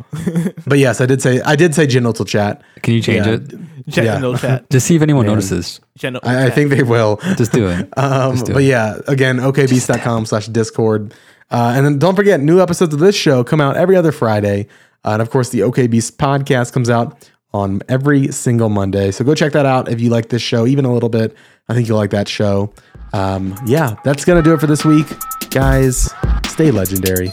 But 0.66 0.78
yes, 0.78 1.00
I 1.00 1.06
did 1.06 1.22
say 1.22 1.40
I 1.42 1.56
did 1.56 1.74
say 1.74 1.86
genital 1.86 2.24
chat. 2.24 2.62
Can 2.82 2.94
you 2.94 3.02
change 3.02 3.26
Yeah. 3.26 3.34
it? 3.34 3.52
genital 3.86 4.36
chat. 4.38 4.68
Just 4.70 4.86
see 4.86 4.96
if 4.96 5.02
anyone 5.02 5.26
notices. 5.26 5.80
Genital 5.98 6.28
I, 6.28 6.46
I 6.46 6.50
think 6.50 6.70
they 6.70 6.82
will. 6.82 7.18
Just 7.36 7.52
do 7.52 7.68
it. 7.68 7.88
Um, 7.98 8.32
Just 8.32 8.46
do 8.46 8.54
but 8.54 8.62
it. 8.62 8.66
yeah, 8.66 8.98
again, 9.06 9.36
okbeast.com 9.38 10.26
slash 10.26 10.46
discord. 10.48 11.12
Uh, 11.54 11.72
and 11.76 11.86
then 11.86 12.00
don't 12.00 12.16
forget, 12.16 12.40
new 12.40 12.60
episodes 12.60 12.92
of 12.92 12.98
this 12.98 13.14
show 13.14 13.44
come 13.44 13.60
out 13.60 13.76
every 13.76 13.94
other 13.94 14.10
Friday. 14.10 14.66
Uh, 15.04 15.10
and 15.10 15.22
of 15.22 15.30
course, 15.30 15.50
the 15.50 15.62
OK 15.62 15.86
Beast 15.86 16.18
podcast 16.18 16.72
comes 16.72 16.90
out 16.90 17.30
on 17.52 17.80
every 17.88 18.32
single 18.32 18.68
Monday. 18.68 19.12
So 19.12 19.24
go 19.24 19.36
check 19.36 19.52
that 19.52 19.64
out 19.64 19.88
if 19.88 20.00
you 20.00 20.10
like 20.10 20.30
this 20.30 20.42
show 20.42 20.66
even 20.66 20.84
a 20.84 20.92
little 20.92 21.08
bit. 21.08 21.36
I 21.68 21.74
think 21.74 21.86
you'll 21.86 21.96
like 21.96 22.10
that 22.10 22.28
show. 22.28 22.74
Um, 23.12 23.56
yeah, 23.66 23.94
that's 24.02 24.24
going 24.24 24.42
to 24.42 24.42
do 24.42 24.52
it 24.52 24.58
for 24.58 24.66
this 24.66 24.84
week. 24.84 25.06
Guys, 25.50 26.12
stay 26.46 26.72
legendary. 26.72 27.30